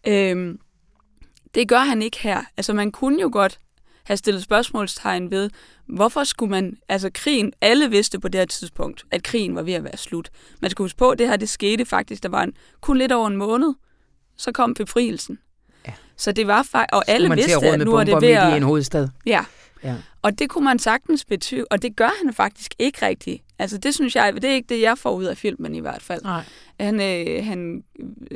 Øhm, 0.06 0.58
det 1.54 1.68
gør 1.68 1.78
han 1.78 2.02
ikke 2.02 2.18
her. 2.20 2.42
Altså 2.56 2.72
man 2.72 2.92
kunne 2.92 3.20
jo 3.20 3.30
godt 3.32 3.58
have 4.04 4.16
stillet 4.16 4.42
spørgsmålstegn 4.42 5.30
ved, 5.30 5.50
hvorfor 5.92 6.24
skulle 6.24 6.50
man, 6.50 6.76
altså 6.88 7.10
krigen, 7.14 7.52
alle 7.60 7.90
vidste 7.90 8.20
på 8.20 8.28
det 8.28 8.40
her 8.40 8.46
tidspunkt, 8.46 9.04
at 9.10 9.22
krigen 9.22 9.54
var 9.54 9.62
ved 9.62 9.72
at 9.72 9.84
være 9.84 9.96
slut. 9.96 10.30
Man 10.60 10.70
skulle 10.70 10.84
huske 10.84 10.98
på, 10.98 11.10
at 11.10 11.18
det 11.18 11.28
her 11.28 11.36
det 11.36 11.48
skete 11.48 11.84
faktisk, 11.84 12.22
der 12.22 12.28
var 12.28 12.42
en, 12.42 12.52
kun 12.80 12.98
lidt 12.98 13.12
over 13.12 13.26
en 13.26 13.36
måned, 13.36 13.74
så 14.36 14.52
kom 14.52 14.74
befrielsen. 14.74 15.38
Ja. 15.86 15.92
Så 16.16 16.32
det 16.32 16.46
var 16.46 16.62
faktisk, 16.62 16.96
og 16.96 17.04
alle 17.06 17.34
vidste, 17.34 17.66
at 17.66 17.80
nu 17.80 17.94
er 17.94 18.04
det 18.04 18.22
ved 18.22 18.28
at... 18.28 18.52
i 18.52 18.56
en 18.56 18.62
hovedstad. 18.62 19.08
Ja. 19.26 19.44
ja. 19.84 19.96
Og 20.22 20.38
det 20.38 20.50
kunne 20.50 20.64
man 20.64 20.78
sagtens 20.78 21.24
betyde, 21.24 21.64
og 21.70 21.82
det 21.82 21.96
gør 21.96 22.10
han 22.24 22.32
faktisk 22.34 22.74
ikke 22.78 23.06
rigtigt. 23.06 23.42
Altså 23.58 23.78
det 23.78 23.94
synes 23.94 24.16
jeg, 24.16 24.34
det 24.34 24.44
er 24.44 24.54
ikke 24.54 24.74
det, 24.74 24.80
jeg 24.80 24.98
får 24.98 25.10
ud 25.10 25.24
af 25.24 25.36
filmen 25.36 25.74
i 25.74 25.80
hvert 25.80 26.02
fald. 26.02 26.22
Nej. 26.22 26.42
Han, 26.80 27.00
øh, 27.00 27.44
han 27.44 27.84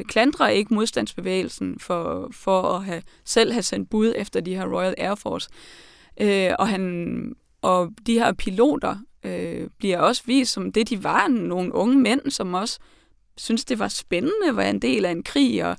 klandrer 0.08 0.48
ikke 0.48 0.74
modstandsbevægelsen 0.74 1.78
for, 1.80 2.28
for 2.32 2.62
at 2.62 2.84
have, 2.84 3.02
selv 3.24 3.52
have 3.52 3.62
sendt 3.62 3.90
bud 3.90 4.12
efter 4.16 4.40
de 4.40 4.54
her 4.54 4.66
Royal 4.66 4.94
Air 4.98 5.14
Force. 5.14 5.48
Øh, 6.20 6.50
og, 6.58 6.68
han, 6.68 7.34
og 7.64 7.90
de 8.06 8.14
her 8.14 8.32
piloter 8.32 8.96
øh, 9.24 9.68
bliver 9.78 9.98
også 9.98 10.22
vist 10.26 10.52
som 10.52 10.72
det, 10.72 10.90
de 10.90 11.04
var, 11.04 11.28
nogle 11.28 11.74
unge 11.74 11.98
mænd, 11.98 12.30
som 12.30 12.54
også 12.54 12.78
synes 13.36 13.64
det 13.64 13.78
var 13.78 13.88
spændende 13.88 14.48
at 14.48 14.56
være 14.56 14.70
en 14.70 14.82
del 14.82 15.04
af 15.04 15.10
en 15.10 15.22
krig, 15.22 15.64
og 15.64 15.76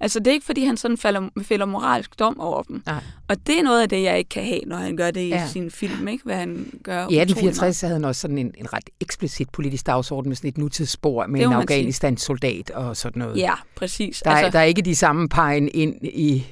Altså, 0.00 0.18
det 0.18 0.26
er 0.26 0.32
ikke, 0.32 0.46
fordi 0.46 0.64
han 0.64 0.76
sådan 0.76 0.96
falder, 0.96 1.28
fælder 1.42 1.66
moralsk 1.66 2.18
dom 2.18 2.40
over 2.40 2.62
dem. 2.62 2.82
Nej. 2.86 3.02
Og 3.28 3.36
det 3.46 3.58
er 3.58 3.62
noget 3.62 3.82
af 3.82 3.88
det, 3.88 4.02
jeg 4.02 4.18
ikke 4.18 4.28
kan 4.28 4.44
have, 4.44 4.60
når 4.66 4.76
han 4.76 4.96
gør 4.96 5.10
det 5.10 5.20
i 5.20 5.28
ja. 5.28 5.46
sin 5.46 5.70
film, 5.70 6.08
ikke? 6.08 6.24
Hvad 6.24 6.36
han 6.36 6.66
gør. 6.84 6.98
I 6.98 7.18
1864 7.18 7.80
havde 7.80 7.94
han 7.94 8.04
også 8.04 8.20
sådan 8.20 8.38
en, 8.38 8.54
en 8.58 8.72
ret 8.72 8.90
eksplicit 9.00 9.50
politisk 9.50 9.86
dagsorden 9.86 10.28
med 10.28 10.36
sådan 10.36 10.48
et 10.48 10.58
nutidsspor 10.58 11.26
med 11.26 11.40
en 11.40 11.52
Afghanistan-soldat 11.52 12.70
og 12.70 12.96
sådan 12.96 13.20
noget. 13.20 13.36
Ja, 13.36 13.54
præcis. 13.76 14.22
Der, 14.24 14.30
altså, 14.30 14.50
der 14.50 14.58
er 14.58 14.64
ikke 14.64 14.82
de 14.82 14.96
samme 14.96 15.28
pegen 15.28 15.70
ind 15.74 15.94
i 16.02 16.46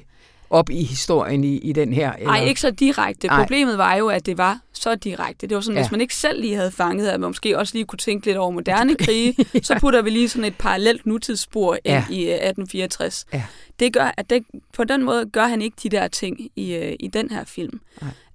op 0.49 0.69
i 0.69 0.83
historien 0.83 1.43
i, 1.43 1.57
i 1.57 1.73
den 1.73 1.93
her? 1.93 2.13
Nej, 2.23 2.43
ikke 2.43 2.61
så 2.61 2.71
direkte. 2.71 3.27
Ej. 3.27 3.39
Problemet 3.39 3.77
var 3.77 3.95
jo, 3.95 4.07
at 4.07 4.25
det 4.25 4.37
var 4.37 4.59
så 4.73 4.95
direkte. 4.95 5.47
Det 5.47 5.55
var 5.55 5.61
sådan, 5.61 5.75
ja. 5.77 5.83
hvis 5.83 5.91
man 5.91 6.01
ikke 6.01 6.15
selv 6.15 6.41
lige 6.41 6.55
havde 6.55 6.71
fanget, 6.71 7.07
at 7.07 7.19
man 7.19 7.29
måske 7.29 7.57
også 7.57 7.73
lige 7.73 7.85
kunne 7.85 7.99
tænke 7.99 8.25
lidt 8.25 8.37
over 8.37 8.51
moderne 8.51 8.95
krige, 9.05 9.35
ja. 9.53 9.59
så 9.61 9.77
putter 9.79 10.01
vi 10.01 10.09
lige 10.09 10.29
sådan 10.29 10.45
et 10.45 10.57
parallelt 10.57 11.05
nutidsspor 11.05 11.73
ind 11.73 11.81
ja. 11.85 12.05
i 12.09 12.21
1864. 12.21 13.25
Ja. 13.33 13.43
Det 13.79 13.93
gør, 13.93 14.13
at 14.17 14.29
det, 14.29 14.43
på 14.73 14.83
den 14.83 15.03
måde 15.03 15.25
gør 15.25 15.47
han 15.47 15.61
ikke 15.61 15.77
de 15.83 15.89
der 15.89 16.07
ting 16.07 16.39
i, 16.55 16.75
øh, 16.75 16.95
i 16.99 17.07
den 17.07 17.29
her 17.29 17.43
film. 17.43 17.79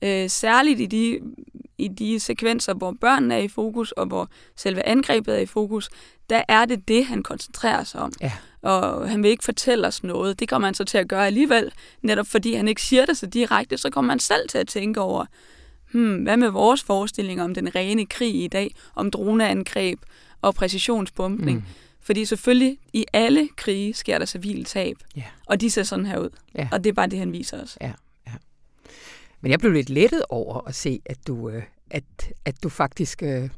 Øh, 0.03 0.31
særligt 0.31 0.81
i 0.81 0.87
de, 0.87 1.19
i 1.85 1.89
de 1.89 2.21
sekvenser, 2.21 2.75
hvor 2.75 2.95
børnene 3.01 3.35
er 3.35 3.39
i 3.39 3.49
fokus, 3.49 3.93
og 3.93 4.07
hvor 4.07 4.29
selve 4.57 4.87
angrebet 4.87 5.35
er 5.35 5.41
i 5.41 5.47
fokus, 5.47 5.91
der 6.31 6.43
er 6.49 6.65
det 6.65 6.89
det, 6.89 7.07
han 7.07 7.23
koncentrerer 7.23 7.85
sig 7.85 8.01
om. 8.01 8.13
Ja 8.21 8.33
og 8.63 9.09
han 9.09 9.23
vil 9.23 9.31
ikke 9.31 9.45
fortælle 9.45 9.87
os 9.87 10.05
noget. 10.05 10.41
Det 10.41 10.49
kommer 10.49 10.69
man 10.69 10.75
så 10.75 10.85
til 10.85 10.99
at 10.99 11.09
gøre 11.09 11.27
alligevel, 11.27 11.73
netop 12.03 12.27
fordi 12.27 12.55
han 12.55 12.69
ikke 12.69 12.83
siger 12.83 13.07
det 13.07 13.17
så 13.17 13.27
direkte, 13.27 13.79
så 13.79 13.91
kommer 13.91 14.13
man 14.13 14.19
selv 14.19 14.49
til 14.49 14.59
at 14.59 14.69
tænke 14.69 15.01
over, 15.01 15.25
hmm, 15.93 16.17
hvad 16.23 16.37
med 16.37 16.49
vores 16.49 16.83
forestillinger 16.83 17.45
om 17.45 17.55
den 17.55 17.75
rene 17.75 18.07
krig 18.07 18.45
i 18.45 18.49
dag, 18.49 18.75
om 18.95 19.11
droneangreb 19.11 19.99
og 20.43 20.55
præcisionsbumpning? 20.55 21.59
Mm. 21.59 21.65
Fordi 22.01 22.25
selvfølgelig 22.25 22.79
i 22.93 23.05
alle 23.13 23.49
krige 23.57 23.95
sker 23.95 24.19
der 24.19 24.27
civil 24.27 24.65
tab, 24.65 24.97
yeah. 25.19 25.27
og 25.47 25.61
de 25.61 25.71
ser 25.71 25.83
sådan 25.83 26.07
her 26.07 26.19
ud. 26.19 26.31
Yeah. 26.59 26.69
Og 26.73 26.85
det 26.85 26.91
er 26.91 26.95
bare 26.95 27.07
det, 27.07 27.19
han 27.19 27.33
viser 27.33 27.63
os. 27.63 27.79
Ja, 27.81 27.93
ja. 28.27 28.33
Men 29.41 29.51
jeg 29.51 29.59
blev 29.59 29.73
lidt 29.73 29.91
lettet 29.91 30.23
over 30.29 30.69
at 30.69 30.75
se, 30.75 31.01
at 31.07 31.27
du, 31.27 31.49
øh, 31.49 31.63
at, 31.93 32.05
at 32.45 32.63
du 32.63 32.69
faktisk 32.69 33.23
øh, 33.23 33.49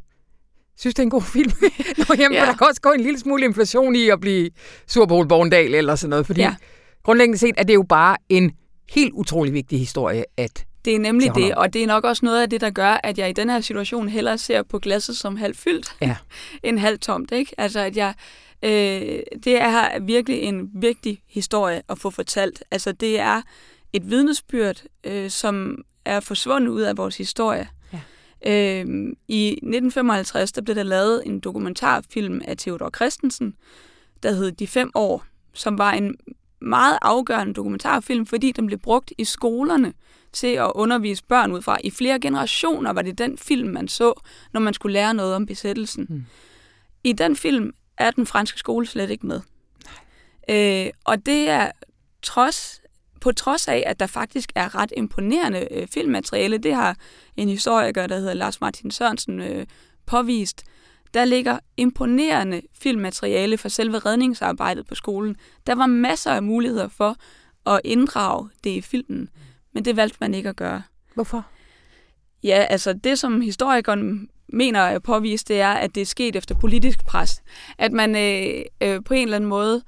synes, 0.77 0.95
det 0.95 0.99
er 0.99 1.03
en 1.03 1.11
god 1.11 1.23
film. 1.23 1.53
Nå, 2.09 2.15
jamen, 2.19 2.39
ja. 2.39 2.47
der 2.47 2.55
kan 2.55 2.67
også 2.67 2.81
gå 2.81 2.91
en 2.91 3.01
lille 3.01 3.19
smule 3.19 3.45
inflation 3.45 3.97
i 3.97 4.09
at 4.09 4.21
blive 4.21 4.51
sur 4.87 5.07
på 5.07 5.25
Borndal 5.25 5.75
eller 5.75 5.95
sådan 5.95 6.11
noget, 6.11 6.27
fordi 6.27 6.41
ja. 6.41 6.55
grundlæggende 7.03 7.39
set 7.39 7.55
er 7.57 7.63
det 7.63 7.75
jo 7.75 7.85
bare 7.89 8.17
en 8.29 8.53
helt 8.91 9.13
utrolig 9.13 9.53
vigtig 9.53 9.79
historie, 9.79 10.25
at 10.37 10.65
det 10.85 10.95
er 10.95 10.99
nemlig 10.99 11.35
det, 11.35 11.55
og 11.55 11.73
det 11.73 11.83
er 11.83 11.87
nok 11.87 12.05
også 12.05 12.25
noget 12.25 12.43
af 12.43 12.51
det, 12.51 12.61
der 12.61 12.71
gør, 12.71 13.01
at 13.05 13.19
jeg 13.19 13.31
i 13.31 13.33
den 13.33 13.51
her 13.51 13.61
situation 13.61 14.09
hellere 14.09 14.39
ser 14.39 14.63
på 14.63 14.79
glasset 14.79 15.17
som 15.17 15.37
halvt 15.37 15.57
fyldt, 15.57 15.97
ja. 16.01 16.17
end 16.65 16.79
halvt 16.79 17.01
tomt. 17.01 17.33
Ikke? 17.33 17.55
Altså, 17.59 17.81
at 17.81 17.97
jeg, 17.97 18.15
øh, 18.63 18.71
det 19.45 19.63
er 19.63 20.01
virkelig 20.01 20.41
en 20.41 20.71
vigtig 20.75 21.23
historie 21.29 21.83
at 21.89 21.99
få 21.99 22.11
fortalt. 22.11 22.65
Altså, 22.71 22.93
det 22.93 23.21
er 23.21 23.43
et 23.93 24.11
vidnesbyrd, 24.11 24.83
øh, 25.05 25.31
som 25.31 25.85
er 26.05 26.21
forsvundet 26.21 26.69
ud 26.69 26.83
af 26.83 26.97
vores 26.97 27.17
historie. 27.17 27.69
Øh, 28.47 28.87
I 29.29 29.49
1955 29.49 30.53
der 30.53 30.63
blev 30.63 30.77
der 30.77 30.83
lavet 30.83 31.23
en 31.27 31.41
dokumentarfilm 31.41 32.41
af 32.45 32.57
Theodor 32.57 32.91
Christensen, 32.97 33.55
der 34.23 34.33
hed 34.33 34.53
De 34.53 34.67
fem 34.67 34.91
år, 34.95 35.25
som 35.53 35.79
var 35.79 35.93
en 35.93 36.17
meget 36.61 36.99
afgørende 37.03 37.55
dokumentarfilm, 37.55 38.27
fordi 38.27 38.53
den 38.53 38.67
blev 38.67 38.79
brugt 38.79 39.13
i 39.19 39.25
skolerne 39.25 39.93
til 40.33 40.47
at 40.47 40.73
undervise 40.75 41.25
børn 41.25 41.53
ud 41.53 41.63
fra. 41.63 41.79
I 41.85 41.91
flere 41.91 42.21
generationer 42.21 42.93
var 42.93 43.03
det 43.03 43.19
den 43.19 43.39
film, 43.39 43.69
man 43.69 43.89
så, 43.89 44.21
når 44.53 44.61
man 44.61 44.75
skulle 44.75 44.93
lære 44.93 45.15
noget 45.15 45.35
om 45.35 45.47
besættelsen. 45.47 46.07
Mm. 46.09 46.25
I 47.05 47.13
den 47.13 47.37
film 47.37 47.73
er 47.99 48.11
den 48.11 48.27
franske 48.27 48.59
skole 48.59 48.87
slet 48.87 49.11
ikke 49.11 49.27
med. 49.27 49.41
Øh, 50.51 50.91
og 51.05 51.27
det 51.27 51.49
er 51.49 51.71
trods 52.23 52.81
på 53.25 53.33
trods 53.33 53.69
af, 53.69 53.83
at 53.87 54.01
der 54.01 54.07
faktisk 54.07 54.53
er 54.55 54.75
ret 54.75 54.93
imponerende 54.97 55.69
øh, 55.71 55.89
filmmateriale, 55.89 56.59
det 56.59 56.75
har 56.75 56.97
en 57.37 57.49
historiker, 57.49 58.07
der 58.07 58.19
hedder 58.19 58.35
Lars 58.35 58.61
Martin 58.61 58.91
Sørensen, 58.91 59.41
øh, 59.41 59.67
påvist, 60.07 60.65
der 61.15 61.25
ligger 61.25 61.59
imponerende 61.77 62.63
filmmateriale 62.79 63.59
for 63.59 63.69
selve 63.69 63.99
redningsarbejdet 63.99 64.87
på 64.87 64.95
skolen. 64.95 65.37
Der 65.67 65.75
var 65.75 65.87
masser 65.87 66.31
af 66.31 66.43
muligheder 66.43 66.89
for 66.89 67.17
at 67.67 67.81
inddrage 67.85 68.49
det 68.65 68.71
i 68.71 68.81
filmen, 68.81 69.29
men 69.73 69.85
det 69.85 69.97
valgte 69.97 70.19
man 70.21 70.35
ikke 70.35 70.49
at 70.49 70.57
gøre. 70.57 70.83
Hvorfor? 71.15 71.47
Ja, 72.43 72.67
altså 72.71 72.93
det, 72.93 73.19
som 73.19 73.41
historikeren 73.41 74.29
mener 74.49 74.81
er 74.81 74.99
påvist, 74.99 75.49
det 75.49 75.61
er, 75.61 75.73
at 75.73 75.95
det 75.95 76.01
er 76.01 76.07
sket 76.07 76.37
efter 76.37 76.55
politisk 76.55 77.05
pres. 77.05 77.43
At 77.79 77.93
man 77.93 78.17
øh, 78.17 78.65
øh, 78.81 79.05
på 79.05 79.15
en 79.15 79.23
eller 79.23 79.37
anden 79.37 79.51
måde 79.51 79.83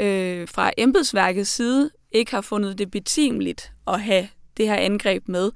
øh, 0.00 0.48
fra 0.48 0.70
embedsværkets 0.76 1.50
side 1.50 1.90
ikke 2.12 2.30
har 2.30 2.40
fundet 2.40 2.78
det 2.78 2.90
betimeligt 2.90 3.72
at 3.86 4.00
have 4.00 4.28
det 4.56 4.68
her 4.68 4.76
angreb 4.76 5.28
med. 5.28 5.50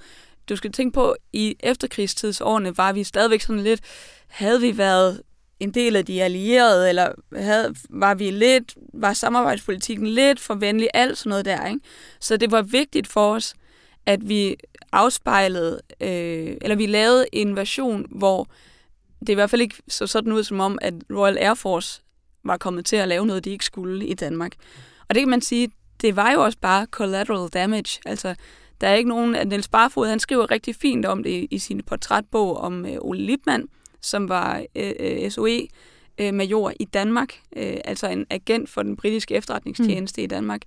Du 0.48 0.57
skal 0.57 0.72
tænke 0.72 0.94
på, 0.94 1.11
at 1.11 1.16
i 1.32 1.57
efterkrigstidsårene 1.61 2.76
var 2.76 2.92
vi 2.92 3.05
stadigvæk 3.05 3.40
sådan 3.40 3.62
lidt, 3.62 3.80
havde 4.28 4.61
vi 4.61 4.78
været 4.78 5.22
en 5.61 5.70
del 5.70 5.96
af 5.96 6.07
de 6.07 6.22
allierede, 6.22 6.88
eller 6.88 7.12
havde, 7.36 7.74
var 7.90 8.14
vi 8.14 8.30
lidt, 8.30 8.74
var 8.94 9.12
samarbejdspolitikken 9.12 10.07
lidt 10.07 10.40
for 10.40 10.55
venlig, 10.55 10.88
alt 10.94 11.18
sådan 11.18 11.30
noget 11.30 11.44
der. 11.44 11.66
Ikke? 11.66 11.80
Så 12.20 12.36
det 12.36 12.50
var 12.50 12.62
vigtigt 12.62 13.07
for 13.07 13.34
os, 13.34 13.55
at 14.07 14.28
vi 14.28 14.57
afspejlede, 14.92 15.80
øh, 16.00 16.57
eller 16.61 16.76
vi 16.76 16.86
lavede 16.86 17.26
en 17.32 17.57
version, 17.57 18.07
hvor 18.11 18.48
det 19.20 19.28
i 19.28 19.34
hvert 19.34 19.50
fald 19.50 19.62
ikke 19.62 19.76
så 19.88 20.07
sådan 20.07 20.32
ud 20.32 20.44
som 20.44 20.61
om, 20.61 20.78
at 20.82 20.94
Royal 21.11 21.38
Air 21.38 21.55
Force 21.55 22.03
var 22.44 22.57
kommet 22.57 22.86
til 22.86 22.96
at 22.96 23.09
lave 23.09 23.26
noget, 23.26 23.44
de 23.44 23.50
ikke 23.50 23.64
skulle 23.64 24.07
i 24.07 24.14
Danmark. 24.14 24.53
Og 25.09 25.14
det 25.14 25.20
kan 25.20 25.28
man 25.28 25.40
sige, 25.40 25.70
det 26.03 26.16
var 26.16 26.32
jo 26.32 26.44
også 26.44 26.59
bare 26.59 26.86
collateral 26.90 27.48
damage. 27.48 28.00
Altså, 28.07 28.34
der 28.80 28.88
er 28.88 28.94
ikke 28.94 29.09
nogen... 29.09 29.34
At 29.34 29.48
Niels 29.48 29.68
Barfod, 29.68 30.07
han 30.07 30.20
skriver 30.20 30.50
rigtig 30.50 30.74
fint 30.76 31.07
om 31.07 31.22
det 31.22 31.46
i 31.50 31.59
sin 31.59 31.82
portrætbog 31.86 32.57
om 32.57 32.86
øh, 32.86 32.96
Ole 33.00 33.20
Lipmann, 33.20 33.68
som 34.00 34.28
var 34.28 34.64
øh, 34.76 34.92
øh 35.00 35.30
SOE-major 35.30 36.68
øh, 36.68 36.74
i 36.80 36.84
Danmark, 36.84 37.34
øh, 37.57 37.76
altså 37.84 38.09
en 38.09 38.26
agent 38.30 38.70
for 38.70 38.82
den 38.82 38.96
britiske 38.96 39.34
efterretningstjeneste 39.34 40.20
mm. 40.20 40.24
i 40.24 40.26
Danmark, 40.26 40.62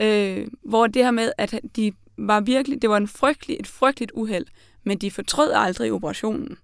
øh, 0.00 0.46
hvor 0.62 0.86
det 0.86 1.04
her 1.04 1.10
med, 1.10 1.32
at 1.38 1.60
de 1.76 1.92
var 2.16 2.40
virkelig, 2.40 2.82
det 2.82 2.90
var 2.90 2.96
en 2.96 3.08
frygtelig, 3.08 3.56
et 3.60 3.66
frygteligt 3.66 4.12
uheld, 4.14 4.46
men 4.84 4.98
de 4.98 5.10
fortrød 5.10 5.52
aldrig 5.54 5.92
operationen. 5.92 6.56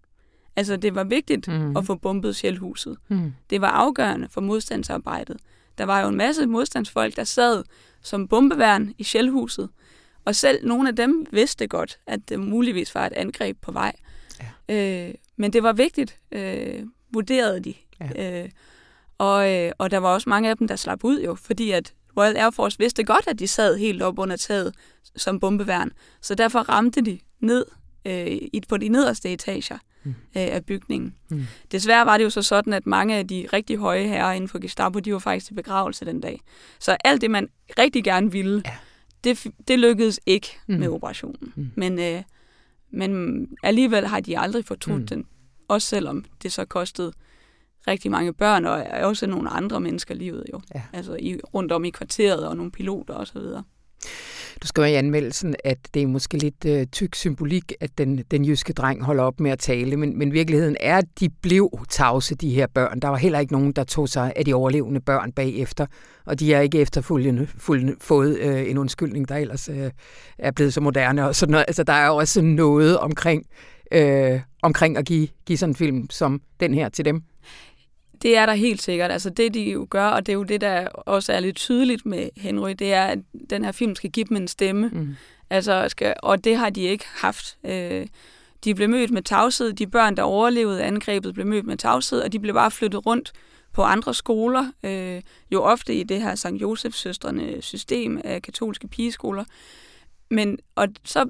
Altså, 0.56 0.76
det 0.76 0.94
var 0.94 1.04
vigtigt 1.04 1.48
mm. 1.48 1.76
at 1.76 1.86
få 1.86 1.94
bombet 1.94 2.36
Sjælhuset. 2.36 2.96
Mm. 3.08 3.32
Det 3.50 3.60
var 3.60 3.68
afgørende 3.68 4.28
for 4.30 4.40
modstandsarbejdet. 4.40 5.36
Der 5.78 5.84
var 5.84 6.00
jo 6.00 6.08
en 6.08 6.16
masse 6.16 6.46
modstandsfolk, 6.46 7.16
der 7.16 7.24
sad 7.24 7.64
som 8.02 8.28
bombeværn 8.28 8.94
i 8.98 9.04
Sjælhuset, 9.04 9.68
og 10.24 10.34
selv 10.34 10.66
nogle 10.66 10.88
af 10.88 10.96
dem 10.96 11.26
vidste 11.30 11.66
godt, 11.66 11.98
at 12.06 12.28
det 12.28 12.40
muligvis 12.40 12.94
var 12.94 13.06
et 13.06 13.12
angreb 13.12 13.56
på 13.60 13.72
vej. 13.72 13.92
Ja. 14.68 15.06
Øh, 15.08 15.14
men 15.36 15.52
det 15.52 15.62
var 15.62 15.72
vigtigt, 15.72 16.18
øh, 16.32 16.82
vurderede 17.12 17.60
de. 17.60 17.74
Ja. 18.00 18.42
Øh, 18.42 18.50
og, 19.18 19.54
øh, 19.54 19.72
og 19.78 19.90
der 19.90 19.98
var 19.98 20.14
også 20.14 20.28
mange 20.28 20.50
af 20.50 20.56
dem, 20.56 20.68
der 20.68 20.76
slap 20.76 21.04
ud 21.04 21.20
jo, 21.20 21.34
fordi 21.34 21.70
at 21.70 21.94
Royal 22.16 22.36
Air 22.36 22.50
Force 22.50 22.78
vidste 22.78 23.04
godt, 23.04 23.26
at 23.26 23.38
de 23.38 23.48
sad 23.48 23.76
helt 23.76 24.02
op 24.02 24.18
under 24.18 24.36
taget 24.36 24.74
som 25.16 25.40
bombeværn. 25.40 25.92
Så 26.20 26.34
derfor 26.34 26.58
ramte 26.58 27.00
de 27.00 27.18
ned 27.40 27.66
øh, 28.04 28.38
på 28.68 28.76
de 28.76 28.88
nederste 28.88 29.32
etager 29.32 29.78
mm. 30.04 30.10
øh, 30.10 30.16
af 30.34 30.64
bygningen. 30.64 31.14
Mm. 31.30 31.46
Desværre 31.72 32.06
var 32.06 32.16
det 32.16 32.24
jo 32.24 32.30
så 32.30 32.42
sådan, 32.42 32.72
at 32.72 32.86
mange 32.86 33.16
af 33.16 33.28
de 33.28 33.48
rigtig 33.52 33.76
høje 33.76 34.06
herrer 34.06 34.32
inden 34.32 34.48
for 34.48 34.58
Gestapo, 34.58 34.98
de 34.98 35.12
var 35.12 35.18
faktisk 35.18 35.46
til 35.46 35.54
begravelse 35.54 36.04
den 36.04 36.20
dag. 36.20 36.40
Så 36.78 36.96
alt 37.04 37.20
det, 37.20 37.30
man 37.30 37.48
rigtig 37.78 38.04
gerne 38.04 38.32
ville, 38.32 38.62
ja. 38.64 38.76
det, 39.24 39.46
det 39.68 39.78
lykkedes 39.78 40.20
ikke 40.26 40.58
mm. 40.66 40.78
med 40.78 40.88
operationen. 40.88 41.52
Mm. 41.56 41.70
Men, 41.74 41.98
øh, 41.98 42.22
men 42.90 43.46
alligevel 43.62 44.06
har 44.06 44.20
de 44.20 44.38
aldrig 44.38 44.64
fortrudt 44.64 45.00
mm. 45.00 45.06
den. 45.06 45.26
Også 45.68 45.88
selvom 45.88 46.24
det 46.42 46.52
så 46.52 46.64
kostede 46.64 47.12
rigtig 47.88 48.10
mange 48.10 48.32
børn, 48.32 48.64
og 48.64 48.86
også 49.02 49.26
nogle 49.26 49.48
andre 49.48 49.80
mennesker 49.80 50.14
livet 50.14 50.44
jo. 50.52 50.60
Ja. 50.74 50.82
Altså 50.92 51.16
i, 51.20 51.40
rundt 51.54 51.72
om 51.72 51.84
i 51.84 51.90
kvarteret, 51.90 52.46
og 52.46 52.56
nogle 52.56 52.72
piloter 52.72 53.14
osv. 53.14 53.38
Du 54.62 54.66
skriver 54.66 54.88
i 54.88 54.94
anmeldelsen, 54.94 55.54
at 55.64 55.78
det 55.94 56.02
er 56.02 56.06
måske 56.06 56.38
lidt 56.38 56.64
øh, 56.66 56.86
tyk 56.86 57.14
symbolik, 57.14 57.72
at 57.80 57.98
den, 57.98 58.24
den 58.30 58.44
jyske 58.44 58.72
dreng 58.72 59.04
holder 59.04 59.22
op 59.22 59.40
med 59.40 59.50
at 59.50 59.58
tale, 59.58 59.96
men, 59.96 60.18
men 60.18 60.32
virkeligheden 60.32 60.76
er, 60.80 60.96
at 60.96 61.04
de 61.20 61.28
blev 61.28 61.70
tavse, 61.88 62.34
de 62.34 62.50
her 62.50 62.66
børn. 62.66 63.00
Der 63.00 63.08
var 63.08 63.16
heller 63.16 63.38
ikke 63.38 63.52
nogen, 63.52 63.72
der 63.72 63.84
tog 63.84 64.08
sig 64.08 64.32
af 64.36 64.44
de 64.44 64.54
overlevende 64.54 65.00
børn 65.00 65.32
bagefter, 65.32 65.86
og 66.24 66.40
de 66.40 66.52
har 66.52 66.60
ikke 66.60 66.78
efterfølgende 66.78 67.46
fuld, 67.46 67.96
fået 68.00 68.38
øh, 68.38 68.70
en 68.70 68.78
undskyldning, 68.78 69.28
der 69.28 69.36
ellers 69.36 69.68
øh, 69.68 69.90
er 70.38 70.50
blevet 70.50 70.74
så 70.74 70.80
moderne. 70.80 71.26
Og 71.26 71.34
sådan 71.34 71.50
noget. 71.50 71.64
Altså, 71.68 71.82
der 71.82 71.92
er 71.92 72.08
også 72.08 72.42
noget 72.42 72.98
omkring, 72.98 73.46
øh, 73.92 74.40
omkring 74.62 74.96
at 74.96 75.04
give, 75.04 75.28
give 75.46 75.58
sådan 75.58 75.70
en 75.70 75.76
film 75.76 76.10
som 76.10 76.40
den 76.60 76.74
her 76.74 76.88
til 76.88 77.04
dem. 77.04 77.22
Det 78.22 78.36
er 78.36 78.46
der 78.46 78.54
helt 78.54 78.82
sikkert. 78.82 79.10
Altså 79.10 79.30
det, 79.30 79.54
de 79.54 79.70
jo 79.70 79.86
gør, 79.90 80.06
og 80.06 80.26
det 80.26 80.32
er 80.32 80.36
jo 80.36 80.42
det, 80.42 80.60
der 80.60 80.88
også 80.88 81.32
er 81.32 81.40
lidt 81.40 81.56
tydeligt 81.56 82.06
med 82.06 82.28
Henry, 82.36 82.70
det 82.70 82.92
er, 82.92 83.04
at 83.04 83.18
den 83.50 83.64
her 83.64 83.72
film 83.72 83.94
skal 83.94 84.10
give 84.10 84.26
dem 84.28 84.36
en 84.36 84.48
stemme. 84.48 84.90
Mm. 84.92 85.16
Altså, 85.50 85.88
skal, 85.88 86.14
og 86.22 86.44
det 86.44 86.56
har 86.56 86.70
de 86.70 86.80
ikke 86.80 87.04
haft. 87.08 87.58
Øh, 87.64 88.06
de 88.64 88.74
blev 88.74 88.88
mødt 88.88 89.10
med 89.10 89.22
tavshed. 89.22 89.72
De 89.72 89.86
børn, 89.86 90.16
der 90.16 90.22
overlevede 90.22 90.82
angrebet, 90.82 91.34
blev 91.34 91.46
mødt 91.46 91.66
med 91.66 91.76
tavshed, 91.76 92.20
og 92.20 92.32
de 92.32 92.40
blev 92.40 92.54
bare 92.54 92.70
flyttet 92.70 93.06
rundt 93.06 93.32
på 93.72 93.82
andre 93.82 94.14
skoler, 94.14 94.72
øh, 94.82 95.22
jo 95.52 95.62
ofte 95.62 95.94
i 95.94 96.02
det 96.02 96.22
her 96.22 96.34
St. 96.34 96.46
Josefs 96.46 96.98
søstrene 96.98 97.62
system 97.62 98.20
af 98.24 98.42
katolske 98.42 98.88
pigeskoler. 98.88 99.44
Men, 100.30 100.58
og 100.74 100.88
så, 101.04 101.28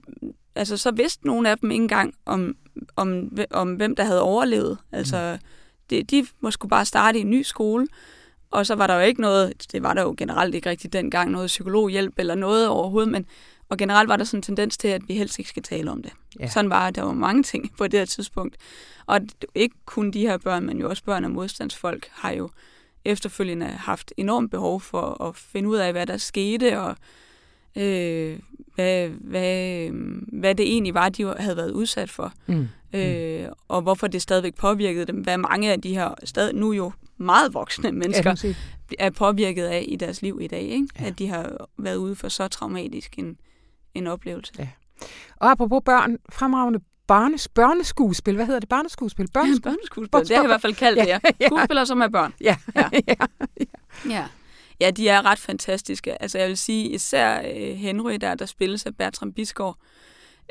altså, 0.55 0.77
så 0.77 0.91
vidste 0.91 1.27
nogle 1.27 1.51
af 1.51 1.59
dem 1.59 1.71
ikke 1.71 1.83
engang 1.83 2.15
om, 2.27 2.57
om, 2.97 3.39
om 3.51 3.75
hvem 3.75 3.97
der 3.97 4.05
havde 4.05 4.23
overlevet. 4.23 4.79
Altså, 4.93 5.39
mm 5.41 5.49
det, 5.91 6.11
de 6.11 6.27
må 6.41 6.51
skulle 6.51 6.71
bare 6.71 6.85
starte 6.85 7.19
i 7.19 7.21
en 7.21 7.31
ny 7.31 7.43
skole, 7.43 7.87
og 8.51 8.67
så 8.67 8.75
var 8.75 8.87
der 8.87 8.95
jo 8.95 9.01
ikke 9.01 9.21
noget, 9.21 9.73
det 9.73 9.83
var 9.83 9.95
der 9.95 10.03
jo 10.03 10.15
generelt 10.19 10.55
ikke 10.55 10.71
rigtigt 10.71 10.93
dengang, 10.93 11.31
noget 11.31 11.47
psykologhjælp 11.47 12.15
eller 12.19 12.35
noget 12.35 12.69
overhovedet, 12.69 13.13
men 13.13 13.27
og 13.69 13.79
generelt 13.79 14.09
var 14.09 14.17
der 14.17 14.25
sådan 14.25 14.39
en 14.39 14.43
tendens 14.43 14.77
til, 14.77 14.89
at 14.89 15.03
vi 15.09 15.15
helst 15.15 15.39
ikke 15.39 15.49
skal 15.49 15.63
tale 15.63 15.91
om 15.91 16.03
det. 16.03 16.13
Ja. 16.41 16.49
Sådan 16.49 16.71
var 16.71 16.91
der 16.91 17.03
var 17.03 17.13
mange 17.13 17.43
ting 17.43 17.77
på 17.79 17.87
det 17.87 17.99
her 17.99 18.05
tidspunkt. 18.05 18.57
Og 19.07 19.21
ikke 19.55 19.75
kun 19.85 20.11
de 20.11 20.21
her 20.21 20.39
børn, 20.39 20.67
men 20.67 20.79
jo 20.79 20.89
også 20.89 21.05
børn 21.05 21.25
af 21.25 21.31
modstandsfolk, 21.31 22.09
har 22.13 22.31
jo 22.31 22.51
efterfølgende 23.05 23.67
haft 23.67 24.13
enormt 24.17 24.51
behov 24.51 24.81
for 24.81 25.23
at 25.25 25.37
finde 25.37 25.69
ud 25.69 25.77
af, 25.77 25.93
hvad 25.93 26.07
der 26.07 26.17
skete, 26.17 26.81
og 26.81 26.97
øh, 27.77 28.39
hvad, 28.75 29.09
hvad, 29.09 29.89
hvad 30.41 30.55
det 30.55 30.67
egentlig 30.73 30.95
var, 30.95 31.09
de 31.09 31.35
havde 31.39 31.57
været 31.57 31.71
udsat 31.71 32.11
for. 32.11 32.33
Mm. 32.47 32.69
Øh, 32.93 33.49
og 33.69 33.83
hvorfor 33.83 34.07
det 34.07 34.23
stadigvæk 34.23 34.55
påvirkede 34.55 35.07
dem. 35.07 35.17
Hvad 35.17 35.39
mange 35.39 35.73
af 35.73 35.81
de 35.81 35.95
her 35.95 36.15
stadig, 36.25 36.55
nu 36.55 36.73
jo 36.73 36.93
meget 37.17 37.55
voksne 37.55 37.93
mennesker 37.93 38.45
ja, 38.45 38.55
er 38.99 39.11
påvirket 39.11 39.65
af 39.65 39.85
i 39.89 39.97
deres 39.97 40.23
liv 40.23 40.39
i 40.43 40.47
dag. 40.47 40.63
Ikke? 40.63 40.89
Ja. 41.01 41.07
At 41.07 41.19
de 41.19 41.29
har 41.29 41.69
været 41.79 41.97
ude 41.97 42.17
for 42.17 42.29
så 42.29 42.49
traumatisk 42.49 43.19
en, 43.19 43.37
en 43.95 44.07
oplevelse. 44.07 44.53
Ja. 44.59 44.69
Og 45.37 45.51
apropos 45.51 45.83
børn, 45.85 46.17
fremragende 46.31 46.81
barnes, 47.07 47.49
børneskuespil. 47.49 48.35
Hvad 48.35 48.47
hedder 48.47 48.61
det? 48.61 48.69
Barneskuespil? 48.69 49.29
Børneskuespil. 49.35 49.71
Ja, 49.71 49.71
børneskuespil. 49.71 50.21
Det 50.21 50.37
har 50.37 50.43
jeg 50.43 50.45
i 50.45 50.53
hvert 50.53 50.61
fald 50.61 50.75
kaldt 50.75 50.99
det, 51.01 51.07
ja. 51.41 51.47
Skuespillere, 51.47 51.87
som 51.87 52.01
er 52.01 52.09
børn. 52.09 52.35
Ja. 52.41 52.57
Ja. 52.77 52.89
ja. 53.09 53.15
ja. 54.09 54.25
Ja, 54.81 54.91
de 54.91 55.09
er 55.09 55.25
ret 55.25 55.39
fantastiske. 55.39 56.23
Altså 56.23 56.39
jeg 56.39 56.49
vil 56.49 56.59
sige, 56.59 56.89
især 56.89 57.41
øh, 57.55 57.77
Henry, 57.77 58.15
der, 58.21 58.35
der 58.35 58.47
spilles 58.47 58.87
af 58.87 58.97
Bertram 58.97 59.33
Bisgaard, 59.33 59.77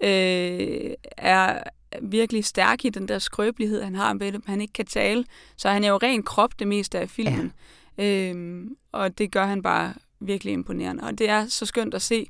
øh, 0.04 0.92
er 1.18 1.64
virkelig 2.02 2.46
stærk 2.46 2.86
i 2.86 2.90
den 2.90 3.08
der 3.08 3.20
skrøbelighed, 3.20 3.84
han 3.84 3.96
har 3.96 4.14
med 4.14 4.40
Han 4.46 4.62
ikke 4.62 4.74
kan 4.74 4.86
tale, 4.86 5.26
så 5.56 5.70
han 5.70 5.84
er 5.84 5.90
jo 5.90 5.98
ren 5.98 6.24
krop 6.24 6.60
det 6.60 6.68
meste 6.68 7.00
af 7.00 7.10
filmen. 7.10 7.54
Ja. 7.98 8.30
Øhm, 8.30 8.78
og 8.92 9.18
det 9.18 9.32
gør 9.32 9.46
han 9.46 9.62
bare 9.62 9.94
virkelig 10.20 10.54
imponerende. 10.54 11.04
Og 11.04 11.18
det 11.18 11.30
er 11.30 11.48
så 11.48 11.66
skønt 11.66 11.94
at 11.94 12.02
se 12.02 12.28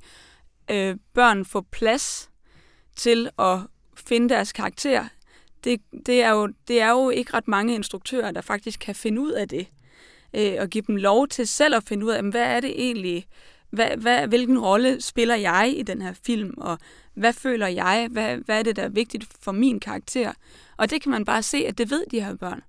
øh, 0.71 0.97
børn 1.13 1.45
få 1.45 1.61
plads 1.61 2.29
til 2.95 3.29
at 3.39 3.59
finde 3.95 4.29
deres 4.29 4.51
karakter. 4.53 5.05
Det, 5.63 5.81
det, 6.05 6.23
er 6.23 6.31
jo, 6.31 6.47
det 6.67 6.81
er 6.81 6.89
jo 6.89 7.09
ikke 7.09 7.33
ret 7.33 7.47
mange 7.47 7.75
instruktører, 7.75 8.31
der 8.31 8.41
faktisk 8.41 8.79
kan 8.79 8.95
finde 8.95 9.21
ud 9.21 9.31
af 9.31 9.49
det 9.49 9.67
øh, 10.33 10.55
og 10.59 10.69
give 10.69 10.83
dem 10.87 10.95
lov 10.95 11.27
til 11.27 11.47
selv 11.47 11.75
at 11.75 11.83
finde 11.83 12.05
ud 12.05 12.11
af, 12.11 12.23
hvad 12.23 12.55
er 12.55 12.59
det 12.59 12.71
egentlig, 12.75 13.27
hvad, 13.69 13.97
hvad, 13.97 14.27
hvilken 14.27 14.59
rolle 14.59 15.01
spiller 15.01 15.35
jeg 15.35 15.73
i 15.77 15.83
den 15.83 16.01
her 16.01 16.13
film, 16.25 16.53
og 16.57 16.77
hvad 17.17 17.33
føler 17.33 17.67
jeg, 17.67 18.07
hvad, 18.11 18.37
hvad 18.37 18.59
er 18.59 18.63
det, 18.63 18.75
der 18.75 18.83
er 18.83 18.89
vigtigt 18.89 19.27
for 19.41 19.51
min 19.51 19.79
karakter. 19.79 20.33
Og 20.77 20.89
det 20.89 21.01
kan 21.01 21.11
man 21.11 21.25
bare 21.25 21.43
se, 21.43 21.57
at 21.57 21.77
det 21.77 21.91
ved 21.91 22.03
de 22.11 22.23
her 22.23 22.35
børn. 22.35 22.61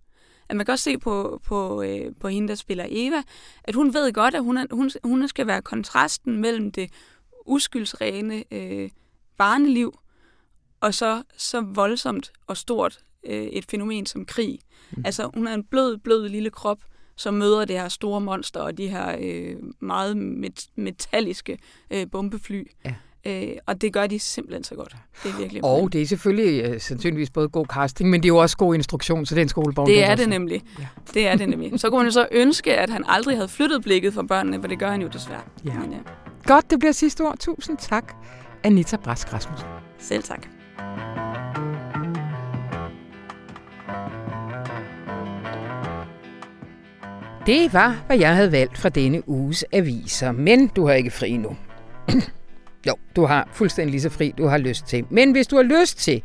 At 0.49 0.57
man 0.57 0.67
kan 0.67 0.73
også 0.73 0.85
se 0.85 0.99
på, 0.99 1.41
på, 1.45 1.83
øh, 1.83 2.13
på 2.21 2.29
hende, 2.29 2.49
der 2.49 2.55
spiller 2.55 2.87
Eva, 2.89 3.23
at 3.65 3.75
hun 3.75 3.95
ved 3.95 4.13
godt, 4.13 4.35
at 4.35 4.43
hun, 4.43 4.57
er, 4.57 4.67
hun, 4.71 4.91
hun 5.05 5.29
skal 5.29 5.47
være 5.47 5.63
kontrasten 5.63 6.41
mellem 6.41 6.73
det 6.73 6.91
uskyldsrene 7.47 8.45
øh, 8.51 8.91
barneliv, 9.39 9.99
og 10.81 10.95
så, 10.95 11.23
så 11.37 11.61
voldsomt 11.61 12.33
og 12.47 12.57
stort 12.57 12.99
øh, 13.27 13.43
et 13.43 13.65
fænomen 13.71 14.07
som 14.07 14.25
krig. 14.25 14.59
Mm. 14.91 15.03
Altså, 15.05 15.31
hun 15.35 15.47
er 15.47 15.55
en 15.55 15.65
blød, 15.65 15.99
blød 15.99 16.29
lille 16.29 16.51
krop, 16.51 16.79
som 17.17 17.35
møder 17.35 17.65
det 17.65 17.81
her 17.81 17.89
store 17.89 18.21
monster 18.21 18.61
og 18.61 18.79
de 18.79 18.89
her 18.89 19.17
øh, 19.21 19.57
meget 19.81 20.17
met- 20.17 20.73
metalliske 20.75 21.59
øh, 21.91 22.11
bombefly. 22.11 22.65
Ja. 22.85 22.95
Øh, 23.29 23.49
og 23.67 23.81
det 23.81 23.93
gør 23.93 24.07
de 24.07 24.19
simpelthen 24.19 24.65
så 24.65 24.75
godt. 24.75 24.97
Det 25.23 25.31
er 25.31 25.39
virkelig 25.39 25.65
Og 25.65 25.93
det 25.93 26.03
er 26.03 26.07
selvfølgelig 26.07 26.65
øh, 26.65 26.81
sandsynligvis 26.81 27.31
både 27.31 27.49
god 27.49 27.67
casting, 27.67 28.11
men 28.11 28.23
det 28.23 28.27
er 28.27 28.33
jo 28.33 28.37
også 28.37 28.57
god 28.57 28.75
instruktion, 28.75 29.27
så 29.27 29.35
det 29.35 29.41
er 29.41 29.43
en 29.43 29.49
skolebogen. 29.49 29.91
Det 29.91 30.05
er 30.05 30.15
det 30.15 30.29
nemlig. 30.29 30.63
Ja. 30.79 30.87
Det 31.15 31.29
er 31.29 31.37
det 31.37 31.49
nemlig. 31.49 31.81
Så 31.81 31.91
kunne 31.91 32.03
man 32.03 32.13
så 32.13 32.29
ønske, 32.31 32.77
at 32.77 32.91
han 32.91 33.05
aldrig 33.09 33.37
havde 33.37 33.49
flyttet 33.49 33.83
blikket 33.83 34.15
fra 34.15 34.23
børnene, 34.23 34.61
for 34.61 34.69
det 34.69 34.79
gør 34.79 34.91
han 34.91 35.03
jo 35.03 35.09
desværre. 35.09 35.41
Ja. 35.65 35.75
Men, 35.75 35.93
ja. 35.93 35.99
Godt, 36.45 36.71
det 36.71 36.79
bliver 36.79 36.93
sidste 36.93 37.21
ord. 37.21 37.39
Tusind 37.39 37.77
tak, 37.79 38.13
Anita 38.65 38.97
Brask 38.97 39.33
Rasmussen. 39.33 39.69
Selv 39.99 40.23
tak. 40.23 40.47
Det 47.47 47.73
var, 47.73 47.97
hvad 48.07 48.19
jeg 48.19 48.35
havde 48.35 48.53
valgt 48.53 48.79
fra 48.79 48.89
denne 48.89 49.29
uges 49.29 49.65
aviser, 49.73 50.33
men 50.33 50.67
du 50.69 50.87
har 50.87 50.95
ikke 50.95 51.11
fri 51.11 51.37
nu. 51.37 51.57
jo, 52.89 52.97
du 53.17 53.25
har 53.25 53.49
fuldstændig 53.53 53.91
lige 53.91 54.01
så 54.01 54.11
fri, 54.11 54.35
du 54.39 54.47
har 54.47 54.59
lyst 54.59 54.87
til. 54.87 55.05
Men 55.11 55.33
hvis 55.33 55.47
du 55.47 55.57
har 55.57 55.63
lyst 55.63 55.99
til 55.99 56.23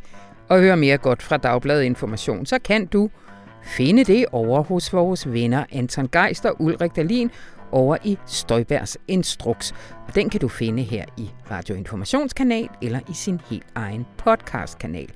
at 0.50 0.60
høre 0.60 0.76
mere 0.76 0.98
godt 0.98 1.22
fra 1.22 1.36
Dagbladet 1.36 1.82
Information, 1.82 2.46
så 2.46 2.58
kan 2.58 2.86
du 2.86 3.10
finde 3.62 4.04
det 4.04 4.26
over 4.32 4.62
hos 4.62 4.92
vores 4.92 5.32
venner 5.32 5.64
Anton 5.72 6.08
Geister 6.08 6.50
og 6.50 6.56
Ulrik 6.62 6.96
Dalin 6.96 7.30
over 7.72 7.96
i 8.04 8.18
Støjbergs 8.26 8.98
Instruks. 9.08 9.74
Og 10.08 10.14
den 10.14 10.30
kan 10.30 10.40
du 10.40 10.48
finde 10.48 10.82
her 10.82 11.04
i 11.16 11.30
Radioinformationskanal 11.50 12.68
eller 12.82 13.00
i 13.08 13.14
sin 13.14 13.40
helt 13.50 13.66
egen 13.74 14.06
podcastkanal. 14.16 15.08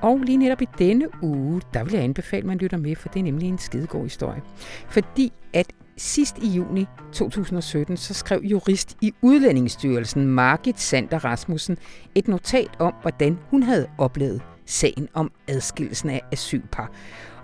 Og 0.00 0.18
lige 0.18 0.36
netop 0.36 0.62
i 0.62 0.68
denne 0.78 1.08
uge, 1.22 1.62
der 1.74 1.84
vil 1.84 1.92
jeg 1.92 2.02
anbefale, 2.02 2.40
at 2.40 2.46
man 2.46 2.58
lytter 2.58 2.76
med, 2.76 2.96
for 2.96 3.08
det 3.08 3.20
er 3.20 3.24
nemlig 3.24 3.48
en 3.48 3.58
skidegod 3.58 4.02
historie. 4.02 4.42
Fordi 4.88 5.32
at 5.52 5.66
sidst 5.96 6.38
i 6.38 6.48
juni 6.48 6.86
2017, 7.12 7.96
så 7.96 8.14
skrev 8.14 8.40
jurist 8.44 8.96
i 9.00 9.14
Udlændingsstyrelsen 9.22 10.26
Margit 10.26 10.80
Sander 10.80 11.24
Rasmussen 11.24 11.78
et 12.14 12.28
notat 12.28 12.70
om, 12.78 12.94
hvordan 13.02 13.38
hun 13.50 13.62
havde 13.62 13.86
oplevet 13.98 14.42
sagen 14.66 15.08
om 15.14 15.32
adskillelsen 15.48 16.10
af 16.10 16.20
asylpar. 16.32 16.92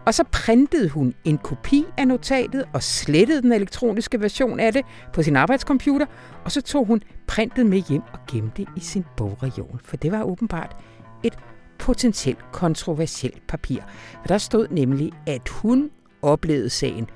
Og 0.06 0.14
så 0.14 0.24
printede 0.32 0.88
hun 0.88 1.14
en 1.24 1.38
kopi 1.38 1.84
af 1.98 2.08
notatet 2.08 2.64
og 2.72 2.82
slettede 2.82 3.42
den 3.42 3.52
elektroniske 3.52 4.20
version 4.20 4.60
af 4.60 4.72
det 4.72 4.84
på 5.12 5.22
sin 5.22 5.36
arbejdscomputer, 5.36 6.06
og 6.44 6.52
så 6.52 6.60
tog 6.62 6.86
hun 6.86 7.02
printet 7.26 7.66
med 7.66 7.78
hjem 7.78 8.02
og 8.12 8.18
gemte 8.30 8.62
det 8.62 8.68
i 8.76 8.80
sin 8.80 9.04
bogregion, 9.16 9.80
for 9.84 9.96
det 9.96 10.12
var 10.12 10.22
åbenbart 10.22 10.76
et 11.22 11.38
potentielt 11.78 12.52
kontroversielt 12.52 13.46
papir. 13.46 13.80
For 14.20 14.28
der 14.28 14.38
stod 14.38 14.68
nemlig, 14.70 15.12
at 15.26 15.48
hun 15.48 15.90
oplevede 16.22 16.70
sagen 16.70 17.06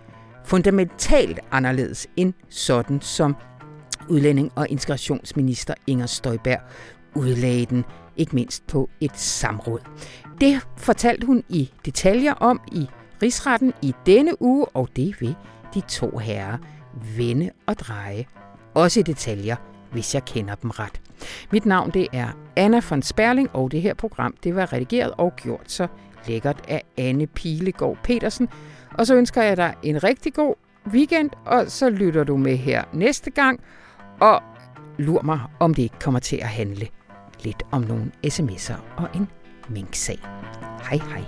fundamentalt 0.44 1.40
anderledes 1.50 2.06
end 2.16 2.32
sådan, 2.48 3.00
som 3.00 3.36
udlænding- 4.08 4.52
og 4.54 4.66
integrationsminister 4.68 5.74
Inger 5.86 6.06
Støjberg 6.06 6.60
udlagde 7.14 7.66
den, 7.66 7.84
ikke 8.16 8.34
mindst 8.34 8.66
på 8.66 8.90
et 9.00 9.18
samråd. 9.18 9.80
Det 10.40 10.60
fortalte 10.76 11.26
hun 11.26 11.42
i 11.48 11.70
detaljer 11.84 12.32
om 12.32 12.60
i 12.72 12.86
rigsretten 13.22 13.72
i 13.82 13.94
denne 14.06 14.42
uge, 14.42 14.66
og 14.66 14.88
det 14.96 15.20
vil 15.20 15.34
de 15.74 15.80
to 15.80 16.18
herrer 16.18 16.58
vende 17.16 17.50
og 17.66 17.78
dreje. 17.78 18.24
Også 18.74 19.00
i 19.00 19.02
detaljer, 19.02 19.56
hvis 19.92 20.14
jeg 20.14 20.24
kender 20.24 20.54
dem 20.54 20.70
ret. 20.70 21.00
Mit 21.52 21.66
navn 21.66 21.90
det 21.90 22.08
er 22.12 22.28
Anna 22.56 22.80
von 22.90 23.02
Sperling, 23.02 23.50
og 23.52 23.70
det 23.70 23.82
her 23.82 23.94
program 23.94 24.34
det 24.44 24.56
var 24.56 24.72
redigeret 24.72 25.12
og 25.18 25.36
gjort 25.36 25.72
så 25.72 25.86
lækkert 26.28 26.62
af 26.68 26.82
Anne 26.96 27.26
Pilegaard 27.26 27.98
Petersen. 28.02 28.48
Og 28.94 29.06
så 29.06 29.14
ønsker 29.14 29.42
jeg 29.42 29.56
dig 29.56 29.74
en 29.82 30.04
rigtig 30.04 30.34
god 30.34 30.54
weekend, 30.92 31.30
og 31.46 31.70
så 31.70 31.90
lytter 31.90 32.24
du 32.24 32.36
med 32.36 32.56
her 32.56 32.84
næste 32.92 33.30
gang, 33.30 33.60
og 34.20 34.42
lur 34.98 35.22
mig, 35.22 35.40
om 35.60 35.74
det 35.74 35.82
ikke 35.82 35.98
kommer 35.98 36.20
til 36.20 36.36
at 36.36 36.48
handle 36.48 36.88
lidt 37.44 37.62
om 37.70 37.82
nogle 37.82 38.12
sms'er 38.26 38.80
og 38.96 39.08
en 39.14 39.28
minksag. 39.68 40.18
Hej 40.90 40.98
hej. 41.08 41.24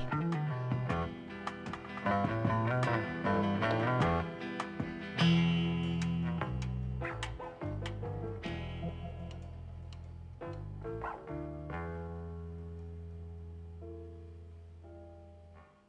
thank 2.07 2.31
you 2.31 2.36